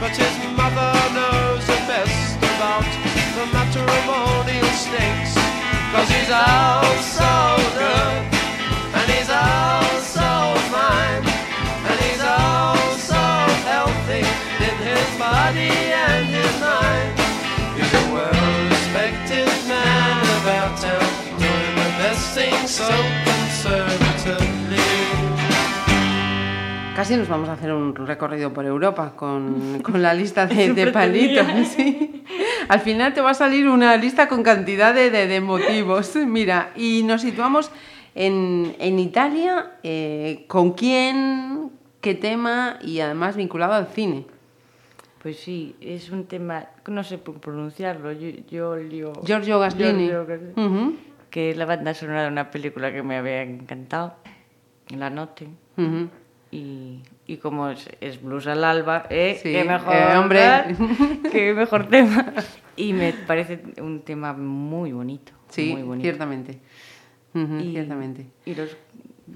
But 0.01 0.17
his 0.17 0.33
mother 0.57 0.89
knows 1.13 1.67
the 1.67 1.77
best 1.85 2.41
about 2.57 2.89
the 3.37 3.45
matrimonial 3.53 4.73
snakes, 4.73 5.37
cause 5.93 6.09
he's 6.09 6.33
all 6.33 6.97
so 7.05 7.61
good, 7.77 8.25
and 8.97 9.07
he's 9.13 9.29
all 9.29 9.85
so 10.01 10.57
fine, 10.73 11.25
and 11.85 11.99
he's 12.09 12.25
all 12.25 12.97
so 12.97 13.21
healthy 13.69 14.25
in 14.65 14.77
his 14.81 15.09
body 15.21 15.77
and 15.93 16.25
his 16.25 16.55
mind. 16.57 17.13
He's 17.77 17.93
a 17.93 18.05
well-respected 18.17 19.53
man 19.69 20.25
about 20.41 20.81
town, 20.81 21.05
doing 21.37 21.75
the 21.77 21.91
best 22.01 22.33
things 22.33 22.71
so 22.71 22.89
conservatively. 22.89 24.08
Casi 26.99 27.17
nos 27.17 27.29
vamos 27.29 27.49
a 27.49 27.53
hacer 27.53 27.73
un 27.73 27.95
recorrido 27.95 28.53
por 28.53 28.65
Europa 28.67 29.13
con, 29.15 29.79
con 29.85 30.03
la 30.03 30.13
lista 30.15 30.47
de, 30.47 30.75
de 30.75 30.89
palitos. 30.89 31.47
sí. 31.77 32.25
Al 32.69 32.81
final 32.81 33.15
te 33.15 33.21
va 33.21 33.31
a 33.31 33.35
salir 33.35 33.69
una 33.69 33.97
lista 33.97 34.27
con 34.27 34.43
cantidad 34.43 34.93
de, 34.93 35.09
de- 35.11 35.29
de 35.29 35.41
motivos. 35.41 36.17
Mira, 36.17 36.73
y 36.75 37.05
nos 37.05 37.23
situamos 37.23 37.71
en, 38.17 38.75
en 38.81 38.99
Italia. 38.99 39.75
eh, 39.85 40.45
¿Con 40.49 40.73
quién? 40.73 41.71
¿Qué 42.01 42.17
tema? 42.17 42.79
Y 42.83 42.99
además 42.99 43.37
vinculado 43.37 43.75
al 43.75 43.87
cine. 43.87 44.25
Pues 45.23 45.39
sí, 45.39 45.77
es 45.81 46.11
un 46.11 46.25
tema, 46.27 46.67
no 46.89 47.05
sé 47.05 47.19
por 47.19 47.37
pronunciarlo, 47.41 48.11
Gi- 48.13 48.45
Giorgio... 48.51 49.13
Giorgio 49.25 49.61
Gaslini. 49.61 50.07
Giorgio 50.09 50.27
Gaslini, 50.27 50.67
Ujú, 50.67 50.97
que 51.31 51.51
es 51.51 51.57
la 51.57 51.65
banda 51.67 51.95
sonora 51.95 52.23
de 52.23 52.29
una 52.29 52.51
película 52.51 52.93
que 52.93 53.03
me 53.05 53.17
había 53.19 53.43
encantado, 53.43 54.15
la 54.97 55.11
noten. 55.11 55.57
ujú. 55.77 56.09
Y, 56.51 57.01
y 57.27 57.37
como 57.37 57.69
es, 57.69 57.89
es 58.01 58.23
blues 58.23 58.47
al 58.47 58.65
alba, 58.65 59.07
¿eh? 59.11 59.39
Sí, 59.43 59.53
qué 59.53 59.65
mejor, 59.65 59.95
eh, 59.95 60.17
hombre. 60.17 60.41
qué 61.33 61.53
mejor 61.55 61.89
tema. 61.89 62.33
Y 62.77 62.93
me 62.95 63.13
parece 63.13 63.61
un 63.83 64.01
tema 64.01 64.33
muy 64.33 64.93
bonito. 64.93 65.33
Sí, 65.51 65.73
muy 65.73 65.83
bonito. 65.83 66.05
ciertamente. 66.05 66.59
Ujú, 67.35 67.57
Y- 67.59 67.73
Ciertamente. 67.73 68.27
Y 68.47 68.55
los 68.55 68.77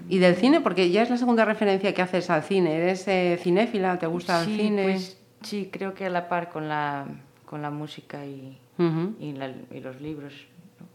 ¿Y 0.09 0.19
del 0.19 0.37
cine? 0.37 0.61
Porque 0.63 0.91
ya 0.91 1.03
es 1.03 1.11
la 1.11 1.19
segunda 1.19 1.45
referencia 1.45 1.93
que 1.93 2.01
haces 2.01 2.31
al 2.31 2.43
cine. 2.45 2.77
¿Eres 2.77 3.07
eh, 3.09 3.39
cinéfila? 3.43 3.99
¿Te 3.99 4.07
gusta 4.07 4.43
sí, 4.45 4.53
el 4.53 4.57
cine? 4.57 4.83
pues, 4.85 5.19
sí, 5.43 5.69
creo 5.71 5.93
que 5.93 6.07
a 6.07 6.11
la 6.11 6.29
par 6.31 6.49
con 6.49 6.67
la, 6.67 7.05
con 7.45 7.61
la 7.61 7.71
música 7.71 8.25
y, 8.25 8.57
Ujú. 8.79 9.15
y, 9.21 9.33
la- 9.33 9.53
y 9.71 9.81
los 9.81 10.01
libros, 10.01 10.33
¿no? 10.81 10.87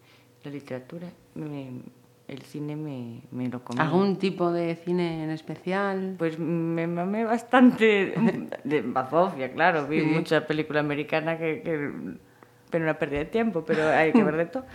la 0.43 0.49
literatura, 0.51 1.07
me- 1.35 1.69
el 2.27 2.41
cine 2.41 2.75
me, 2.75 3.21
me 3.31 3.47
lo 3.49 3.63
comí. 3.63 3.79
¿Algún 3.79 4.17
tipo 4.17 4.51
de 4.51 4.75
cine 4.75 5.23
en 5.23 5.29
especial? 5.29 6.15
Pues 6.17 6.37
me 6.39 6.85
mamé 6.87 7.23
bastante 7.23 8.13
de 8.63 8.81
bazofia, 8.81 9.51
claro. 9.53 9.87
Vi 9.87 10.01
Sí. 10.01 10.05
mucha 10.05 10.45
película 10.45 10.79
americana 10.81 11.37
que, 11.37 11.61
que 11.61 11.91
pero 12.69 12.83
una 12.83 12.99
pérdida 12.99 13.19
de 13.19 13.25
tiempo, 13.25 13.63
pero 13.65 13.87
hay 13.87 14.11
que 14.11 14.23
ver 14.23 14.35
de 14.35 14.45
todo. 14.47 14.65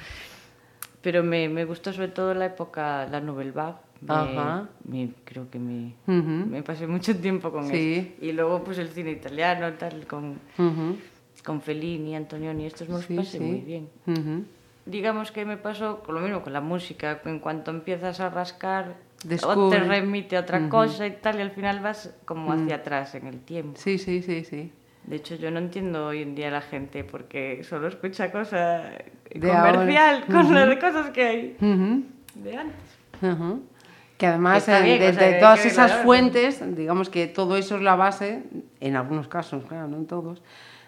Pero 1.02 1.22
me, 1.22 1.48
me 1.48 1.64
gustó 1.64 1.92
sobre 1.92 2.08
todo 2.08 2.32
la 2.32 2.46
época, 2.46 3.06
la 3.10 3.20
Nouvelle 3.20 3.50
Vague. 3.52 3.76
Me- 4.00 4.14
Ajá. 4.14 4.68
me- 4.84 5.10
creo 5.24 5.48
que 5.50 5.58
me, 5.58 5.94
Ujú. 6.08 6.46
me 6.48 6.62
pasé 6.62 6.86
mucho 6.86 7.14
tiempo 7.16 7.52
con 7.52 7.66
Sí. 7.68 8.14
eso. 8.16 8.24
Y 8.24 8.32
luego 8.32 8.64
pues 8.64 8.78
el 8.78 8.88
cine 8.88 9.10
italiano, 9.12 9.72
tal, 9.74 10.06
con, 10.06 10.38
Ujú. 10.58 10.96
con 11.44 11.60
Fellini, 11.60 12.16
Antonioni, 12.16 12.66
estos 12.66 12.88
me 12.88 12.94
los 12.94 13.04
Sí, 13.04 13.14
pasé 13.14 13.38
muy 13.40 13.60
bien. 13.60 13.88
Ujú. 14.06 14.44
Digamos 14.84 15.30
que 15.30 15.44
me 15.44 15.56
pasó 15.56 16.00
con 16.02 16.14
lo 16.16 16.20
mismo 16.20 16.42
con 16.42 16.52
la 16.52 16.60
música, 16.60 17.20
en 17.24 17.38
cuanto 17.38 17.70
empiezas 17.70 18.18
a 18.20 18.30
rascar 18.30 18.96
o 19.44 19.70
te 19.70 19.78
remite 19.78 20.36
a 20.36 20.40
otra 20.40 20.68
cosa 20.68 21.06
y 21.06 21.12
tal, 21.12 21.38
y 21.38 21.42
al 21.42 21.52
final 21.52 21.78
vas 21.80 22.12
como 22.24 22.50
Mm. 22.50 22.62
hacia 22.64 22.76
atrás 22.76 23.14
en 23.14 23.28
el 23.28 23.38
tiempo. 23.40 23.74
Sí, 23.80 23.98
sí, 23.98 24.22
sí, 24.22 24.44
sí. 24.44 24.72
De 25.04 25.16
hecho, 25.16 25.34
yo 25.36 25.50
no 25.50 25.58
entiendo 25.58 26.06
hoy 26.06 26.22
en 26.22 26.34
día 26.34 26.48
a 26.48 26.50
la 26.52 26.60
gente 26.60 27.04
porque 27.04 27.62
solo 27.64 27.88
escucha 27.88 28.30
cosa 28.32 28.82
De 29.32 29.48
comercial 29.48 30.24
con 30.26 30.52
las 30.54 30.68
de 30.68 30.78
cosas 30.78 31.10
que 31.10 31.24
hay 31.24 31.56
de 32.34 32.56
antes. 32.56 32.98
Que 34.18 34.26
además 34.26 34.58
Está 34.58 34.80
eh, 34.80 34.84
bien, 34.84 34.98
de, 35.00 35.08
o 35.08 35.12
sea, 35.14 35.26
de 35.26 35.32
que- 35.34 35.40
todas 35.40 35.60
que, 35.62 35.68
esas 35.68 35.92
fuentes, 36.04 36.76
digamos 36.76 37.08
que 37.08 37.26
todo 37.26 37.56
eso 37.56 37.76
es 37.76 37.82
la 37.82 37.96
base, 37.96 38.42
en 38.80 38.96
algunos 38.96 39.26
casos, 39.28 39.64
claro, 39.64 39.88
no 39.88 39.96
en 39.96 40.06
todos, 40.06 40.42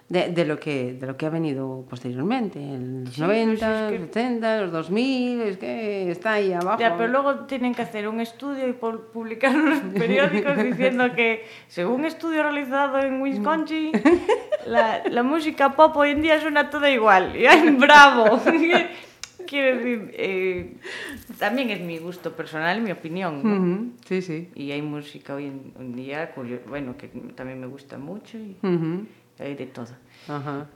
de, 0.08 0.28
de 0.28 0.44
lo 0.44 0.58
que 0.60 0.92
de 0.92 1.06
lo 1.06 1.16
que 1.16 1.24
ha 1.26 1.30
venido 1.30 1.86
posteriormente, 1.88 2.58
en 2.60 3.04
los 3.04 3.14
Sí, 3.14 3.20
90, 3.22 3.66
pues 3.66 3.80
es 3.80 3.90
que- 3.92 3.98
los 3.98 4.08
80, 4.10 4.60
los 4.60 4.72
2000, 4.72 5.40
es 5.40 5.56
que 5.56 6.10
está 6.10 6.32
ahí 6.34 6.52
abajo. 6.52 6.78
Ya, 6.78 6.96
pero 6.96 7.08
luego 7.10 7.46
tienen 7.46 7.74
que 7.74 7.82
hacer 7.82 8.06
un 8.08 8.20
estudio 8.20 8.68
y 8.68 8.72
pu- 8.72 9.00
publicar 9.12 9.54
en 9.54 9.70
los 9.70 9.78
periódicos 9.98 10.62
diciendo 10.62 11.12
que, 11.14 11.44
según 11.68 12.00
un 12.00 12.04
estudio 12.06 12.42
realizado 12.42 12.98
en 13.00 13.20
Wisconsin, 13.22 13.92
la, 14.66 15.02
la 15.10 15.22
música 15.22 15.74
pop 15.74 15.96
hoy 15.96 16.10
en 16.10 16.22
día 16.22 16.40
suena 16.40 16.68
toda 16.70 16.90
igual. 16.90 17.34
Y 17.36 17.46
¡ay, 17.46 17.70
bravo! 17.70 18.40
Quiero 19.46 19.76
decir, 19.76 20.10
eh, 20.14 20.76
también 21.38 21.68
es 21.70 21.80
mi 21.80 21.98
gusto 21.98 22.32
personal, 22.32 22.80
mi 22.80 22.90
opinión. 22.92 23.92
Sí, 24.06 24.22
sí. 24.22 24.48
Y 24.54 24.70
hay 24.72 24.80
música 24.80 25.34
hoy 25.34 25.46
en, 25.46 25.94
día, 25.94 26.32
bueno, 26.66 26.96
que 26.96 27.08
también 27.34 27.60
me 27.60 27.66
gusta 27.66 27.98
mucho 27.98 28.38
y. 28.38 28.56
hay 29.42 29.54
de 29.54 29.66
todo. 29.66 29.88
Ajá. 30.28 30.66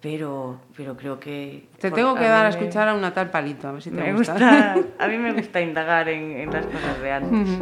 Pero, 0.00 0.60
pero 0.76 0.96
creo 0.96 1.18
que... 1.18 1.68
Te 1.80 1.90
tengo 1.90 2.14
que 2.14 2.24
a 2.26 2.28
dar 2.30 2.46
a 2.46 2.50
me- 2.50 2.56
escuchar 2.56 2.88
a 2.88 2.94
una 2.94 3.12
tal 3.12 3.30
palito, 3.30 3.66
a 3.68 3.72
ver 3.72 3.82
si 3.82 3.90
te 3.90 3.96
Me 3.96 4.12
gusta. 4.12 4.32
gusta, 4.32 4.76
a 5.04 5.08
mí 5.08 5.18
me 5.18 5.32
gusta 5.32 5.60
indagar 5.60 6.08
en, 6.08 6.30
en 6.38 6.52
las 6.52 6.66
cosas 6.66 7.00
de 7.02 7.12
antes. 7.12 7.58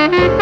Thank 0.00 0.30
you. 0.30 0.39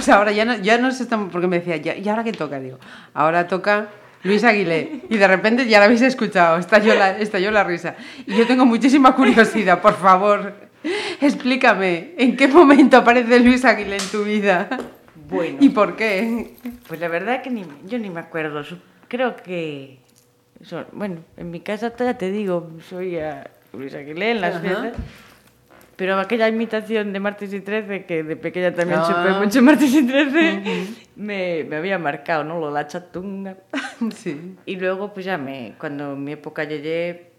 Vamos 0.00 0.08
ahora, 0.08 0.32
ya 0.32 0.44
no, 0.44 0.56
ya 0.56 0.78
no 0.78 0.90
sé, 0.92 1.06
porque 1.06 1.46
me 1.46 1.60
decía, 1.60 1.96
¿y 1.96 2.08
ahora 2.08 2.24
qué 2.24 2.32
toca? 2.32 2.58
Digo, 2.60 2.78
ahora 3.14 3.46
toca 3.46 3.88
Luis 4.22 4.44
Aguilé. 4.44 5.02
Y 5.10 5.16
de 5.16 5.26
repente 5.28 5.66
ya 5.66 5.78
la 5.78 5.84
habéis 5.86 6.02
escuchado, 6.02 6.58
estalló 6.58 6.94
la, 6.94 7.18
estalló 7.18 7.50
la 7.50 7.64
risa. 7.64 7.94
Y 8.26 8.36
yo 8.36 8.46
tengo 8.46 8.64
muchísima 8.66 9.14
curiosidad, 9.14 9.80
por 9.80 9.94
favor, 9.94 10.54
explícame, 11.20 12.14
¿en 12.18 12.36
qué 12.36 12.48
momento 12.48 12.96
aparece 12.96 13.40
Luis 13.40 13.64
Aguilé 13.64 13.96
en 13.96 14.08
tu 14.10 14.24
vida? 14.24 14.68
Bueno. 15.28 15.58
¿Y 15.60 15.68
por 15.68 15.96
qué? 15.96 16.54
Pues 16.88 16.98
la 17.00 17.08
verdad 17.08 17.42
que 17.42 17.50
ni, 17.50 17.64
yo 17.86 17.98
ni 17.98 18.10
me 18.10 18.20
acuerdo. 18.20 18.62
Creo 19.08 19.36
que... 19.36 19.98
son- 20.62 20.86
bueno, 20.92 21.16
en 21.36 21.50
mi 21.50 21.60
casa 21.60 21.92
ya 21.96 22.14
te 22.18 22.30
digo, 22.30 22.70
soy 22.88 23.18
a 23.18 23.48
Luis 23.72 23.94
Aguilé 23.94 24.32
en 24.32 24.40
las 24.40 24.60
fiestas. 24.60 24.92
Pero 26.00 26.18
aquella 26.18 26.48
imitación 26.48 27.12
de 27.12 27.20
Martes 27.20 27.52
y 27.52 27.60
13, 27.60 28.06
que 28.06 28.22
de 28.22 28.34
pequeña 28.36 28.72
también 28.72 29.00
Ah. 29.00 29.04
supe 29.04 29.38
mucho 29.44 29.60
Martes 29.60 29.92
y 29.92 30.02
13, 30.06 30.86
me, 31.16 31.64
me 31.64 31.76
había 31.76 31.98
marcado, 31.98 32.42
¿no? 32.42 32.58
Lo 32.58 32.70
la 32.70 32.86
chatunga. 32.86 33.58
Sí. 34.14 34.56
Y 34.64 34.76
luego, 34.76 35.12
pues 35.12 35.26
ya 35.26 35.36
me, 35.36 35.74
cuando 35.78 36.16
mi 36.16 36.32
época 36.32 36.64
llegué, 36.64 37.32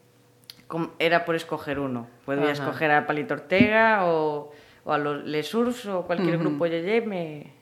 era 0.99 1.26
por 1.26 1.34
escoger 1.36 1.80
uno. 1.80 2.07
Podía 2.24 2.43
Ajá. 2.43 2.51
escoger 2.51 2.91
a 2.91 3.07
Palito 3.07 3.34
Ortega 3.34 4.05
o, 4.05 4.51
o 4.84 4.93
a 4.93 4.99
los 4.99 5.24
Les 5.26 5.51
Urs 5.55 5.88
o 5.88 6.03
cualquier 6.05 6.38
grupo 6.38 6.68
llegué, 6.68 7.01
me... 7.01 7.59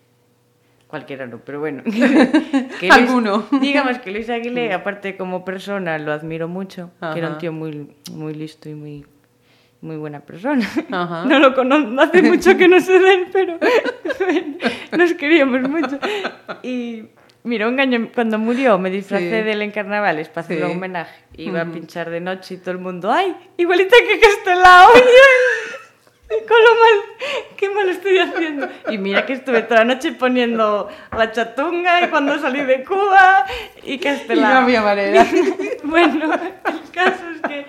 Cualquiera 0.87 1.27
no, 1.27 1.37
pero 1.37 1.59
bueno. 1.61 1.81
que 1.85 2.87
Luis- 2.87 2.91
Alguno. 2.91 3.45
digamos 3.61 3.99
que 3.99 4.11
Luis 4.11 4.29
Aguilé, 4.29 4.73
aparte 4.73 5.15
como 5.15 5.45
persona, 5.45 5.97
lo 5.97 6.11
admiro 6.11 6.47
mucho, 6.49 6.91
que 7.13 7.19
era 7.19 7.29
un 7.29 7.37
tío 7.37 7.53
muy, 7.53 7.95
muy 8.11 8.33
listo 8.33 8.67
y 8.69 8.73
muy, 8.73 9.05
muy 9.81 9.95
buena 9.97 10.19
persona. 10.21 10.67
Ajá. 10.91 11.25
No 11.27 11.39
lo 11.39 11.53
conozco, 11.55 11.99
hace 12.01 12.21
mucho 12.21 12.57
que 12.57 12.67
no 12.67 12.79
sé 12.79 12.99
de 12.99 13.13
él, 13.13 13.27
pero 13.31 13.57
nos 14.97 15.13
queríamos 15.13 15.61
mucho. 15.69 15.99
Y 16.63 17.03
mira, 17.43 17.67
un 17.67 17.79
año 17.79 18.09
cuando 18.13 18.37
murió 18.37 18.77
me 18.77 18.89
disfracé 18.89 19.25
Sí. 19.25 19.43
de 19.45 19.51
él 19.51 19.61
en 19.61 19.71
carnavales 19.71 20.29
para 20.29 20.41
hacerle 20.45 20.65
Sí. 20.65 20.71
un 20.71 20.77
homenaje. 20.77 21.15
Iba 21.37 21.61
a 21.61 21.65
pinchar 21.65 22.09
de 22.09 22.19
noche 22.19 22.55
y 22.55 22.57
todo 22.57 22.71
el 22.71 22.79
mundo, 22.79 23.11
¡ay! 23.11 23.35
Igualita 23.57 23.95
que 24.07 24.19
Castelao. 24.19 24.89
Y 26.31 26.45
con 26.47 26.57
lo 26.63 26.69
mal, 26.79 27.27
qué 27.57 27.69
mal 27.71 27.89
estoy 27.89 28.19
haciendo. 28.19 28.67
Y 28.91 28.99
mira 28.99 29.25
que 29.25 29.33
estuve 29.33 29.63
toda 29.63 29.79
la 29.83 29.95
noche 29.95 30.11
poniendo 30.11 30.87
la 31.17 31.31
chatunga 31.31 32.03
y 32.03 32.07
cuando 32.09 32.37
salí 32.37 32.61
de 32.61 32.83
Cuba 32.83 33.47
y 33.83 33.97
Castelao. 33.97 34.51
Y 34.51 34.53
no 34.53 34.59
había 34.59 34.81
manera. 34.83 35.25
bueno, 35.85 36.25
el 36.35 36.91
caso 36.91 37.23
es 37.33 37.41
que 37.49 37.65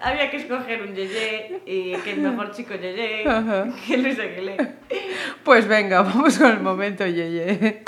había 0.00 0.30
que 0.30 0.36
escoger 0.38 0.82
un 0.82 0.94
yeye 0.94 1.60
y 1.66 1.94
que 1.96 2.12
el 2.12 2.20
mejor 2.20 2.50
chico 2.52 2.74
yeye 2.74 3.26
Ajá. 3.26 3.66
que 3.86 3.96
Luis 3.96 4.18
Aguilé. 4.18 4.56
Pues 5.44 5.66
venga, 5.66 6.02
vamos 6.02 6.38
con 6.38 6.50
el 6.50 6.60
momento, 6.60 7.06
Yeye. 7.06 7.82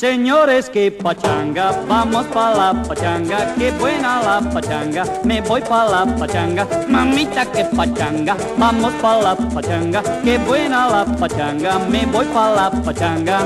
Señores, 0.00 0.70
que 0.70 0.90
pachanga, 0.90 1.72
vamos 1.86 2.24
pa' 2.28 2.54
la 2.54 2.82
pachanga, 2.84 3.54
qué 3.58 3.70
buena 3.72 4.22
la 4.22 4.40
pachanga, 4.50 5.04
me 5.24 5.42
voy 5.42 5.60
pa' 5.60 5.90
la 5.90 6.16
pachanga, 6.16 6.66
mamita 6.88 7.44
que 7.44 7.64
pachanga, 7.64 8.34
vamos 8.56 8.94
pa' 8.94 9.20
la 9.20 9.36
pachanga, 9.36 10.02
qué 10.24 10.38
buena 10.38 10.88
la 10.88 11.04
pachanga, 11.04 11.78
me 11.80 12.06
voy 12.06 12.24
pa' 12.28 12.48
la 12.48 12.70
pachanga. 12.70 13.40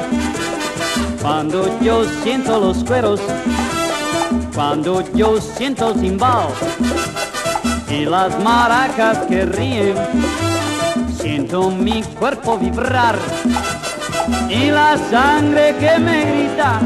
Cuando 1.20 1.76
yo 1.80 2.04
siento 2.22 2.60
los 2.60 2.84
cueros, 2.84 3.20
cuando 4.54 5.02
yo 5.12 5.40
siento 5.40 5.90
el 5.90 6.00
timbal 6.00 6.50
y 7.90 8.04
las 8.04 8.38
maracas 8.44 9.18
que 9.26 9.44
ríen, 9.44 9.96
siento 11.18 11.68
mi 11.68 12.00
cuerpo 12.04 12.56
vibrar 12.58 13.16
y 14.48 14.70
la 14.70 14.96
sangre 15.10 15.74
que 15.78 15.98
me 15.98 16.24
grita, 16.24 16.80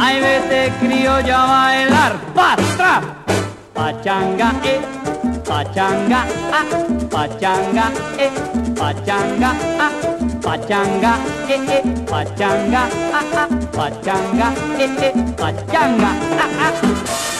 ay 0.00 0.20
vete 0.20 0.72
criollo 0.80 1.34
a 1.34 1.46
bailar, 1.46 2.12
patra, 2.34 3.02
pachanga, 3.74 4.52
eh, 4.64 4.80
pachanga, 5.46 6.24
ah, 6.52 6.64
pachanga, 7.10 7.90
eh, 8.18 8.30
pachanga, 8.76 9.54
ah, 9.78 9.90
pachanga, 10.42 11.18
eh, 11.48 11.60
eh, 11.68 11.82
pachanga, 12.10 12.88
ah, 13.12 13.24
ah, 13.36 13.48
pachanga, 13.76 14.52
eh, 14.78 14.90
eh, 15.00 15.12
pachanga, 15.36 16.10
ah, 16.38 16.64
ah. 16.66 17.37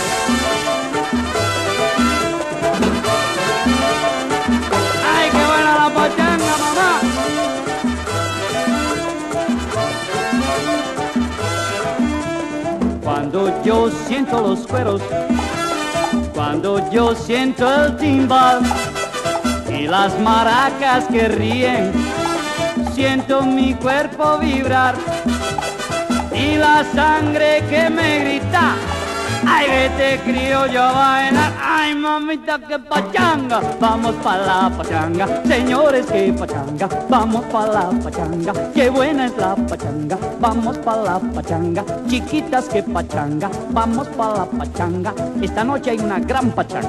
Yo 13.64 13.90
siento 14.06 14.40
los 14.40 14.66
cueros, 14.66 15.00
cuando 16.34 16.90
yo 16.90 17.14
siento 17.14 17.84
el 17.84 17.96
timbal 17.96 18.60
y 19.68 19.86
las 19.86 20.18
maracas 20.20 21.04
que 21.06 21.28
ríen, 21.28 21.92
siento 22.94 23.42
mi 23.42 23.74
cuerpo 23.74 24.38
vibrar 24.38 24.94
y 26.34 26.56
la 26.56 26.84
sangre 26.94 27.64
que 27.68 27.90
me 27.90 28.20
grita. 28.20 28.87
Ay, 29.46 29.66
vete 29.68 30.20
criollo 30.24 30.82
a 30.82 30.92
bailar, 30.92 31.52
ay 31.62 31.94
mamita 31.94 32.58
que 32.58 32.78
pachanga, 32.78 33.60
vamos 33.80 34.14
pa' 34.16 34.36
la 34.36 34.70
pachanga, 34.76 35.26
señores 35.46 36.06
que 36.06 36.32
pachanga, 36.32 36.88
vamos 37.08 37.44
pa' 37.46 37.66
la 37.66 37.90
pachanga, 38.02 38.52
qué 38.74 38.90
buena 38.90 39.26
es 39.26 39.36
la 39.36 39.54
pachanga, 39.54 40.18
vamos 40.40 40.76
pa' 40.78 40.96
la 40.96 41.18
pachanga, 41.18 41.84
chiquitas 42.08 42.68
que 42.68 42.82
pachanga, 42.82 43.48
vamos 43.70 44.08
pa' 44.08 44.38
la 44.38 44.44
pachanga, 44.46 45.14
esta 45.40 45.62
noche 45.62 45.90
hay 45.90 45.98
una 45.98 46.18
gran 46.18 46.50
pachanga, 46.50 46.88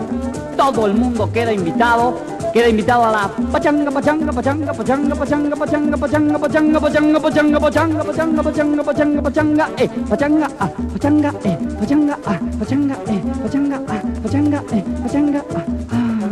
todo 0.58 0.88
el 0.88 0.95
mundo 0.95 1.32
queda 1.32 1.54
invitado, 1.54 2.18
queda 2.54 2.68
invitado 2.70 3.04
a 3.06 3.12
la 3.12 3.30
pachanga, 3.52 3.91
pachanga, 3.91 4.32
pachanga, 4.32 4.74
pachanga, 4.74 5.16
pachanga, 5.16 5.56
pachanga, 5.56 5.97
pachanga, 5.97 6.38
pachanga, 6.39 6.80
pachanga, 6.80 7.20
pachanga, 7.20 7.60
pachanga, 7.60 8.04
pachanga, 8.04 8.43
pachanga, 8.43 8.84
pachanga, 8.84 9.22
pachanga, 9.22 9.66
eh, 9.78 9.89
pachanga, 10.10 10.47
ah, 10.60 10.70
pachanga, 10.93 11.30
eh, 11.43 11.58
pachanga, 11.80 12.16
ah, 12.26 12.39
pachanga, 12.60 12.95
eh, 13.08 13.20
pachanga, 13.43 13.78
ah, 13.88 14.02
pachanga, 14.24 14.60
eh, 14.74 14.84
pachanga, 15.04 15.41
ah. 15.56 15.64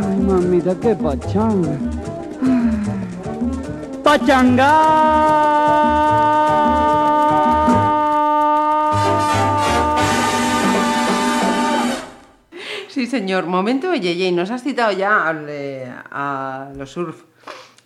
Ay, 0.08 0.18
mamita, 0.26 0.74
qué 0.80 0.94
pachanga. 0.94 1.74
Pachanga. 4.02 4.72
Señor. 13.08 13.46
Momento, 13.46 13.94
Yeye. 13.94 14.30
Nos 14.32 14.50
has 14.50 14.62
citado 14.62 14.92
ya 14.92 15.26
al, 15.28 15.46
eh, 15.48 15.90
a 16.10 16.70
los 16.76 16.90
surf. 16.90 17.24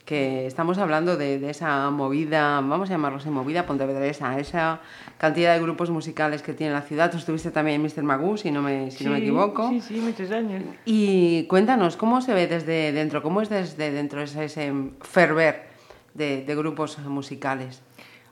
Que 0.05 0.47
estamos 0.47 0.79
hablando 0.79 1.17
de, 1.17 1.39
de 1.39 1.51
esa 1.51 1.89
movida, 1.91 2.57
vamos 2.61 2.91
a 2.91 2.95
llamarlo 2.95 3.19
así, 3.19 3.31
movida 3.31 3.65
pontevedresa, 3.67 4.37
esa 4.39 4.81
cantidad 5.17 5.55
de 5.55 5.63
grupos 5.63 5.91
musicales 5.91 6.43
que 6.43 6.53
tiene 6.53 6.73
la 6.73 6.83
ciudad. 6.83 7.11
Tú 7.11 7.19
estuviste 7.19 7.51
también 7.53 7.77
en 7.81 7.83
Mr. 7.87 8.03
Magoo, 8.03 8.37
si 8.37 8.51
no 8.51 8.61
me, 8.63 8.91
si 8.91 9.05
no 9.05 9.13
me 9.13 9.19
Sí, 9.19 9.23
equivoco. 9.23 9.69
Sí, 9.71 9.81
sí, 9.81 9.95
muchos 10.01 10.31
años. 10.33 10.65
Y 10.85 11.45
cuéntanos, 11.45 11.97
¿cómo 11.97 12.21
se 12.21 12.35
ve 12.35 12.49
desde 12.49 12.91
dentro? 12.93 13.23
¿Cómo 13.23 13.41
es 13.43 13.49
desde 13.49 13.93
dentro 13.93 14.21
ese, 14.21 14.45
ese 14.45 14.73
ferver 15.03 15.69
de, 16.15 16.43
de 16.45 16.55
grupos 16.57 16.99
musicales? 16.99 17.81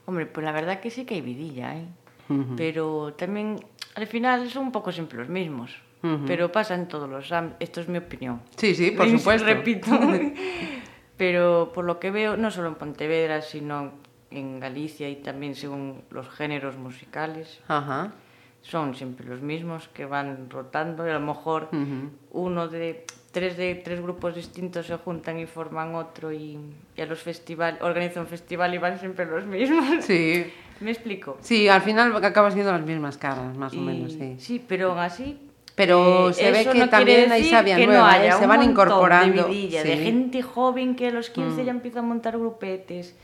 Hombre, 0.05 0.25
pues 0.25 0.43
la 0.43 0.51
verdad 0.51 0.81
que 0.81 0.91
sí 0.91 1.05
que 1.05 1.15
hay 1.15 1.21
vidilla, 1.21 1.73
¿eh? 1.77 1.85
Ujú. 2.29 2.55
Pero 2.57 3.13
también, 3.13 3.63
al 3.95 4.07
final, 4.07 4.47
son 4.49 4.65
un 4.65 4.71
poco 4.73 4.91
siempre 4.91 5.17
los 5.17 5.29
mismos. 5.29 5.71
Ujú. 6.03 6.25
Pero 6.25 6.51
pasa 6.51 6.75
en 6.75 6.87
todos 6.87 7.09
los 7.09 7.31
ámbitos. 7.31 7.57
Esto 7.61 7.81
es 7.81 7.87
mi 7.87 7.97
opinión. 7.99 8.41
Sí, 8.57 8.73
sí, 8.75 8.91
por 8.91 9.05
Res- 9.07 9.19
supuesto. 9.21 9.45
Repito. 9.47 9.87
Pero 11.17 11.71
por 11.73 11.85
lo 11.85 11.99
que 11.99 12.09
veo, 12.11 12.37
no 12.37 12.49
solo 12.51 12.69
en 12.69 12.75
Pontevedra, 12.75 13.41
sino 13.41 13.91
en 14.31 14.59
Galicia 14.59 15.09
y 15.09 15.17
también 15.17 15.55
según 15.55 16.01
los 16.09 16.29
géneros 16.29 16.77
musicales, 16.77 17.59
Ajá. 17.67 18.13
son 18.61 18.95
siempre 18.95 19.27
los 19.27 19.41
mismos 19.41 19.87
que 19.89 20.05
van 20.05 20.49
rotando 20.49 21.05
y 21.05 21.09
a 21.11 21.13
lo 21.13 21.19
mejor 21.19 21.69
Ujú. 21.71 22.09
uno 22.31 22.67
de 22.67 23.05
tres 23.31 23.55
de 23.57 23.75
tres 23.75 24.01
grupos 24.01 24.35
distintos 24.35 24.87
se 24.87 24.97
juntan 24.97 25.37
y 25.39 25.45
forman 25.45 25.95
otro 25.95 26.31
y, 26.31 26.57
y 26.97 27.01
a 27.01 27.05
los 27.05 27.21
festivales 27.21 27.81
organizan 27.81 28.23
un 28.23 28.27
festival 28.29 28.73
y 28.73 28.77
van 28.79 28.99
siempre 28.99 29.25
los 29.25 29.45
mismos. 29.45 29.85
Sí. 30.03 30.51
¿Me 30.79 30.89
explico? 30.89 31.37
Sí, 31.41 31.67
al 31.67 31.81
final 31.81 32.15
acabas 32.25 32.55
viendo 32.55 32.71
las 32.71 32.81
mismas 32.81 33.15
caras, 33.19 33.55
más 33.55 33.71
o 33.73 33.75
Y- 33.75 33.79
menos, 33.81 34.13
sí. 34.13 34.35
Sí, 34.39 34.65
pero 34.67 34.89
aún 34.91 34.99
así. 34.99 35.37
Pero 35.75 36.29
eh, 36.29 36.33
se 36.33 36.51
ve 36.51 36.65
que 36.65 36.77
no 36.79 36.89
también 36.89 37.31
hay 37.31 37.43
savia 37.45 37.75
que 37.77 37.85
no 37.87 37.93
nueva, 37.93 38.11
haya 38.11 38.35
¿eh? 38.35 38.39
se 38.39 38.45
van 38.47 38.61
incorporando. 38.63 39.43
De, 39.45 39.49
vidilla, 39.49 39.83
de 39.83 39.93
sí. 39.95 39.99
Mm. 40.01 40.03
gente 40.03 40.41
joven 40.41 40.95
que 40.95 41.07
a 41.07 41.11
los 41.11 41.29
15 41.29 41.63
ya 41.65 41.71
empieza 41.71 41.99
a 41.99 42.03
montar 42.03 42.37
grupetes 42.37 43.15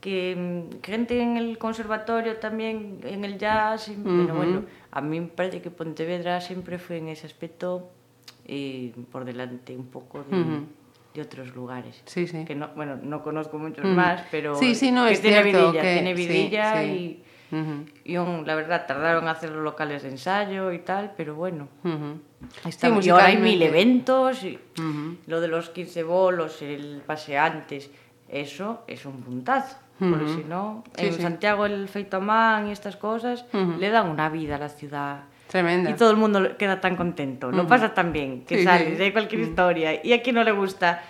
que 0.00 0.36
mm, 0.70 0.84
gente 0.84 1.20
en 1.20 1.36
el 1.36 1.58
conservatorio 1.58 2.36
también, 2.36 3.00
en 3.02 3.24
el 3.24 3.36
jazz, 3.36 3.88
y- 3.88 3.96
pero 4.04 4.34
bueno, 4.36 4.62
a 4.92 5.00
mí 5.00 5.18
me 5.20 5.26
parece 5.26 5.60
que 5.60 5.70
Pontevedra 5.72 6.40
siempre 6.40 6.78
fue 6.78 6.98
en 6.98 7.08
ese 7.08 7.26
aspecto 7.26 7.90
eh, 8.46 8.92
por 9.10 9.24
delante 9.24 9.76
un 9.76 9.86
poco 9.86 10.22
de, 10.22 10.40
Ujú. 10.40 10.66
de 11.14 11.20
otros 11.20 11.52
lugares. 11.54 12.00
Sí, 12.06 12.28
sí. 12.28 12.44
Que 12.44 12.54
no, 12.54 12.68
bueno, 12.76 12.96
no 13.02 13.24
conozco 13.24 13.58
muchos 13.58 13.84
Ujú. 13.84 13.92
más, 13.94 14.22
pero 14.30 14.54
Sí, 14.54 14.76
sí, 14.76 14.92
no, 14.92 15.04
que 15.06 15.12
es 15.14 15.20
tiene 15.20 15.42
cierto 15.42 15.66
vidilla, 15.72 15.82
que- 15.82 15.92
tiene 15.94 16.14
vidilla 16.14 16.80
sí. 16.82 17.22
Y, 17.50 18.12
y 18.12 18.16
un- 18.18 18.46
la 18.46 18.54
verdad 18.54 18.84
tardaron 18.86 19.24
en 19.24 19.28
hacer 19.30 19.50
los 19.50 19.62
locales 19.64 20.02
de 20.02 20.10
ensayo 20.10 20.72
y 20.72 20.78
tal, 20.80 21.12
pero 21.16 21.34
bueno. 21.34 21.68
Está, 22.64 22.88
Sí, 22.88 23.06
y 23.06 23.08
ahora 23.10 23.26
hay 23.26 23.36
mil 23.38 23.60
eventos, 23.62 24.42
y 24.44 24.58
lo 25.26 25.40
de 25.40 25.48
los 25.48 25.70
15 25.70 26.02
bolos, 26.02 26.60
el 26.62 27.02
paseantes, 27.06 27.90
eso 28.28 28.84
es 28.86 29.04
un 29.06 29.22
puntazo. 29.22 29.76
Porque 29.98 30.28
si 30.28 30.44
no, 30.48 30.84
Sí, 30.96 31.06
en 31.06 31.12
sí. 31.14 31.22
Santiago 31.22 31.66
el 31.66 31.88
Feitomán 31.88 32.68
y 32.68 32.72
estas 32.72 32.96
cosas 32.96 33.44
le 33.52 33.90
dan 33.90 34.08
una 34.08 34.28
vida 34.28 34.54
a 34.54 34.58
la 34.58 34.68
ciudad. 34.68 35.22
Tremenda. 35.48 35.90
Y 35.90 35.94
todo 35.94 36.10
el 36.10 36.16
mundo 36.18 36.56
queda 36.58 36.78
tan 36.80 36.94
contento, 36.94 37.50
lo 37.50 37.66
pasa 37.66 37.94
tan 37.94 38.12
bien, 38.12 38.44
que 38.44 38.62
sales, 38.62 39.00
hay 39.00 39.10
cualquier 39.12 39.40
historia. 39.40 40.04
Y 40.04 40.12
a 40.12 40.22
quien 40.22 40.36
no 40.36 40.44
le 40.44 40.52
gusta, 40.52 41.02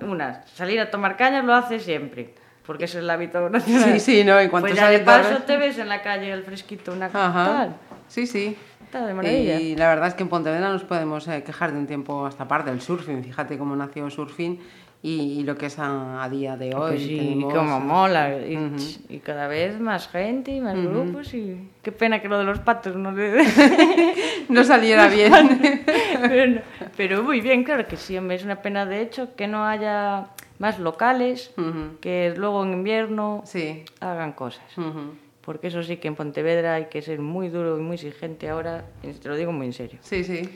una, 0.00 0.46
salir 0.46 0.80
a 0.80 0.88
tomar 0.90 1.16
cañas 1.16 1.44
lo 1.44 1.52
hace 1.52 1.78
siempre, 1.80 2.32
porque 2.66 2.84
es 2.84 2.94
el 2.94 3.08
hábito 3.08 3.48
nacional. 3.50 3.92
Sí, 3.98 4.00
sí, 4.00 4.24
no, 4.24 4.38
en 4.38 4.48
cuanto 4.48 4.68
Pues 4.68 4.78
ya 4.78 4.88
de 4.90 5.00
paso 5.00 5.42
te 5.42 5.56
ves 5.56 5.78
en 5.78 5.88
la 5.88 6.02
calle 6.02 6.32
al 6.32 6.42
fresquito, 6.42 6.92
una 6.92 7.08
tal. 7.08 7.76
Sí, 8.08 8.26
sí. 8.26 8.56
Está 8.84 9.06
de 9.06 9.14
maravilla. 9.14 9.58
Y 9.58 9.74
la 9.74 9.88
verdad 9.88 10.08
es 10.08 10.14
que 10.14 10.22
en 10.22 10.28
Pontevedra 10.28 10.68
nos 10.68 10.84
podemos 10.84 11.26
eh, 11.26 11.42
quejar 11.42 11.72
de 11.72 11.78
un 11.78 11.86
tiempo 11.86 12.26
hasta 12.26 12.46
parte 12.46 12.70
del 12.70 12.82
surfing. 12.82 13.24
Fíjate 13.24 13.56
cómo 13.56 13.74
nació 13.74 14.04
el 14.04 14.12
surfing 14.12 14.58
y, 15.02 15.40
y 15.40 15.42
lo 15.42 15.56
que 15.56 15.66
es 15.66 15.78
a, 15.78 16.22
a 16.22 16.28
día 16.28 16.56
de 16.56 16.74
hoy. 16.74 16.92
Pues 16.92 17.02
sí, 17.02 17.16
Tenemos- 17.18 17.52
como 17.54 17.80
mola. 17.80 18.38
Y, 18.38 19.18
cada 19.18 19.48
vez 19.48 19.80
más 19.80 20.08
gente 20.08 20.52
y 20.52 20.60
más 20.60 20.76
grupos. 20.76 21.34
Y 21.34 21.68
qué 21.82 21.90
pena 21.92 22.20
que 22.22 22.28
lo 22.28 22.38
de 22.38 22.44
los 22.44 22.60
patos 22.60 22.94
no 22.96 23.12
le. 23.12 23.42
No 24.48 24.64
saliera 24.64 25.08
bien. 25.18 25.60
pero, 26.20 26.46
no- 26.50 26.60
pero 26.96 27.22
muy 27.22 27.40
bien, 27.40 27.64
claro 27.64 27.86
que 27.86 27.96
sí. 27.96 28.16
Es 28.16 28.44
una 28.44 28.60
pena, 28.62 28.84
de 28.86 29.00
hecho, 29.00 29.34
que 29.34 29.46
no 29.48 29.64
haya 29.66 30.26
más 30.58 30.78
locales 30.78 31.52
que 32.00 32.34
luego 32.36 32.62
en 32.64 32.72
invierno 32.74 33.42
Sí. 33.44 33.84
hagan 34.00 34.32
cosas. 34.32 34.64
Porque 35.40 35.66
eso 35.68 35.82
sí 35.82 35.96
que 35.96 36.06
en 36.08 36.14
Pontevedra 36.14 36.74
hay 36.74 36.84
que 36.86 37.02
ser 37.02 37.18
muy 37.20 37.48
duro 37.48 37.76
y 37.78 37.80
muy 37.82 37.94
exigente 37.94 38.48
ahora. 38.48 38.84
Te 39.00 39.28
lo 39.28 39.34
digo 39.36 39.50
muy 39.52 39.66
en 39.66 39.72
serio. 39.72 39.98
Sí, 40.02 40.22
sí. 40.22 40.48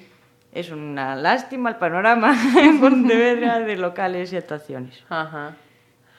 Es 0.57 0.71
una 0.71 1.15
lástima 1.17 1.69
el 1.71 1.77
panorama 1.77 2.35
en 2.61 2.81
Pontevedra 2.81 3.59
de 3.61 3.77
locales 3.77 4.33
y 4.33 4.37
actuaciones. 4.37 5.03
Ajá. 5.09 5.55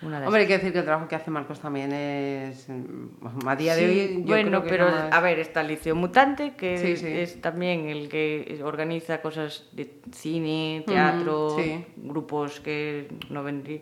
Una. 0.03 0.19
Hombre, 0.27 0.41
hay 0.41 0.47
que 0.47 0.53
decir 0.59 0.71
que 0.71 0.77
el 0.77 0.85
trabajo 0.85 1.07
que 1.07 1.15
hace 1.15 1.31
Marcos 1.31 1.59
también 1.59 1.91
es. 1.91 2.69
mm, 2.69 3.47
A 3.47 3.55
día 3.55 3.75
de 3.75 3.81
Sí, 3.81 3.99
hoy. 3.99 4.15
Yo 4.21 4.27
bueno, 4.27 4.49
creo 4.59 4.63
que 4.63 4.69
pero 4.69 4.85
jamás- 4.91 5.11
a 5.11 5.19
ver, 5.21 5.39
está 5.39 5.61
el 5.61 5.69
Liceo 5.69 5.95
Mutante, 5.95 6.53
que 6.55 6.77
Sí, 6.77 6.97
sí. 6.97 7.07
es 7.07 7.41
también 7.41 7.88
el 7.89 8.07
que 8.09 8.61
organiza 8.63 9.21
cosas 9.23 9.67
de 9.71 9.91
cine, 10.11 10.83
teatro, 10.85 11.57
grupos 11.95 12.59
que 12.59 13.07
no 13.31 13.43
vendrí 13.43 13.81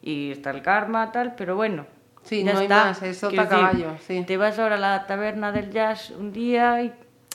y 0.00 0.30
está 0.30 0.48
el 0.50 0.62
Karma, 0.62 1.12
tal, 1.12 1.34
pero 1.34 1.56
bueno. 1.56 1.84
Sí, 2.22 2.42
ya 2.42 2.52
no 2.54 2.58
hay 2.60 2.64
está. 2.64 2.84
más, 2.86 3.02
es 3.02 3.20
decir, 3.20 3.38
caballo, 3.46 3.92
sí. 4.06 4.24
Te 4.26 4.38
vas 4.38 4.58
ahora 4.58 4.76
a 4.76 4.78
la 4.78 5.06
taberna 5.06 5.52
del 5.52 5.70
jazz 5.70 6.10
un 6.10 6.32
día 6.32 6.82
y, 6.82 6.92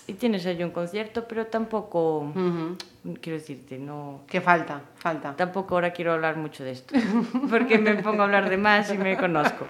y 0.07 0.13
tienes 0.13 0.45
allí 0.45 0.63
un 0.63 0.71
concierto, 0.71 1.27
pero 1.27 1.47
tampoco, 1.47 2.19
Ujú. 2.19 2.77
quiero 3.21 3.39
decirte, 3.39 3.77
no... 3.79 4.21
Que 4.27 4.39
falta, 4.41 4.81
falta. 4.97 5.35
Tampoco 5.35 5.75
ahora 5.75 5.91
quiero 5.93 6.13
hablar 6.13 6.37
mucho 6.37 6.63
de 6.63 6.71
esto, 6.71 6.93
porque 7.49 7.77
me 7.79 7.95
pongo 8.03 8.21
a 8.21 8.25
hablar 8.25 8.49
de 8.49 8.57
más 8.57 8.93
y 8.93 8.97
me 8.97 9.17
conozco. 9.17 9.65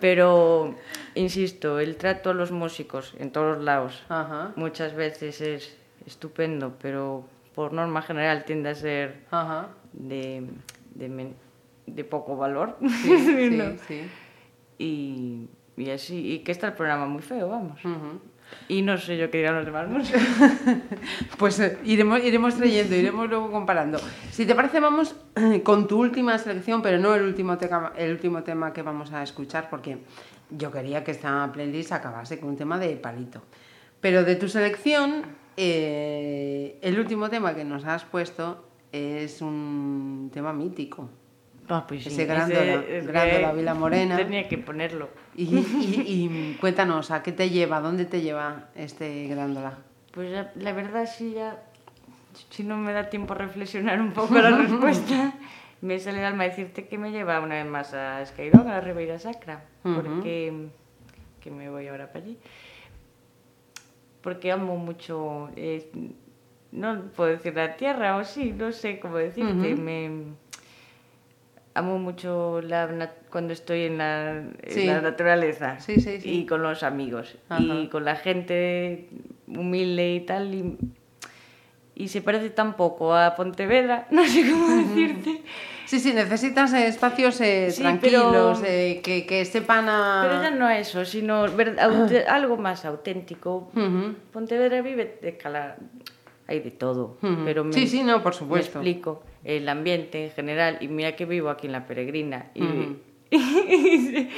Pero, 0.00 0.74
insisto, 1.14 1.78
el 1.78 1.96
trato 1.96 2.30
a 2.30 2.34
los 2.34 2.50
músicos 2.50 3.14
en 3.18 3.30
todos 3.30 3.56
los 3.56 3.64
lados 3.64 4.02
Ajá. 4.08 4.52
muchas 4.56 4.94
veces 4.94 5.40
es 5.40 5.76
estupendo, 6.06 6.74
pero 6.80 7.24
por 7.54 7.72
norma 7.72 8.02
general 8.02 8.44
tiende 8.44 8.70
a 8.70 8.74
ser 8.74 9.24
Ajá. 9.30 9.68
de, 9.92 10.48
de, 10.94 11.08
men- 11.08 11.36
de 11.86 12.04
poco 12.04 12.36
valor. 12.36 12.76
Sí, 13.02 13.18
sí, 13.18 13.50
¿no? 13.52 13.64
sí. 13.86 14.08
y, 14.78 15.48
y 15.76 15.90
así, 15.90 16.32
y 16.32 16.38
que 16.40 16.52
está 16.52 16.68
el 16.68 16.72
programa 16.72 17.06
muy 17.06 17.22
feo, 17.22 17.48
vamos. 17.50 17.80
Y 18.68 18.82
no 18.82 18.98
sé 18.98 19.16
yo 19.16 19.30
qué 19.30 19.38
dirán 19.38 19.56
los 19.56 19.64
demás 19.64 19.88
músicos. 19.88 20.22
Pues 21.38 21.58
eh, 21.60 21.78
iremos, 21.84 22.22
iremos 22.22 22.56
trayendo, 22.56 22.94
iremos 22.94 23.28
luego 23.28 23.50
comparando. 23.50 23.98
Si 24.30 24.46
te 24.46 24.54
parece, 24.54 24.78
vamos 24.78 25.16
con 25.64 25.88
tu 25.88 25.98
última 25.98 26.38
selección, 26.38 26.82
pero 26.82 26.98
no 26.98 27.14
el 27.14 27.22
último, 27.22 27.58
tema, 27.58 27.92
el 27.96 28.12
último 28.12 28.42
tema 28.42 28.72
que 28.72 28.82
vamos 28.82 29.12
a 29.12 29.22
escuchar, 29.22 29.70
porque 29.70 29.98
yo 30.50 30.70
quería 30.70 31.02
que 31.04 31.12
esta 31.12 31.50
playlist 31.52 31.92
acabase 31.92 32.38
con 32.38 32.50
un 32.50 32.56
tema 32.56 32.78
de 32.78 32.96
palito. 32.96 33.42
Pero 34.00 34.24
de 34.24 34.36
tu 34.36 34.48
selección, 34.48 35.22
eh, 35.56 36.78
el 36.82 36.98
último 36.98 37.28
tema 37.28 37.54
que 37.54 37.64
nos 37.64 37.84
has 37.84 38.04
puesto 38.04 38.64
es 38.92 39.42
un 39.42 40.30
tema 40.32 40.52
mítico. 40.52 41.08
Pues 41.86 42.02
sí, 42.04 42.08
Ese 42.08 42.26
Grándola, 42.26 42.74
es 42.88 43.06
Grándola 43.06 43.50
que 43.50 43.56
Vila 43.56 43.74
Morena. 43.74 44.16
Tenía 44.16 44.48
que 44.48 44.58
ponerlo. 44.58 45.08
Y, 45.36 45.56
y- 45.58 46.04
y 46.06 46.56
cuéntanos, 46.60 47.10
¿a 47.10 47.22
qué 47.22 47.32
te 47.32 47.50
lleva? 47.50 47.80
¿Dónde 47.80 48.04
te 48.06 48.20
lleva 48.22 48.68
este 48.74 49.28
Grándola? 49.28 49.78
Pues 50.12 50.30
la, 50.32 50.50
la 50.56 50.72
verdad 50.72 51.06
sí 51.06 51.32
ya, 51.34 51.62
si 52.50 52.64
no 52.64 52.76
me 52.76 52.92
da 52.92 53.08
tiempo 53.10 53.34
a 53.34 53.36
reflexionar 53.36 54.00
un 54.00 54.12
poco 54.12 54.34
la 54.34 54.50
respuesta, 54.58 55.34
me 55.80 55.98
sale 56.00 56.18
el 56.18 56.24
alma 56.24 56.44
decirte 56.44 56.88
que 56.88 56.98
me 56.98 57.12
lleva 57.12 57.38
una 57.40 57.54
vez 57.54 57.66
más 57.66 57.94
a 57.94 58.24
Skyrock, 58.26 58.66
a 58.66 58.70
la 58.70 58.80
Ribeira 58.80 59.18
Sacra, 59.20 59.62
porque 59.94 60.68
que 61.40 61.50
me 61.50 61.70
voy 61.70 61.86
ahora 61.86 62.08
para 62.12 62.24
allí. 62.24 62.36
Porque 64.20 64.52
amo 64.52 64.76
mucho, 64.76 65.48
eh, 65.56 65.90
no 66.72 67.02
puedo 67.16 67.30
decir 67.30 67.54
la 67.54 67.76
tierra 67.76 68.16
o 68.16 68.24
sí, 68.24 68.52
no 68.52 68.72
sé 68.72 69.00
cómo 69.00 69.16
decirte, 69.16 69.74
me 69.76 70.10
amo 71.74 71.98
mucho 71.98 72.60
la, 72.62 73.10
cuando 73.30 73.52
estoy 73.52 73.82
en 73.84 73.98
la, 73.98 74.30
en 74.38 74.54
Sí. 74.68 74.86
la 74.86 75.00
naturaleza 75.00 75.78
Sí, 75.80 76.00
sí, 76.00 76.18
y 76.24 76.46
con 76.46 76.62
los 76.62 76.82
amigos 76.82 77.36
Ajá. 77.48 77.62
y 77.62 77.88
con 77.88 78.04
la 78.04 78.16
gente 78.16 79.08
humilde 79.46 80.14
y 80.14 80.20
tal 80.20 80.54
y, 80.54 80.76
y 81.94 82.08
se 82.08 82.22
parece 82.22 82.50
tan 82.50 82.74
poco 82.76 83.14
a 83.14 83.34
Pontevedra, 83.36 84.06
no 84.10 84.24
sé 84.26 84.50
cómo 84.50 84.68
decirte, 84.68 85.42
Sí, 85.86 85.98
sí, 85.98 86.12
necesitas 86.12 86.72
espacios 86.72 87.40
eh, 87.40 87.72
tranquilos, 87.76 88.58
pero- 88.60 88.64
eh, 88.72 89.00
que, 89.02 89.26
que 89.26 89.44
sepan 89.44 89.88
a... 89.88 90.22
pero 90.24 90.40
ya 90.40 90.50
no 90.52 90.68
eso, 90.70 91.04
sino 91.04 91.46
algo 92.28 92.56
más 92.56 92.84
auténtico. 92.84 93.70
Ujú, 93.74 94.14
Pontevedra 94.32 94.82
vive 94.82 95.18
de 95.20 95.36
cala, 95.36 95.76
hay 96.46 96.60
de 96.60 96.70
todo, 96.70 97.18
ujú. 97.20 97.42
pero 97.44 97.64
me, 97.64 97.72
Sí, 97.72 97.88
sí, 97.88 98.04
no, 98.04 98.22
por 98.22 98.34
supuesto. 98.34 98.80
me 98.80 98.88
explico 98.88 99.22
el 99.44 99.68
ambiente 99.68 100.24
en 100.26 100.30
general 100.32 100.78
y 100.80 100.88
mira 100.88 101.16
que 101.16 101.24
vivo 101.24 101.48
aquí 101.50 101.66
en 101.66 101.72
la 101.72 101.86
Peregrina 101.86 102.46
y 102.54 102.62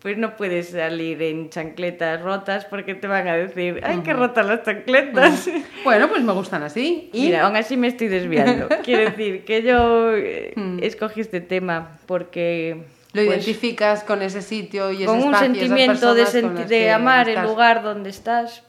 pues 0.00 0.18
no 0.18 0.36
puedes 0.36 0.70
salir 0.70 1.22
en 1.22 1.48
chancletas 1.48 2.20
rotas 2.22 2.64
porque 2.64 2.94
te 2.96 3.06
van 3.06 3.28
a 3.28 3.36
decir, 3.36 3.80
ay, 3.84 4.00
qué 4.04 4.12
rotas 4.12 4.44
las 4.46 4.62
chancletas. 4.64 5.48
Bueno, 5.84 6.08
pues 6.08 6.22
me 6.22 6.32
gustan 6.32 6.62
así. 6.64 7.08
Y 7.12 7.26
Mira, 7.26 7.46
aún 7.46 7.54
así 7.56 7.76
me 7.76 7.86
estoy 7.86 8.08
desviando. 8.08 8.68
Quiero 8.84 9.10
decir 9.10 9.44
que 9.44 9.62
yo 9.62 10.12
eh, 10.16 10.54
escogí 10.80 11.20
este 11.20 11.40
tema 11.40 11.98
porque 12.06 12.82
lo 13.12 13.24
pues, 13.24 13.28
identificas 13.46 14.02
con 14.02 14.22
ese 14.22 14.42
sitio 14.42 14.90
y 14.90 14.96
ese 14.96 15.06
con 15.06 15.18
un 15.18 15.24
espacio, 15.34 15.46
sentimiento 15.54 16.14
de, 16.14 16.26
senti- 16.26 16.64
de 16.66 16.90
amar 16.90 17.28
el 17.28 17.40
lugar 17.42 17.82
donde 17.84 18.10
estás 18.10 18.64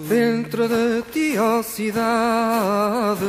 Dentro 0.07 0.69
de 0.69 1.01
ti 1.11 1.37
a 1.37 1.61
cidade. 1.61 3.25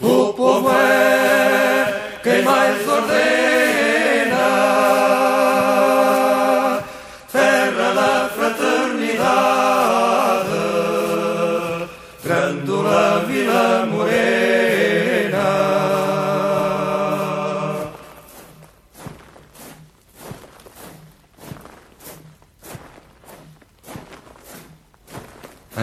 O 0.00 0.32
povo 0.32 0.70
é 0.70 2.20
quem 2.22 2.42
mais 2.44 2.88
ordena. 2.88 3.24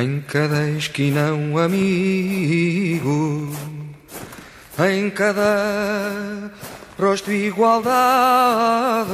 Em 0.01 0.19
cada 0.27 0.67
esquina 0.67 1.31
um 1.31 1.59
amigo, 1.59 3.47
em 4.79 5.11
cada 5.11 6.49
rosto 6.99 7.31
igualdade. 7.31 9.11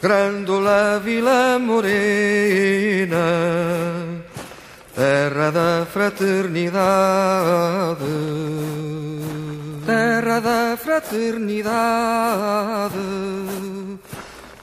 Grândola 0.00 1.02
Vila 1.04 1.58
Morena, 1.58 3.18
terra 4.96 5.50
da 5.50 5.84
fraternidade, 5.84 6.80
terra 9.84 10.40
da 10.40 10.78
fraternidade. 10.78 12.94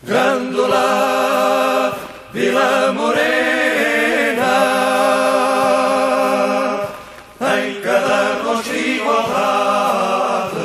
Grândola 0.02 1.30
Vila 2.32 2.94
Morena, 2.94 3.26
em 7.58 7.82
cada 7.82 8.44
rosto 8.44 8.76
igualdade, 8.76 10.58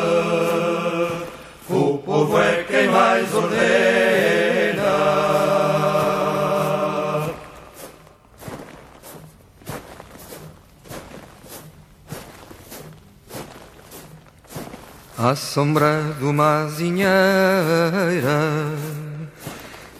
o 1.70 1.98
povo 2.04 2.38
é 2.38 2.64
quem 2.64 2.88
mais 2.88 3.34
ordena. 3.34 3.64
À 15.16 15.34
sombra 15.34 16.14
de 16.18 16.24
uma 16.26 16.64
azinheira 16.64 17.14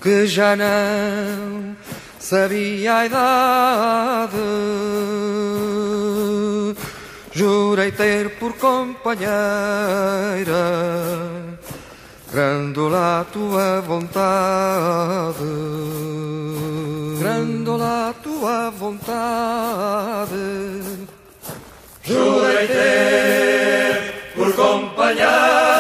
que 0.05 0.27
já 0.27 0.55
não 0.55 1.54
sabia 2.25 2.97
a 2.97 3.07
idade. 3.07 4.37
Jurei 7.33 7.93
ter 7.93 8.31
por 8.39 8.55
companheira 8.55 9.29
Grandola 12.33 13.21
a 13.21 13.25
tua 13.25 13.81
vontade. 13.83 15.45
Grandola 17.21 18.09
a 18.09 18.15
tua 18.15 18.71
vontade. 18.71 20.33
Jurei 22.03 22.67
ter 22.67 24.33
por 24.35 24.53
companheira 24.55 25.74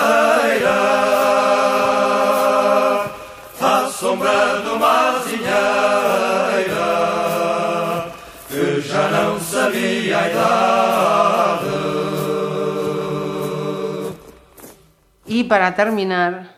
Y 15.45 15.49
para 15.49 15.75
terminar, 15.75 16.55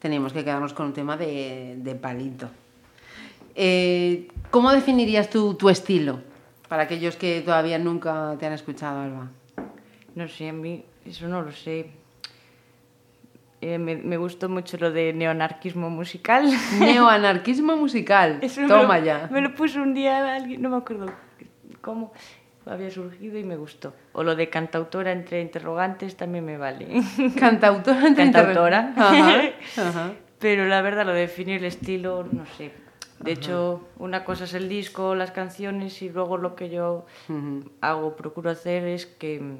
tenemos 0.00 0.32
que 0.32 0.44
quedarnos 0.44 0.72
con 0.72 0.86
un 0.86 0.92
tema 0.92 1.16
de, 1.16 1.74
de 1.78 1.94
palito. 1.94 2.48
Eh, 3.54 4.28
¿Cómo 4.50 4.72
definirías 4.72 5.28
tú 5.28 5.54
tu 5.54 5.68
estilo? 5.68 6.20
Para 6.68 6.84
aquellos 6.84 7.16
que 7.16 7.40
todavía 7.42 7.78
nunca 7.78 8.36
te 8.38 8.46
han 8.46 8.52
escuchado, 8.52 9.00
Alba. 9.00 9.28
No 10.14 10.28
sé, 10.28 10.48
a 10.48 10.52
mí 10.52 10.84
eso 11.04 11.28
no 11.28 11.42
lo 11.42 11.52
sé. 11.52 11.90
Eh, 13.60 13.76
me, 13.78 13.96
me 13.96 14.16
gustó 14.16 14.48
mucho 14.48 14.78
lo 14.78 14.90
de 14.90 15.12
neoanarquismo 15.12 15.90
musical. 15.90 16.48
Neoanarquismo 16.78 17.76
musical. 17.76 18.38
Eso 18.40 18.62
me 18.62 18.68
Toma 18.68 18.98
lo- 18.98 19.04
ya. 19.04 19.28
Me 19.30 19.40
lo 19.42 19.54
puso 19.54 19.82
un 19.82 19.92
día 19.92 20.34
alguien, 20.34 20.62
no 20.62 20.70
me 20.70 20.76
acuerdo 20.78 21.06
cómo 21.82 22.12
había 22.66 22.90
surgido 22.90 23.38
y 23.38 23.44
me 23.44 23.56
gustó. 23.56 23.92
O 24.12 24.22
lo 24.22 24.36
de 24.36 24.48
cantautora 24.50 25.12
entre 25.12 25.40
interrogantes 25.40 26.16
también 26.16 26.44
me 26.44 26.58
vale. 26.58 27.02
Cantautora 27.38 28.06
entre 28.06 28.30
Cantautora. 28.30 28.92
interro- 28.94 29.52
Ajá, 29.76 29.88
ajá. 29.88 30.12
Pero 30.38 30.66
la 30.66 30.80
verdad, 30.82 31.04
lo 31.06 31.12
de 31.12 31.20
definir 31.20 31.58
el 31.58 31.64
estilo, 31.66 32.26
no 32.30 32.44
sé. 32.56 32.72
De 33.18 33.32
hecho, 33.32 33.86
una 33.98 34.24
cosa 34.24 34.44
es 34.44 34.54
el 34.54 34.68
disco, 34.70 35.14
las 35.14 35.30
canciones 35.30 36.00
y 36.00 36.08
luego 36.08 36.38
lo 36.38 36.54
que 36.56 36.70
yo 36.70 37.04
hago, 37.82 38.16
procuro 38.16 38.48
hacer 38.50 38.84
es 38.86 39.04
que 39.04 39.58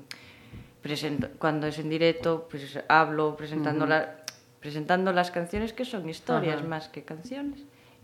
presento, 0.81 1.29
cuando 1.39 1.67
es 1.67 1.79
en 1.79 1.91
directo, 1.91 2.49
pues 2.51 2.79
hablo 2.89 3.37
presentando, 3.37 3.85
la- 3.87 4.17
presentando 4.61 5.13
las 5.13 5.31
canciones 5.31 5.75
que 5.75 5.85
son 5.85 6.09
historias 6.09 6.65
más 6.65 6.89
que 6.89 7.03
canciones. 7.03 7.61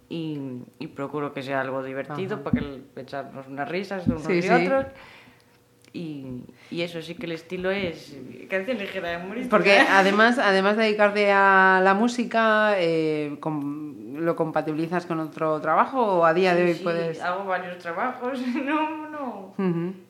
Y, 0.08 0.62
y 0.78 0.86
procuro 0.88 1.32
que 1.34 1.42
sea 1.42 1.60
algo 1.60 1.82
divertido 1.82 2.36
Ajá. 2.36 2.44
para 2.44 2.60
que 2.60 3.00
echarnos 3.00 3.46
unas 3.48 3.68
risas 3.68 4.06
de 4.06 4.12
unos 4.12 4.26
Sí, 4.26 4.34
y 4.34 4.42
sí. 4.42 4.48
otros. 4.50 4.86
Y, 5.92 6.26
y 6.70 6.82
eso 6.82 7.00
sí 7.00 7.14
que 7.14 7.24
el 7.26 7.32
estilo 7.32 7.70
es 7.70 8.16
canción 8.50 8.76
ligera, 8.78 9.18
humorística. 9.18 9.56
Porque 9.56 9.78
además, 9.90 10.38
además 10.38 10.76
de 10.76 10.84
dedicarte 10.84 11.32
a 11.32 11.80
la 11.82 11.94
música, 11.94 12.74
eh, 12.78 13.36
com- 13.40 14.14
¿lo 14.18 14.36
compatibilizas 14.36 15.06
con 15.06 15.20
otro 15.20 15.60
trabajo 15.60 16.18
o 16.18 16.24
a 16.24 16.34
día 16.34 16.54
de 16.54 16.64
hoy 16.64 16.74
sí, 16.74 16.84
puedes...? 16.84 17.20
hago 17.22 17.44
varios 17.46 17.78
trabajos, 17.78 18.40
no, 18.64 19.08
no, 19.08 19.54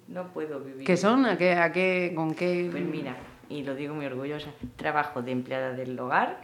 no 0.08 0.32
puedo 0.32 0.60
vivir. 0.60 0.84
¿Qué 0.84 0.96
son? 0.96 1.24
¿A 1.24 1.38
qué, 1.38 1.52
a 1.52 1.70
qué, 1.72 2.12
¿Con 2.14 2.34
qué...? 2.34 2.68
Pues 2.70 2.84
mira, 2.84 3.16
y 3.48 3.62
lo 3.62 3.74
digo 3.74 3.94
muy 3.94 4.06
orgullosa, 4.06 4.50
trabajo 4.76 5.22
de 5.22 5.30
empleada 5.32 5.72
del 5.72 5.98
hogar 5.98 6.40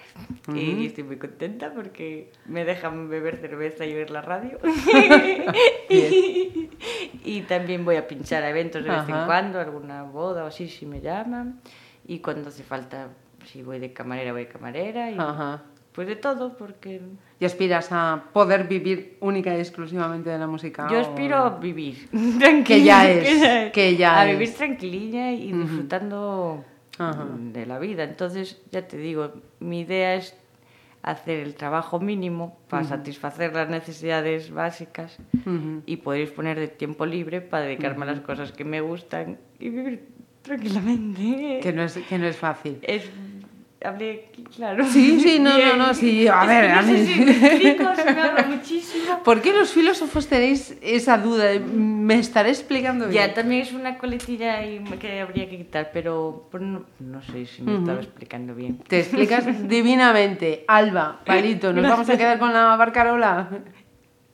Ujú. 0.48 0.56
y 0.56 0.86
estoy 0.86 1.04
muy 1.04 1.16
contenta 1.18 1.72
porque 1.74 2.30
me 2.46 2.64
dejan 2.64 3.08
beber 3.08 3.36
cerveza 3.38 3.84
y 3.86 3.94
oír 3.94 4.10
la 4.10 4.22
radio. 4.22 4.58
y, 5.88 6.70
y 7.24 7.40
también 7.42 7.84
voy 7.84 7.96
a 7.96 8.06
pinchar 8.06 8.42
a 8.42 8.50
eventos 8.50 8.82
de 8.84 8.90
vez 8.90 9.08
en 9.08 9.14
Ajá. 9.14 9.26
cuando, 9.26 9.60
alguna 9.60 10.02
boda 10.04 10.44
o 10.44 10.46
así 10.46 10.68
si 10.68 10.86
me 10.86 11.00
llaman. 11.00 11.60
Y 12.06 12.18
cuando 12.20 12.48
hace 12.48 12.62
falta, 12.62 13.08
si 13.46 13.62
voy 13.62 13.78
de 13.78 13.92
camarera, 13.92 14.32
voy 14.32 14.42
de 14.44 14.48
camarera. 14.48 15.10
Y 15.10 15.16
Ajá. 15.18 15.62
Pues 15.92 16.08
de 16.08 16.16
todo, 16.16 16.56
porque 16.56 17.02
¿Y 17.38 17.44
aspiras 17.44 17.88
a 17.90 18.24
poder 18.32 18.66
vivir 18.66 19.18
única 19.20 19.54
y 19.54 19.60
exclusivamente 19.60 20.30
de 20.30 20.38
la 20.38 20.46
música? 20.46 20.88
Yo 20.90 20.96
o- 20.96 21.00
aspiro 21.02 21.36
a 21.36 21.50
vivir 21.58 22.08
tranquila. 22.38 22.64
Que 22.64 22.82
ya 22.82 23.10
es, 23.10 23.72
que 23.72 23.96
ya 23.96 24.20
A 24.20 24.26
es. 24.30 24.38
vivir 24.38 24.54
tranquililla 24.54 25.32
y 25.32 25.52
Ujú. 25.52 25.62
disfrutando 25.62 26.64
Ajá. 26.98 27.26
de 27.38 27.66
la 27.66 27.78
vida. 27.78 28.04
Entonces, 28.04 28.60
ya 28.70 28.86
te 28.86 28.96
digo, 28.96 29.32
mi 29.60 29.80
idea 29.80 30.14
es 30.14 30.36
hacer 31.02 31.40
el 31.40 31.54
trabajo 31.54 31.98
mínimo 31.98 32.58
para 32.68 32.84
satisfacer 32.84 33.52
las 33.54 33.68
necesidades 33.68 34.52
básicas 34.52 35.18
y 35.84 35.96
poder 35.96 36.20
disponer 36.20 36.58
de 36.58 36.68
tiempo 36.68 37.06
libre 37.06 37.40
para 37.40 37.64
dedicarme 37.64 38.04
a 38.04 38.12
las 38.12 38.20
cosas 38.20 38.52
que 38.52 38.64
me 38.64 38.80
gustan 38.80 39.38
y 39.58 39.70
vivir 39.70 40.08
tranquilamente. 40.42 41.60
Que 41.60 41.72
no 41.72 41.82
es, 41.82 41.96
que 41.96 42.18
no 42.18 42.26
es 42.26 42.36
fácil. 42.36 42.78
Es... 42.82 43.10
Hablé 43.84 44.28
claro. 44.54 44.84
Sí, 44.86 45.20
sí, 45.20 45.38
no, 45.38 45.50
no, 45.50 45.56
Bien. 45.56 45.78
no, 45.78 45.94
sí, 45.94 46.28
a 46.28 46.44
ver, 46.44 46.70
a 46.70 46.82
ver. 46.82 47.06
si 47.06 47.20
me 47.74 48.56
muchísimo. 48.56 49.22
¿Por 49.22 49.40
qué 49.40 49.52
los 49.52 49.72
filósofos 49.72 50.28
tenéis 50.28 50.76
esa 50.82 51.18
duda? 51.18 51.46
de, 51.46 51.60
¿Me 51.60 52.18
estaré 52.18 52.50
explicando 52.50 53.08
bien? 53.08 53.28
Ya, 53.28 53.34
también 53.34 53.62
es 53.62 53.72
una 53.72 53.98
coletilla 53.98 54.64
y 54.64 54.82
que 55.00 55.20
habría 55.20 55.48
que 55.48 55.58
quitar, 55.58 55.90
pero 55.92 56.48
pues, 56.50 56.62
no, 56.62 56.84
no 57.00 57.22
sé 57.22 57.46
si 57.46 57.62
me 57.62 57.78
estaba 57.78 58.00
explicando 58.00 58.54
bien. 58.54 58.78
Te 58.78 59.00
explicas 59.00 59.44
divinamente. 59.68 60.64
Alba, 60.68 61.20
Palito, 61.24 61.72
¿nos 61.72 61.88
vamos 61.88 62.08
a 62.08 62.16
quedar 62.16 62.38
con 62.38 62.52
la 62.52 62.76
barcarola? 62.76 63.48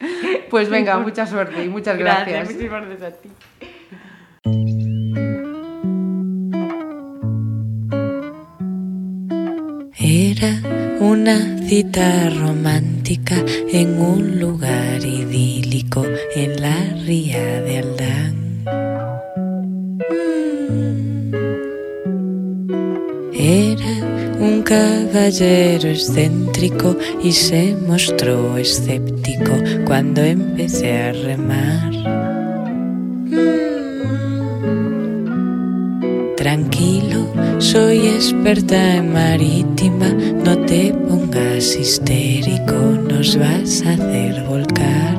Pues 0.48 0.70
venga, 0.70 0.96
mucha 0.98 1.26
suerte 1.26 1.64
y 1.64 1.68
muchas 1.68 1.98
gracias. 1.98 2.46
muchísimas 2.46 2.86
gracias 2.86 3.12
a 3.14 3.16
ti. 3.16 3.28
Era 10.30 10.60
una 11.00 11.56
cita 11.66 12.28
romántica 12.28 13.36
en 13.72 13.98
un 13.98 14.38
lugar 14.38 15.02
idílico 15.02 16.04
en 16.36 16.60
la 16.60 16.76
ría 17.06 17.62
de 17.62 17.78
Aldán. 17.78 18.36
Era 23.32 23.94
un 24.38 24.62
caballero 24.64 25.88
excéntrico 25.88 26.94
y 27.22 27.32
se 27.32 27.74
mostró 27.86 28.58
escéptico 28.58 29.52
cuando 29.86 30.20
empecé 30.20 30.94
a 31.04 31.12
remar. 31.12 32.27
Tranquilo, 36.48 37.28
soy 37.58 38.06
experta 38.06 38.96
en 38.96 39.12
marítima, 39.12 40.08
no 40.08 40.56
te 40.64 40.94
pongas 40.94 41.76
histérico, 41.76 42.72
nos 42.72 43.36
vas 43.36 43.84
a 43.84 43.92
hacer 43.92 44.44
volcar. 44.44 45.18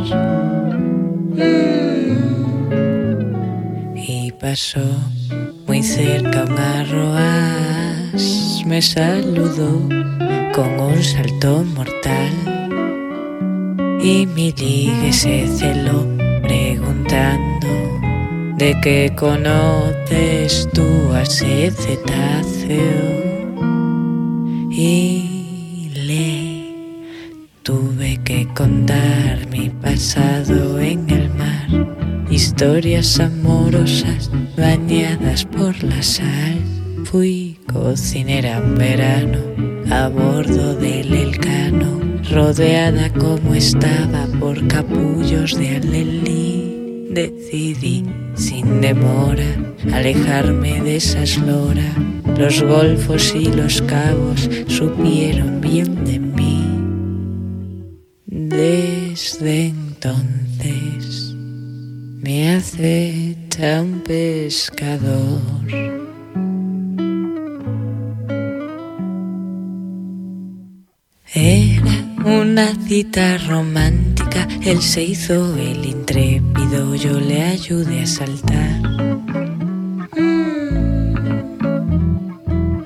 Y 3.96 4.32
pasó 4.42 4.82
muy 5.68 5.84
cerca 5.84 6.46
un 6.46 6.58
arroaz, 6.58 8.64
me 8.66 8.82
saludó 8.82 9.88
con 10.56 10.80
un 10.80 11.04
salto 11.04 11.64
mortal. 11.76 12.34
y 14.02 14.26
mi 14.26 14.52
ligue 14.54 15.14
se 15.14 15.46
celó 15.46 16.08
preguntando 16.42 18.09
de 18.60 18.76
qué 18.82 19.14
conoces 19.16 20.68
tú 20.74 21.14
a 21.14 21.22
ese 21.22 21.72
cetáceo 21.72 22.76
y 24.70 25.90
le 25.96 27.08
tuve 27.64 28.20
que 28.26 28.46
contar 28.54 29.48
mi 29.50 29.70
pasado 29.70 30.78
en 30.78 31.10
el 31.10 31.30
mar, 31.36 31.70
historias 32.30 33.22
amorosas 33.22 34.30
bañadas 34.58 35.46
por 35.46 35.82
la 35.82 36.04
sal. 36.04 36.60
Fui 37.06 37.58
cocinera 37.72 38.58
en 38.58 38.76
verano 38.76 39.40
a 39.90 40.10
bordo 40.10 40.76
del 40.76 41.14
Elcano, 41.14 42.02
rodeada 42.30 43.10
como 43.14 43.56
estaba 43.56 44.28
por 44.38 44.68
capullos 44.68 45.58
de 45.58 45.78
alelí. 45.78 46.59
Decidí 47.10 48.06
sin 48.36 48.82
demora 48.82 49.74
alejarme 49.92 50.82
de 50.82 50.98
esa 50.98 51.24
eslora. 51.24 51.92
Los 52.38 52.62
golfos 52.62 53.34
y 53.36 53.46
los 53.46 53.82
cabos 53.82 54.50
supieron 54.68 55.60
bien 55.60 56.06
de 56.06 56.20
mí. 56.20 56.66
Desde 58.26 59.68
entonces 59.68 61.34
me 62.22 62.56
acecha 62.56 63.82
un 63.82 64.02
pescador. 64.02 65.40
Era 71.34 72.06
una 72.26 72.74
cita 72.88 73.38
romántica, 73.38 74.19
él 74.64 74.82
se 74.82 75.04
hizo 75.04 75.56
el 75.56 75.86
intrépido, 75.86 76.96
yo 76.96 77.20
le 77.20 77.44
ayudé 77.44 78.02
a 78.02 78.08
saltar. 78.08 78.82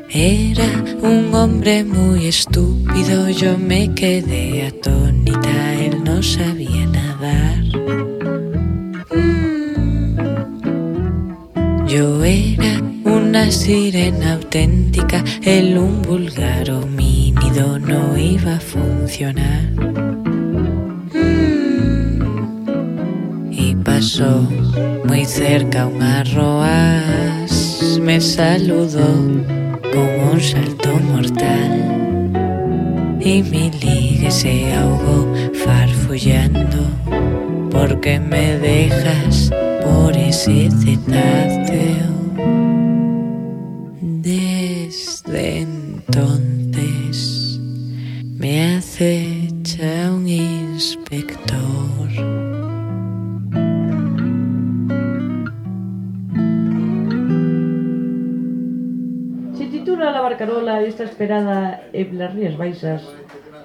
Era 0.10 0.70
un 1.02 1.34
hombre 1.34 1.84
muy 1.84 2.28
estúpido, 2.28 3.30
yo 3.30 3.58
me 3.58 3.94
quedé 3.94 4.68
atónita, 4.68 5.74
él 5.74 6.04
no 6.04 6.22
sabía 6.22 6.86
nadar. 6.86 7.64
Yo 11.88 12.24
era 12.24 12.82
una 13.04 13.52
sirena 13.52 14.34
auténtica, 14.34 15.24
él 15.44 15.78
un 15.78 16.02
vulgar 16.02 16.70
homínido 16.72 17.80
no 17.80 18.18
iba 18.18 18.56
a 18.56 18.60
funcionar. 18.60 19.93
Pasó 24.04 24.46
muy 25.06 25.24
cerca 25.24 25.88
un 25.88 26.02
arroaz, 26.02 27.98
me 28.02 28.20
saludó 28.20 29.08
con 29.94 30.10
un 30.30 30.42
salto 30.42 30.90
mortal. 31.10 32.36
Y 33.22 33.44
mi 33.44 33.72
ligue 33.72 34.30
se 34.30 34.74
ahogó 34.74 35.34
farfullando, 35.54 36.82
porque 37.72 38.20
me 38.20 38.58
dejas 38.58 39.50
por 39.86 40.18
ese. 40.18 40.70
rías 62.34 62.58
baixas 62.58 63.02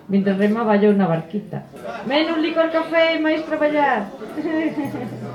Mientras 0.09 0.39
remaba 0.39 0.77
yo 0.77 0.93
na 0.95 1.07
barquita. 1.07 1.65
Menos 2.07 2.39
licor 2.41 2.73
café 2.73 3.17
e 3.17 3.21
máis 3.21 3.45
traballar. 3.45 4.09